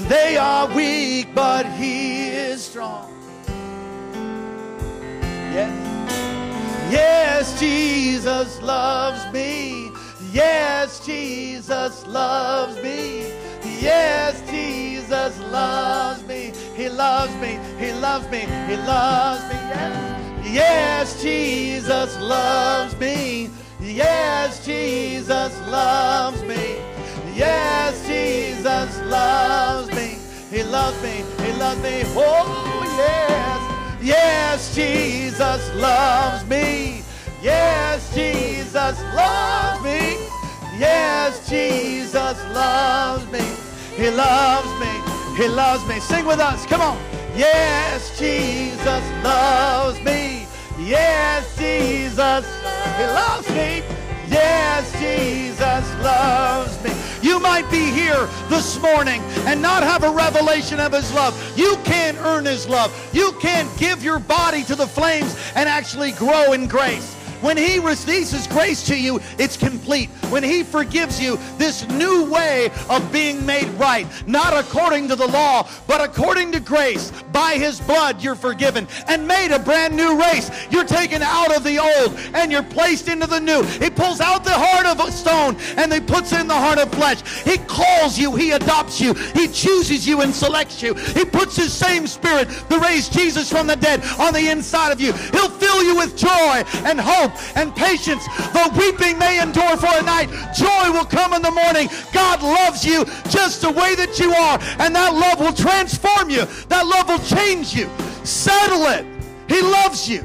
they 0.07 0.37
are 0.37 0.67
weak, 0.73 1.33
but 1.35 1.65
he 1.73 2.29
is 2.29 2.63
strong. 2.63 3.13
Yes. 5.53 5.87
Yes, 6.91 7.59
Jesus 7.59 8.61
loves 8.61 9.33
me. 9.33 9.91
Yes, 10.31 11.05
Jesus 11.05 12.07
loves 12.07 12.75
me. 12.81 13.33
Yes, 13.81 14.41
Jesus 14.49 15.39
loves 15.51 16.23
me. 16.27 16.53
He 16.75 16.89
loves 16.89 17.33
me. 17.41 17.59
He 17.77 17.91
loves 17.91 18.29
me. 18.31 18.39
He 18.39 18.77
loves 18.77 19.43
me. 19.43 19.59
Yes, 20.53 20.53
yes 20.53 21.21
Jesus 21.21 22.19
loves 22.21 22.95
me. 22.99 23.49
Yes, 23.81 24.65
Jesus 24.65 25.59
loves 25.67 26.41
me. 26.43 26.96
Yes, 27.37 28.07
Jesus 28.07 28.99
loves 29.03 29.89
me. 29.91 30.17
He 30.49 30.63
loves 30.63 30.99
me. 31.03 31.23
He 31.45 31.53
loves 31.53 31.79
me. 31.83 32.01
Oh, 32.15 32.81
yes. 32.97 34.01
Yes, 34.01 34.73
Jesus 34.75 35.75
loves 35.75 36.43
me. 36.49 37.03
Yes, 37.43 38.11
Jesus 38.15 38.99
loves 39.13 39.83
me. 39.83 40.17
Yes, 40.79 41.47
Jesus 41.47 42.37
loves 42.55 43.31
me. 43.31 43.45
He 43.95 44.09
loves 44.09 44.79
me. 44.79 45.37
He 45.37 45.47
loves 45.47 45.87
me. 45.87 45.99
Sing 45.99 46.25
with 46.25 46.39
us. 46.39 46.65
Come 46.65 46.81
on. 46.81 46.97
Yes, 47.35 48.17
Jesus 48.17 49.03
loves 49.23 50.01
me. 50.01 50.47
Yes, 50.79 51.55
Jesus. 51.55 52.45
He 52.97 53.05
loves 53.05 53.47
me. 53.51 53.96
Yes, 54.37 54.91
Jesus 54.99 56.03
loves 56.03 56.83
me. 56.83 56.91
You 57.27 57.39
might 57.39 57.69
be 57.71 57.89
here 57.89 58.29
this 58.49 58.79
morning 58.79 59.19
and 59.47 59.59
not 59.59 59.81
have 59.81 60.03
a 60.03 60.11
revelation 60.11 60.79
of 60.79 60.93
His 60.93 61.11
love. 61.11 61.33
You 61.57 61.75
can't 61.83 62.17
earn 62.19 62.45
His 62.45 62.67
love. 62.67 62.93
You 63.13 63.31
can't 63.41 63.67
give 63.79 64.03
your 64.03 64.19
body 64.19 64.63
to 64.65 64.75
the 64.75 64.85
flames 64.85 65.35
and 65.55 65.67
actually 65.67 66.11
grow 66.11 66.53
in 66.53 66.67
grace. 66.67 67.16
When 67.41 67.57
He 67.57 67.79
releases 67.79 68.47
grace 68.47 68.83
to 68.87 68.97
you, 68.97 69.19
it's 69.37 69.57
complete. 69.57 70.09
When 70.29 70.43
He 70.43 70.63
forgives 70.63 71.21
you, 71.21 71.37
this 71.57 71.87
new 71.89 72.25
way 72.25 72.71
of 72.89 73.11
being 73.11 73.45
made 73.45 73.67
right, 73.79 74.07
not 74.27 74.53
according 74.57 75.07
to 75.09 75.15
the 75.15 75.27
law, 75.27 75.67
but 75.87 76.01
according 76.01 76.51
to 76.53 76.59
grace, 76.59 77.11
by 77.31 77.53
His 77.53 77.79
blood, 77.79 78.21
you're 78.23 78.35
forgiven 78.35 78.87
and 79.07 79.27
made 79.27 79.53
a 79.53 79.59
brand 79.59 79.95
new 79.95 80.19
race. 80.19 80.49
You're 80.71 80.83
taken 80.83 81.21
out 81.21 81.55
of 81.55 81.63
the 81.63 81.77
old 81.77 82.17
and 82.33 82.51
you're 82.51 82.63
placed 82.63 83.07
into 83.07 83.27
the 83.27 83.39
new. 83.39 83.63
He 83.63 83.89
pulls 83.89 84.19
out 84.19 84.43
the 84.43 84.51
heart 84.51 84.85
of 84.85 84.99
a 85.05 85.11
stone 85.11 85.55
and 85.77 85.93
He 85.93 85.99
puts 85.99 86.33
in 86.33 86.47
the 86.47 86.55
heart 86.55 86.79
of 86.79 86.91
flesh. 86.91 87.21
He 87.43 87.57
calls 87.57 88.17
you, 88.17 88.35
He 88.35 88.51
adopts 88.51 88.99
you, 88.99 89.13
He 89.13 89.47
chooses 89.47 90.07
you 90.07 90.21
and 90.21 90.33
selects 90.33 90.81
you. 90.81 90.93
He 90.93 91.23
puts 91.25 91.55
His 91.55 91.71
same 91.71 92.07
Spirit 92.07 92.49
that 92.69 92.81
raised 92.81 93.13
Jesus 93.13 93.49
from 93.49 93.67
the 93.67 93.75
dead 93.75 94.03
on 94.19 94.33
the 94.33 94.49
inside 94.49 94.91
of 94.91 94.99
you. 94.99 95.13
He'll 95.13 95.49
fill 95.49 95.83
you 95.83 95.95
with 95.95 96.17
joy 96.17 96.63
and 96.85 96.99
hope 96.99 97.26
and 97.55 97.75
patience. 97.75 98.25
Though 98.53 98.69
weeping 98.77 99.17
may 99.17 99.41
endure 99.41 99.77
for 99.77 99.91
a 99.91 100.01
night, 100.01 100.29
joy 100.55 100.91
will 100.91 101.05
come 101.05 101.33
in 101.33 101.41
the 101.41 101.51
morning. 101.51 101.89
God 102.13 102.41
loves 102.41 102.85
you 102.85 103.05
just 103.29 103.61
the 103.61 103.71
way 103.71 103.95
that 103.95 104.19
you 104.19 104.31
are, 104.31 104.59
and 104.79 104.95
that 104.95 105.13
love 105.13 105.39
will 105.39 105.53
transform 105.53 106.29
you. 106.29 106.45
That 106.69 106.85
love 106.85 107.07
will 107.07 107.37
change 107.37 107.75
you. 107.75 107.89
Settle 108.23 108.85
it. 108.87 109.05
He 109.47 109.61
loves 109.61 110.09
you. 110.09 110.21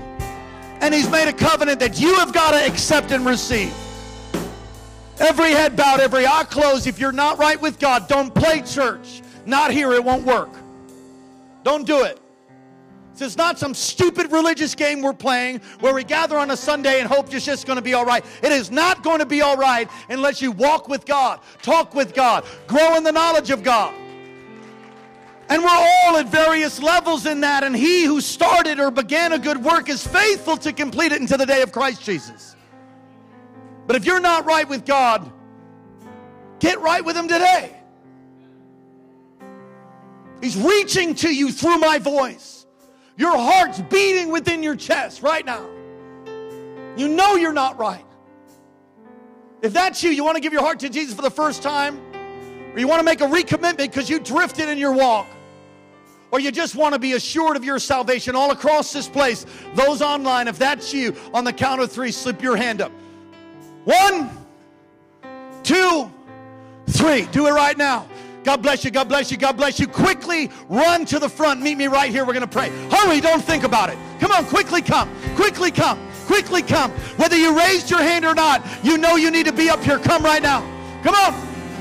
And 0.80 0.92
He's 0.92 1.08
made 1.10 1.28
a 1.28 1.32
covenant 1.32 1.78
that 1.80 2.00
you 2.00 2.14
have 2.16 2.32
got 2.32 2.52
to 2.52 2.66
accept 2.66 3.12
and 3.12 3.24
receive. 3.24 3.72
Every 5.20 5.50
head 5.50 5.76
bowed, 5.76 6.00
every 6.00 6.26
eye 6.26 6.44
closed. 6.44 6.86
If 6.86 6.98
you're 6.98 7.12
not 7.12 7.38
right 7.38 7.60
with 7.60 7.78
God, 7.78 8.08
don't 8.08 8.34
play 8.34 8.62
church. 8.62 9.22
Not 9.46 9.70
here, 9.70 9.92
it 9.92 10.02
won't 10.02 10.24
work. 10.24 10.50
Don't 11.62 11.86
do 11.86 12.04
it. 12.04 12.21
It's 13.18 13.36
not 13.36 13.58
some 13.58 13.74
stupid 13.74 14.32
religious 14.32 14.74
game 14.74 15.02
we're 15.02 15.12
playing 15.12 15.60
where 15.80 15.94
we 15.94 16.02
gather 16.02 16.36
on 16.38 16.50
a 16.50 16.56
Sunday 16.56 17.00
and 17.00 17.08
hope 17.08 17.32
it's 17.32 17.44
just 17.44 17.66
going 17.66 17.76
to 17.76 17.82
be 17.82 17.94
all 17.94 18.04
right. 18.04 18.24
It 18.42 18.52
is 18.52 18.70
not 18.70 19.02
going 19.02 19.20
to 19.20 19.26
be 19.26 19.42
all 19.42 19.56
right 19.56 19.88
unless 20.08 20.42
you 20.42 20.50
walk 20.50 20.88
with 20.88 21.04
God, 21.04 21.40
talk 21.62 21.94
with 21.94 22.14
God, 22.14 22.44
grow 22.66 22.96
in 22.96 23.04
the 23.04 23.12
knowledge 23.12 23.50
of 23.50 23.62
God. 23.62 23.94
And 25.48 25.62
we're 25.62 25.68
all 25.70 26.16
at 26.16 26.28
various 26.28 26.80
levels 26.82 27.26
in 27.26 27.40
that. 27.40 27.62
And 27.62 27.76
he 27.76 28.04
who 28.04 28.20
started 28.22 28.80
or 28.80 28.90
began 28.90 29.32
a 29.32 29.38
good 29.38 29.62
work 29.62 29.90
is 29.90 30.06
faithful 30.06 30.56
to 30.58 30.72
complete 30.72 31.12
it 31.12 31.20
until 31.20 31.38
the 31.38 31.46
day 31.46 31.60
of 31.60 31.72
Christ 31.72 32.02
Jesus. 32.02 32.56
But 33.86 33.96
if 33.96 34.06
you're 34.06 34.20
not 34.20 34.46
right 34.46 34.66
with 34.66 34.86
God, 34.86 35.30
get 36.58 36.80
right 36.80 37.04
with 37.04 37.16
Him 37.16 37.28
today. 37.28 37.76
He's 40.40 40.56
reaching 40.56 41.14
to 41.16 41.34
you 41.34 41.52
through 41.52 41.78
my 41.78 41.98
voice. 41.98 42.61
Your 43.22 43.38
heart's 43.38 43.80
beating 43.82 44.32
within 44.32 44.64
your 44.64 44.74
chest 44.74 45.22
right 45.22 45.46
now. 45.46 45.64
You 46.96 47.06
know 47.06 47.36
you're 47.36 47.52
not 47.52 47.78
right. 47.78 48.04
If 49.62 49.72
that's 49.72 50.02
you, 50.02 50.10
you 50.10 50.24
want 50.24 50.34
to 50.34 50.40
give 50.40 50.52
your 50.52 50.62
heart 50.62 50.80
to 50.80 50.88
Jesus 50.88 51.14
for 51.14 51.22
the 51.22 51.30
first 51.30 51.62
time, 51.62 52.00
or 52.74 52.80
you 52.80 52.88
want 52.88 52.98
to 52.98 53.04
make 53.04 53.20
a 53.20 53.26
recommitment 53.26 53.76
because 53.76 54.10
you 54.10 54.18
drifted 54.18 54.68
in 54.68 54.76
your 54.76 54.90
walk, 54.90 55.28
or 56.32 56.40
you 56.40 56.50
just 56.50 56.74
want 56.74 56.94
to 56.94 56.98
be 56.98 57.12
assured 57.12 57.56
of 57.56 57.62
your 57.62 57.78
salvation 57.78 58.34
all 58.34 58.50
across 58.50 58.92
this 58.92 59.06
place, 59.06 59.46
those 59.76 60.02
online, 60.02 60.48
if 60.48 60.58
that's 60.58 60.92
you, 60.92 61.14
on 61.32 61.44
the 61.44 61.52
count 61.52 61.80
of 61.80 61.92
three, 61.92 62.10
slip 62.10 62.42
your 62.42 62.56
hand 62.56 62.80
up. 62.80 62.90
One, 63.84 64.30
two, 65.62 66.10
three. 66.88 67.26
Do 67.26 67.46
it 67.46 67.52
right 67.52 67.78
now. 67.78 68.08
God 68.44 68.62
bless 68.62 68.84
you. 68.84 68.90
God 68.90 69.08
bless 69.08 69.30
you. 69.30 69.36
God 69.36 69.56
bless 69.56 69.78
you. 69.78 69.86
Quickly 69.86 70.50
run 70.68 71.04
to 71.06 71.18
the 71.18 71.28
front. 71.28 71.60
Meet 71.60 71.76
me 71.76 71.86
right 71.86 72.10
here. 72.10 72.24
We're 72.24 72.32
going 72.32 72.46
to 72.46 72.46
pray. 72.46 72.70
Hurry. 72.90 73.20
Don't 73.20 73.42
think 73.42 73.64
about 73.64 73.90
it. 73.90 73.98
Come 74.20 74.32
on. 74.32 74.44
Quickly 74.46 74.82
come. 74.82 75.08
Quickly 75.36 75.70
come. 75.70 75.98
Quickly 76.26 76.62
come. 76.62 76.90
Whether 77.16 77.36
you 77.36 77.56
raised 77.56 77.90
your 77.90 78.00
hand 78.00 78.24
or 78.24 78.34
not, 78.34 78.64
you 78.82 78.98
know 78.98 79.16
you 79.16 79.30
need 79.30 79.46
to 79.46 79.52
be 79.52 79.70
up 79.70 79.80
here. 79.80 79.98
Come 79.98 80.24
right 80.24 80.42
now. 80.42 80.60
Come 81.02 81.14
on. 81.14 81.32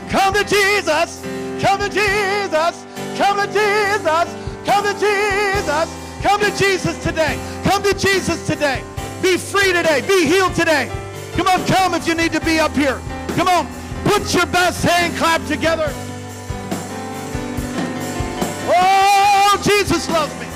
Come 0.10 0.34
to 0.34 0.44
Jesus. 0.44 1.22
Come 1.62 1.80
to 1.80 1.90
Jesus. 1.90 2.86
Come 3.18 3.38
to 3.40 3.48
Jesus. 3.48 4.52
Come 4.66 4.84
to 4.84 4.94
Jesus. 5.00 6.02
Come 6.22 6.40
to 6.42 6.58
Jesus 6.58 7.04
today. 7.04 7.40
Come 7.64 7.82
to 7.84 7.94
Jesus 7.94 8.46
today. 8.46 8.84
Be 9.22 9.38
free 9.38 9.74
today. 9.74 10.02
Be 10.08 10.26
healed 10.26 10.54
today. 10.56 10.92
Come 11.34 11.48
on, 11.48 11.66
come 11.66 11.94
if 11.94 12.08
you 12.08 12.16
need 12.16 12.34
to 12.34 12.42
be 12.42 12.60
up 12.60 12.74
here. 12.74 13.00
Come 13.36 13.48
on. 13.48 13.68
Put 14.04 14.34
your 14.34 14.46
best 14.48 14.84
hand 14.84 15.16
clap 15.18 15.46
together. 15.48 15.94
Oh, 18.68 19.62
Jesus 19.64 20.10
loves 20.10 20.34
me. 20.40 20.48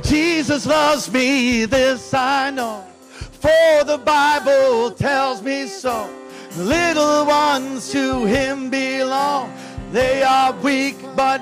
Jesus 0.00 0.66
loves 0.66 1.10
me, 1.10 1.64
this 1.64 2.12
I 2.12 2.50
know, 2.50 2.84
for 3.10 3.84
the 3.84 3.98
Bible 4.04 4.90
tells 4.90 5.42
me 5.42 5.66
so. 5.66 6.10
Little 6.58 7.24
ones 7.24 7.90
to 7.92 8.24
him 8.24 8.68
belong. 8.68 9.52
They 9.92 10.22
are 10.22 10.52
weak, 10.60 10.96
but 11.14 11.40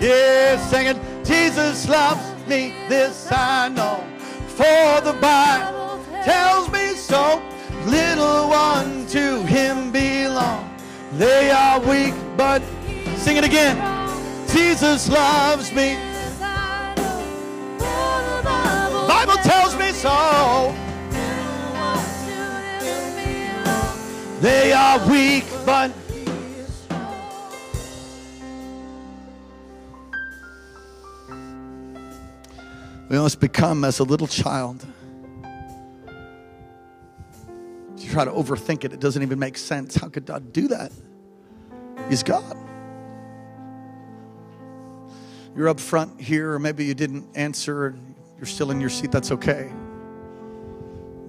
yeah, 0.00 0.56
sing 0.68 0.86
it. 0.88 0.98
Jesus 1.24 1.88
loves 1.88 2.22
me, 2.46 2.74
this 2.88 3.26
I 3.32 3.68
know, 3.68 4.04
for 4.46 5.00
the 5.00 5.18
Bible 5.20 6.04
tells 6.22 6.70
me 6.70 6.94
so. 6.94 7.42
Little 7.86 8.48
one 8.48 9.06
to 9.06 9.42
him 9.42 9.90
belong. 9.90 10.68
They 11.12 11.50
are 11.50 11.80
weak, 11.80 12.14
but 12.36 12.62
sing 13.16 13.36
it 13.36 13.44
again. 13.44 13.76
Jesus 14.48 15.08
loves 15.08 15.72
me. 15.72 15.96
Bible 19.08 19.36
tells 19.42 19.76
me 19.76 19.92
so. 19.92 20.74
They 24.40 24.72
are 24.72 24.98
weak, 25.10 25.44
but 25.66 25.92
we 33.08 33.18
must 33.18 33.40
become 33.40 33.84
as 33.84 33.98
a 33.98 34.04
little 34.04 34.26
child. 34.26 34.84
Try 38.10 38.24
to 38.24 38.30
overthink 38.30 38.84
it, 38.84 38.92
it 38.92 39.00
doesn't 39.00 39.22
even 39.22 39.38
make 39.38 39.56
sense. 39.56 39.94
How 39.94 40.08
could 40.08 40.26
God 40.26 40.52
do 40.52 40.68
that? 40.68 40.92
He's 42.08 42.22
God. 42.22 42.56
You're 45.56 45.68
up 45.68 45.80
front 45.80 46.20
here, 46.20 46.52
or 46.52 46.58
maybe 46.58 46.84
you 46.84 46.94
didn't 46.94 47.26
answer, 47.36 47.96
you're 48.36 48.46
still 48.46 48.70
in 48.70 48.80
your 48.80 48.90
seat, 48.90 49.12
that's 49.12 49.30
okay. 49.32 49.72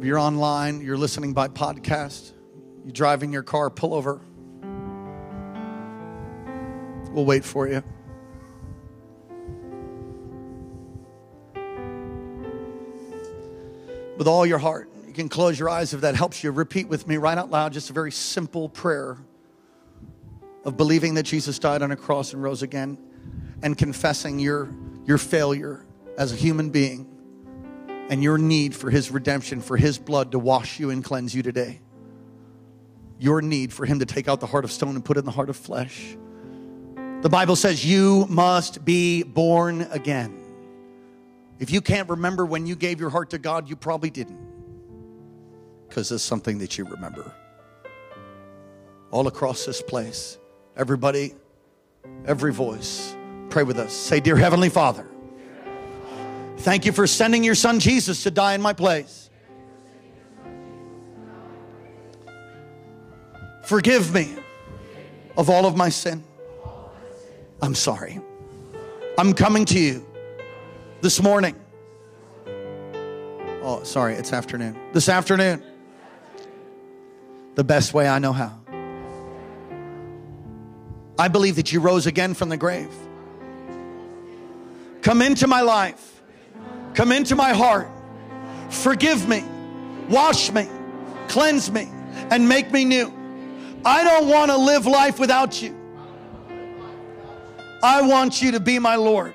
You're 0.01 0.19
online, 0.19 0.82
you're 0.82 0.97
listening 0.97 1.34
by 1.34 1.47
podcast, 1.47 2.32
you 2.86 2.91
drive 2.91 3.23
in 3.23 3.32
your 3.32 3.43
car, 3.43 3.69
pull 3.69 3.93
over. 3.93 4.21
We'll 7.11 7.25
wait 7.25 7.43
for 7.43 7.67
you. 7.67 7.84
With 14.17 14.27
all 14.27 14.45
your 14.45 14.59
heart, 14.59 14.91
you 15.12 15.16
can 15.16 15.28
close 15.28 15.59
your 15.59 15.68
eyes 15.68 15.93
if 15.93 15.99
that 16.01 16.16
helps 16.16 16.41
you. 16.41 16.51
Repeat 16.51 16.88
with 16.88 17.05
me 17.05 17.18
right 17.18 17.38
out 17.38 17.49
loud 17.49 17.74
just 17.74 17.89
a 17.89 17.93
very 17.93 18.14
simple 18.14 18.70
prayer 18.70 19.18
of 20.64 20.78
believing 20.78 21.16
that 21.16 21.24
Jesus 21.24 21.59
died 21.59 21.82
on 21.82 21.91
a 21.91 21.97
cross 21.97 22.32
and 22.32 22.41
rose 22.41 22.64
again 22.64 22.97
and 23.62 23.78
confessing 23.78 24.39
your, 24.39 24.74
your 25.05 25.18
failure 25.18 25.86
as 26.18 26.32
a 26.32 26.36
human 26.38 26.70
being 26.70 27.09
and 28.09 28.24
your 28.24 28.38
need 28.38 28.74
for 28.74 28.89
his 28.89 29.12
redemption, 29.12 29.59
for 29.59 29.76
his 29.76 29.97
blood 29.97 30.32
to 30.32 30.39
wash 30.39 30.80
you 30.80 30.91
and 30.91 31.03
cleanse 31.03 31.36
you 31.36 31.43
today. 31.43 31.82
Your 33.20 33.41
need 33.41 33.74
for 33.74 33.86
him 33.86 33.99
to 33.99 34.05
take 34.05 34.30
out 34.30 34.39
the 34.39 34.47
heart 34.47 34.64
of 34.64 34.72
stone 34.72 34.95
and 34.95 35.03
put 35.03 35.18
in 35.18 35.26
the 35.26 35.32
heart 35.32 35.49
of 35.49 35.57
flesh. 35.57 36.16
The 37.22 37.30
Bible 37.30 37.57
says 37.57 37.84
you 37.84 38.28
must 38.30 38.86
be 38.86 39.24
born 39.24 39.82
again. 39.91 40.38
If 41.59 41.70
you 41.70 41.82
can't 41.82 42.07
remember 42.07 42.45
when 42.45 42.66
you 42.66 42.78
gave 42.78 43.01
your 43.01 43.09
heart 43.09 43.32
to 43.32 43.39
God, 43.39 43.70
you 43.70 43.76
probably 43.76 44.09
didn't. 44.09 44.51
Because 45.92 46.10
it's 46.14 46.24
something 46.24 46.58
that 46.60 46.78
you 46.78 46.86
remember. 46.86 47.36
All 49.12 49.28
across 49.28 49.66
this 49.66 49.82
place, 49.82 50.38
everybody, 50.78 51.36
every 52.26 52.54
voice, 52.54 53.14
pray 53.50 53.64
with 53.64 53.78
us. 53.78 53.92
Say, 53.92 54.22
Dear 54.22 54.38
Heavenly 54.38 54.70
Father, 54.70 55.06
thank 56.60 56.86
you 56.86 56.94
for 56.94 57.06
sending 57.08 57.44
your 57.44 57.56
son 57.56 57.82
Jesus 57.82 58.24
to 58.24 58.32
die 58.32 58.54
in 58.54 58.62
my 58.62 58.72
place. 58.72 59.30
Forgive 63.64 64.14
me 64.14 64.34
of 65.36 65.50
all 65.50 65.66
of 65.66 65.76
my 65.76 65.89
sin. 65.89 66.24
I'm 67.62 67.76
sorry. 67.76 68.22
I'm 69.18 69.34
coming 69.34 69.66
to 69.66 69.78
you 69.78 70.06
this 71.02 71.22
morning. 71.22 71.54
Oh, 73.62 73.82
sorry, 73.84 74.14
it's 74.14 74.32
afternoon. 74.32 74.80
This 74.94 75.10
afternoon. 75.10 75.66
The 77.56 77.64
best 77.64 77.93
way 77.93 78.08
I 78.08 78.20
know 78.20 78.34
how. 78.34 78.58
I 81.20 81.28
believe 81.28 81.58
that 81.58 81.72
you 81.72 81.80
rose 81.80 82.08
again 82.08 82.34
from 82.34 82.49
the 82.49 82.58
grave. 82.58 82.91
Come 85.02 85.22
into 85.22 85.47
my 85.47 85.62
life. 85.62 86.22
Come 86.93 87.12
into 87.12 87.36
my 87.36 87.54
heart. 87.54 87.89
Forgive 88.70 89.28
me. 89.28 89.43
Wash 90.10 90.52
me. 90.52 90.68
Cleanse 91.28 91.72
me. 91.72 91.89
And 92.30 92.47
make 92.47 92.72
me 92.72 92.86
new. 92.86 93.14
I 93.84 94.04
don't 94.04 94.30
want 94.30 94.52
to 94.52 94.58
live 94.58 94.86
life 94.86 95.20
without 95.20 95.62
you. 95.62 95.76
I 97.84 98.02
want 98.02 98.41
you 98.41 98.52
to 98.52 98.60
be 98.60 98.80
my 98.80 98.95
Lord. 98.95 99.34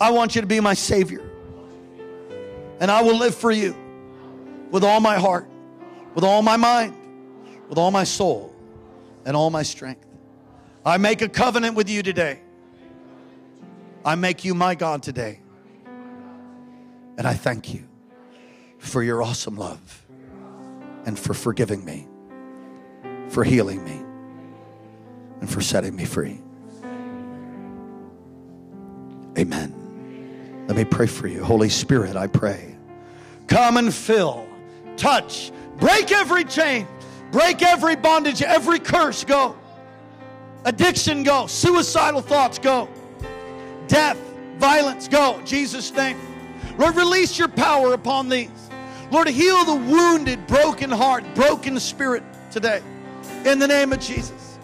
I 0.00 0.10
want 0.10 0.34
you 0.34 0.40
to 0.40 0.46
be 0.46 0.60
my 0.60 0.74
Savior. 0.74 1.30
And 2.80 2.90
I 2.90 3.02
will 3.02 3.16
live 3.16 3.34
for 3.34 3.50
you 3.50 3.76
with 4.70 4.84
all 4.84 5.00
my 5.00 5.16
heart, 5.16 5.46
with 6.18 6.24
all 6.24 6.42
my 6.42 6.56
mind, 6.56 6.96
with 7.68 7.78
all 7.78 7.92
my 7.92 8.02
soul, 8.02 8.52
and 9.24 9.36
all 9.36 9.50
my 9.50 9.62
strength. 9.62 10.04
I 10.84 10.96
make 10.96 11.22
a 11.22 11.28
covenant 11.28 11.76
with 11.76 11.88
you 11.88 12.02
today. 12.02 12.40
I 14.04 14.16
make 14.16 14.44
you 14.44 14.52
my 14.52 14.74
God 14.74 15.00
today. 15.00 15.38
And 17.18 17.24
I 17.24 17.34
thank 17.34 17.72
you 17.72 17.84
for 18.80 19.00
your 19.00 19.22
awesome 19.22 19.54
love 19.54 20.04
and 21.06 21.16
for 21.16 21.34
forgiving 21.34 21.84
me, 21.84 22.08
for 23.28 23.44
healing 23.44 23.84
me, 23.84 24.02
and 25.40 25.48
for 25.48 25.60
setting 25.60 25.94
me 25.94 26.04
free. 26.04 26.40
Amen. 29.38 30.64
Let 30.66 30.76
me 30.76 30.84
pray 30.84 31.06
for 31.06 31.28
you. 31.28 31.44
Holy 31.44 31.68
Spirit, 31.68 32.16
I 32.16 32.26
pray. 32.26 32.74
Come 33.46 33.76
and 33.76 33.94
fill, 33.94 34.47
touch, 34.98 35.50
break 35.78 36.12
every 36.12 36.44
chain, 36.44 36.86
break 37.32 37.62
every 37.62 37.96
bondage, 37.96 38.42
every 38.42 38.78
curse, 38.78 39.24
go. 39.24 39.56
Addiction, 40.64 41.22
go. 41.22 41.46
Suicidal 41.46 42.20
thoughts, 42.20 42.58
go. 42.58 42.88
Death, 43.86 44.18
violence, 44.58 45.08
go. 45.08 45.40
Jesus' 45.44 45.92
name. 45.92 46.18
Lord, 46.76 46.96
release 46.96 47.38
your 47.38 47.48
power 47.48 47.94
upon 47.94 48.28
these. 48.28 48.50
Lord, 49.10 49.28
heal 49.28 49.64
the 49.64 49.74
wounded, 49.74 50.46
broken 50.46 50.90
heart, 50.90 51.24
broken 51.34 51.80
spirit 51.80 52.22
today. 52.50 52.82
In 53.46 53.58
the 53.58 53.66
name 53.66 53.92
of 53.92 54.00
Jesus. 54.00 54.58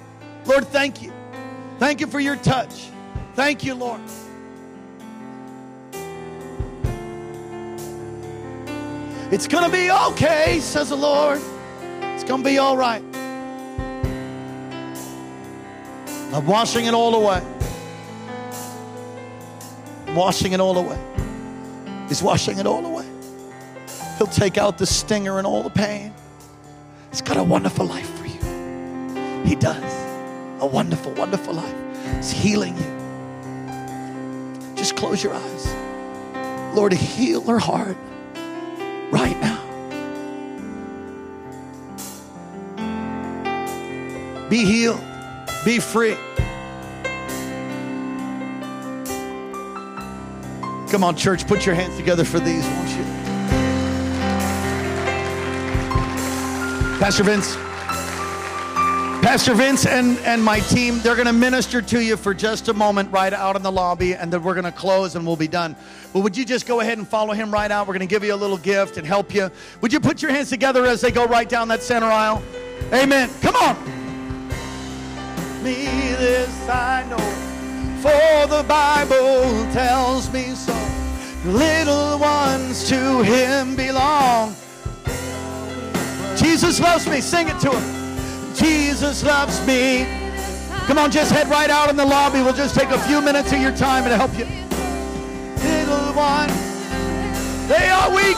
Lord, 0.44 0.66
thank 0.68 1.00
you. 1.00 1.12
Thank 1.78 2.00
you 2.00 2.06
for 2.06 2.20
your 2.20 2.36
touch. 2.36 2.90
Thank 3.34 3.64
you, 3.64 3.74
Lord. 3.74 4.00
It's 9.34 9.48
going 9.48 9.64
to 9.64 9.70
be 9.72 9.90
okay, 9.90 10.60
says 10.60 10.90
the 10.90 10.96
Lord. 10.96 11.40
It's 12.14 12.22
going 12.22 12.44
to 12.44 12.48
be 12.48 12.58
all 12.58 12.76
right. 12.76 13.02
I'm 16.32 16.46
washing 16.46 16.84
it 16.84 16.94
all 16.94 17.16
away. 17.16 17.42
I'm 20.06 20.14
washing 20.14 20.52
it 20.52 20.60
all 20.60 20.78
away. 20.78 20.96
He's 22.06 22.22
washing 22.22 22.60
it 22.60 22.66
all 22.68 22.86
away. 22.86 23.06
He'll 24.18 24.28
take 24.28 24.56
out 24.56 24.78
the 24.78 24.86
stinger 24.86 25.38
and 25.38 25.48
all 25.48 25.64
the 25.64 25.70
pain. 25.70 26.14
He's 27.10 27.20
got 27.20 27.36
a 27.36 27.42
wonderful 27.42 27.86
life 27.86 28.08
for 28.16 28.26
you. 28.26 29.42
He 29.42 29.56
does. 29.56 29.82
A 30.60 30.66
wonderful, 30.66 31.10
wonderful 31.14 31.54
life. 31.54 31.74
He's 32.18 32.30
healing 32.30 32.76
you. 32.76 32.86
Just 34.76 34.94
close 34.94 35.24
your 35.24 35.34
eyes. 35.34 35.74
Lord, 36.76 36.92
heal 36.92 37.40
her 37.48 37.58
heart 37.58 37.96
Be 44.54 44.64
healed. 44.64 45.00
Be 45.64 45.80
free. 45.80 46.14
Come 50.92 51.02
on, 51.02 51.16
church, 51.16 51.44
put 51.48 51.66
your 51.66 51.74
hands 51.74 51.96
together 51.96 52.24
for 52.24 52.38
these, 52.38 52.64
won't 52.64 52.88
you? 52.90 53.02
Pastor 57.00 57.24
Vince. 57.24 57.56
Pastor 59.24 59.54
Vince 59.54 59.86
and, 59.86 60.18
and 60.18 60.40
my 60.40 60.60
team, 60.60 61.00
they're 61.00 61.16
going 61.16 61.26
to 61.26 61.32
minister 61.32 61.82
to 61.82 62.00
you 62.00 62.16
for 62.16 62.32
just 62.32 62.68
a 62.68 62.74
moment 62.74 63.10
right 63.10 63.32
out 63.32 63.56
in 63.56 63.62
the 63.64 63.72
lobby, 63.72 64.14
and 64.14 64.32
then 64.32 64.44
we're 64.44 64.54
going 64.54 64.62
to 64.62 64.70
close 64.70 65.16
and 65.16 65.26
we'll 65.26 65.34
be 65.34 65.48
done. 65.48 65.74
But 66.12 66.20
would 66.20 66.36
you 66.36 66.44
just 66.44 66.64
go 66.64 66.78
ahead 66.78 66.98
and 66.98 67.08
follow 67.08 67.34
him 67.34 67.50
right 67.50 67.72
out? 67.72 67.88
We're 67.88 67.94
going 67.94 68.06
to 68.06 68.14
give 68.14 68.22
you 68.22 68.32
a 68.32 68.36
little 68.36 68.58
gift 68.58 68.98
and 68.98 69.04
help 69.04 69.34
you. 69.34 69.50
Would 69.80 69.92
you 69.92 69.98
put 69.98 70.22
your 70.22 70.30
hands 70.30 70.48
together 70.48 70.86
as 70.86 71.00
they 71.00 71.10
go 71.10 71.26
right 71.26 71.48
down 71.48 71.66
that 71.68 71.82
center 71.82 72.06
aisle? 72.06 72.40
Amen. 72.92 73.28
Come 73.40 73.56
on. 73.56 74.03
Me 75.64 75.86
this 76.18 76.68
I 76.68 77.06
know, 77.08 77.16
for 78.02 78.46
the 78.54 78.62
Bible 78.64 79.66
tells 79.72 80.30
me 80.30 80.54
so. 80.54 80.74
Little 81.46 82.18
ones 82.18 82.86
to 82.90 83.22
him 83.22 83.74
belong. 83.74 84.54
Jesus 86.36 86.80
loves 86.80 87.08
me. 87.08 87.22
Sing 87.22 87.48
it 87.48 87.58
to 87.60 87.70
him. 87.70 88.54
Jesus 88.54 89.24
loves 89.24 89.66
me. 89.66 90.06
Come 90.86 90.98
on, 90.98 91.10
just 91.10 91.32
head 91.32 91.48
right 91.48 91.70
out 91.70 91.88
in 91.88 91.96
the 91.96 92.04
lobby. 92.04 92.42
We'll 92.42 92.52
just 92.52 92.74
take 92.74 92.90
a 92.90 92.98
few 92.98 93.22
minutes 93.22 93.50
of 93.50 93.58
your 93.58 93.74
time 93.74 94.04
to 94.04 94.18
help 94.18 94.36
you. 94.36 94.44
Little 95.64 96.12
one, 96.12 96.50
they 97.68 97.88
are 97.88 98.14
weak. 98.14 98.36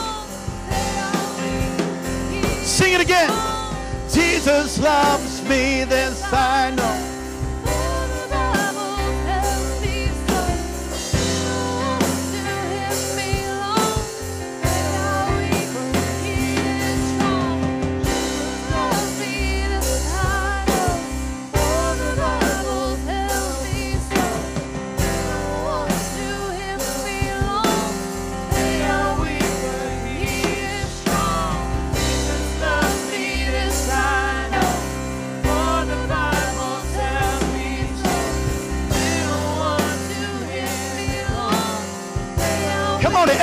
Sing 2.63 2.93
it 2.93 3.01
again. 3.01 3.29
Jesus 4.09 4.79
loves 4.79 5.41
me, 5.43 5.83
this 5.83 6.23
I 6.31 6.71
know. 6.71 7.06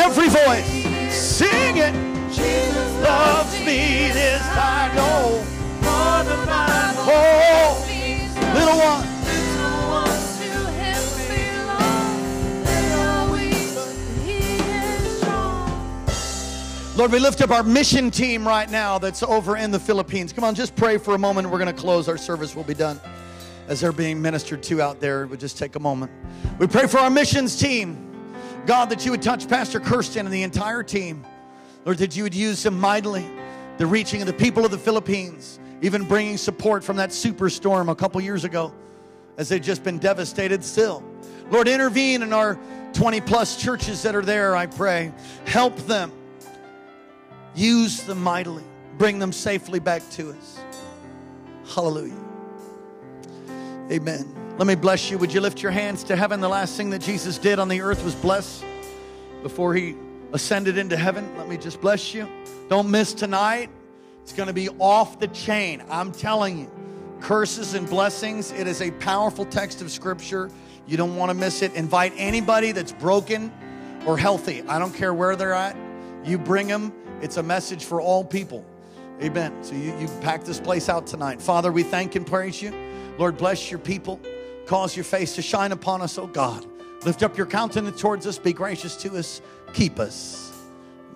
Every 0.05 0.29
voice. 0.29 0.67
Sing 1.15 1.79
it. 1.79 1.95
Jesus 2.29 2.93
loves 3.03 3.59
me, 3.61 4.13
this 4.13 4.43
I 4.43 4.93
know. 4.95 5.43
Oh, 7.07 7.87
little 8.55 8.79
one. 8.79 9.11
Lord, 16.97 17.11
we 17.11 17.19
lift 17.19 17.41
up 17.41 17.51
our 17.51 17.63
mission 17.63 18.11
team 18.11 18.47
right 18.47 18.71
now 18.71 18.99
that's 18.99 19.23
over 19.23 19.57
in 19.57 19.71
the 19.71 19.81
Philippines. 19.81 20.33
Come 20.33 20.45
on, 20.45 20.55
just 20.55 20.77
pray 20.77 20.97
for 20.97 21.15
a 21.15 21.19
moment. 21.19 21.51
We're 21.51 21.59
going 21.59 21.75
to 21.75 21.81
close. 21.81 22.09
Our 22.09 22.17
service 22.17 22.55
will 22.55 22.63
be 22.63 22.75
done 22.75 23.01
as 23.69 23.81
they're 23.81 23.91
being 23.91 24.23
ministered 24.23 24.63
to 24.65 24.81
out 24.81 25.01
there. 25.01 25.27
We'll 25.27 25.39
just 25.39 25.59
take 25.59 25.77
a 25.77 25.81
moment. 25.81 26.13
We 26.59 26.67
pray 26.67 26.87
for 26.87 26.99
our 26.99 27.11
missions 27.11 27.59
team. 27.59 28.14
God, 28.67 28.91
that 28.91 29.05
you 29.05 29.11
would 29.11 29.23
touch 29.23 29.49
Pastor 29.49 29.79
Kirsten 29.79 30.27
and 30.27 30.35
the 30.35 30.43
entire 30.43 30.83
team. 30.83 31.25
Lord, 31.85 31.99
that 31.99 32.17
you 32.17 32.23
would 32.23 32.35
use 32.35 32.63
them 32.63 32.81
mightily, 32.81 33.27
the 33.77 33.87
reaching 33.87 34.23
of 34.23 34.27
the 34.27 34.33
people 34.33 34.65
of 34.65 34.71
the 34.71 34.79
Philippines, 34.79 35.59
even 35.83 36.05
bringing 36.05 36.39
support 36.39 36.83
from 36.83 36.97
that 36.97 37.11
superstorm 37.11 37.91
a 37.91 37.95
couple 37.95 38.21
years 38.21 38.45
ago 38.45 38.73
as 39.37 39.49
they've 39.49 39.61
just 39.61 39.83
been 39.85 39.99
devastated 39.99 40.65
still. 40.65 41.03
Lord, 41.51 41.69
intervene 41.69 42.23
in 42.23 42.33
our 42.33 42.59
20 42.95 43.21
plus 43.21 43.61
churches 43.61 44.03
that 44.03 44.15
are 44.15 44.23
there, 44.23 44.57
I 44.57 44.67
pray. 44.67 45.13
Help 45.45 45.77
them. 45.87 46.11
Use 47.55 48.03
them 48.05 48.23
mightily. 48.23 48.65
Bring 48.97 49.19
them 49.19 49.33
safely 49.33 49.79
back 49.79 50.09
to 50.13 50.31
us. 50.31 50.61
Hallelujah. 51.75 52.15
Amen. 53.91 54.44
Let 54.57 54.69
me 54.69 54.77
bless 54.77 55.11
you. 55.11 55.19
Would 55.19 55.33
you 55.33 55.41
lift 55.41 55.63
your 55.63 55.73
hands 55.73 56.05
to 56.05 56.15
heaven? 56.15 56.41
The 56.41 56.49
last 56.49 56.77
thing 56.77 56.91
that 56.91 57.01
Jesus 57.01 57.39
did 57.39 57.59
on 57.59 57.69
the 57.69 57.81
earth 57.81 58.05
was 58.05 58.15
bless 58.15 58.63
before 59.43 59.75
he 59.75 59.97
ascended 60.33 60.79
into 60.79 60.97
heaven. 60.97 61.29
Let 61.37 61.49
me 61.49 61.57
just 61.57 61.81
bless 61.81 62.15
you. 62.15 62.29
Don't 62.69 62.89
miss 62.89 63.15
tonight. 63.15 63.69
It's 64.23 64.33
going 64.33 64.47
to 64.47 64.53
be 64.53 64.69
off 64.79 65.19
the 65.19 65.27
chain. 65.29 65.83
I'm 65.91 66.13
telling 66.13 66.61
you. 66.61 66.71
Curses 67.21 67.75
and 67.75 67.89
blessings. 67.89 68.53
It 68.53 68.69
is 68.69 68.81
a 68.81 68.93
powerful 68.93 69.45
text 69.45 69.83
of 69.83 69.91
scripture. 69.91 70.51
You 70.87 70.97
don't 70.97 71.17
want 71.17 71.31
to 71.31 71.35
miss 71.35 71.61
it. 71.63 71.75
Invite 71.75 72.13
anybody 72.17 72.71
that's 72.71 72.93
broken 72.93 73.53
or 74.07 74.17
healthy. 74.17 74.63
I 74.69 74.79
don't 74.79 74.95
care 74.95 75.13
where 75.13 75.35
they're 75.35 75.53
at. 75.53 75.77
You 76.25 76.39
bring 76.39 76.69
them. 76.69 76.93
It's 77.21 77.39
a 77.39 77.43
message 77.43 77.85
for 77.87 78.01
all 78.01 78.23
people. 78.23 78.65
Amen. 79.21 79.65
So 79.65 79.75
you, 79.75 79.99
you 79.99 80.07
pack 80.21 80.45
this 80.45 80.61
place 80.61 80.89
out 80.89 81.09
tonight. 81.09 81.43
Father, 81.43 81.73
we 81.73 81.83
thank 81.83 82.15
and 82.15 82.25
praise 82.25 82.63
you. 82.63 82.73
Lord, 83.19 83.37
bless 83.37 83.69
your 83.69 83.81
people. 83.81 84.21
Cause 84.67 84.97
your 84.97 85.05
face 85.05 85.35
to 85.35 85.43
shine 85.43 85.73
upon 85.73 86.03
us, 86.03 86.19
oh 86.19 86.27
God. 86.27 86.67
Lift 87.05 87.23
up 87.23 87.37
your 87.37 87.47
countenance 87.47 88.01
towards 88.01 88.27
us. 88.27 88.39
Be 88.39 88.53
gracious 88.53 88.97
to 88.97 89.17
us. 89.19 89.43
Keep 89.75 89.99
us. 89.99 90.53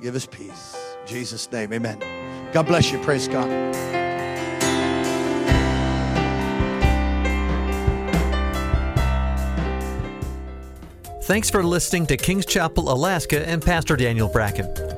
Give 0.03 0.15
us 0.15 0.27
peace. 0.27 0.77
In 1.03 1.07
Jesus' 1.07 1.51
name, 1.51 1.73
amen. 1.73 2.53
God 2.53 2.67
bless 2.67 2.93
you. 2.93 2.99
Praise 3.01 3.27
God. 3.27 3.49
Thanks 11.25 11.51
for 11.51 11.63
listening 11.63 12.07
to 12.07 12.17
Kings 12.17 12.47
Chapel, 12.47 12.91
Alaska, 12.91 13.47
and 13.47 13.63
Pastor 13.63 13.97
Daniel 13.97 14.29
Bracken. 14.29 14.98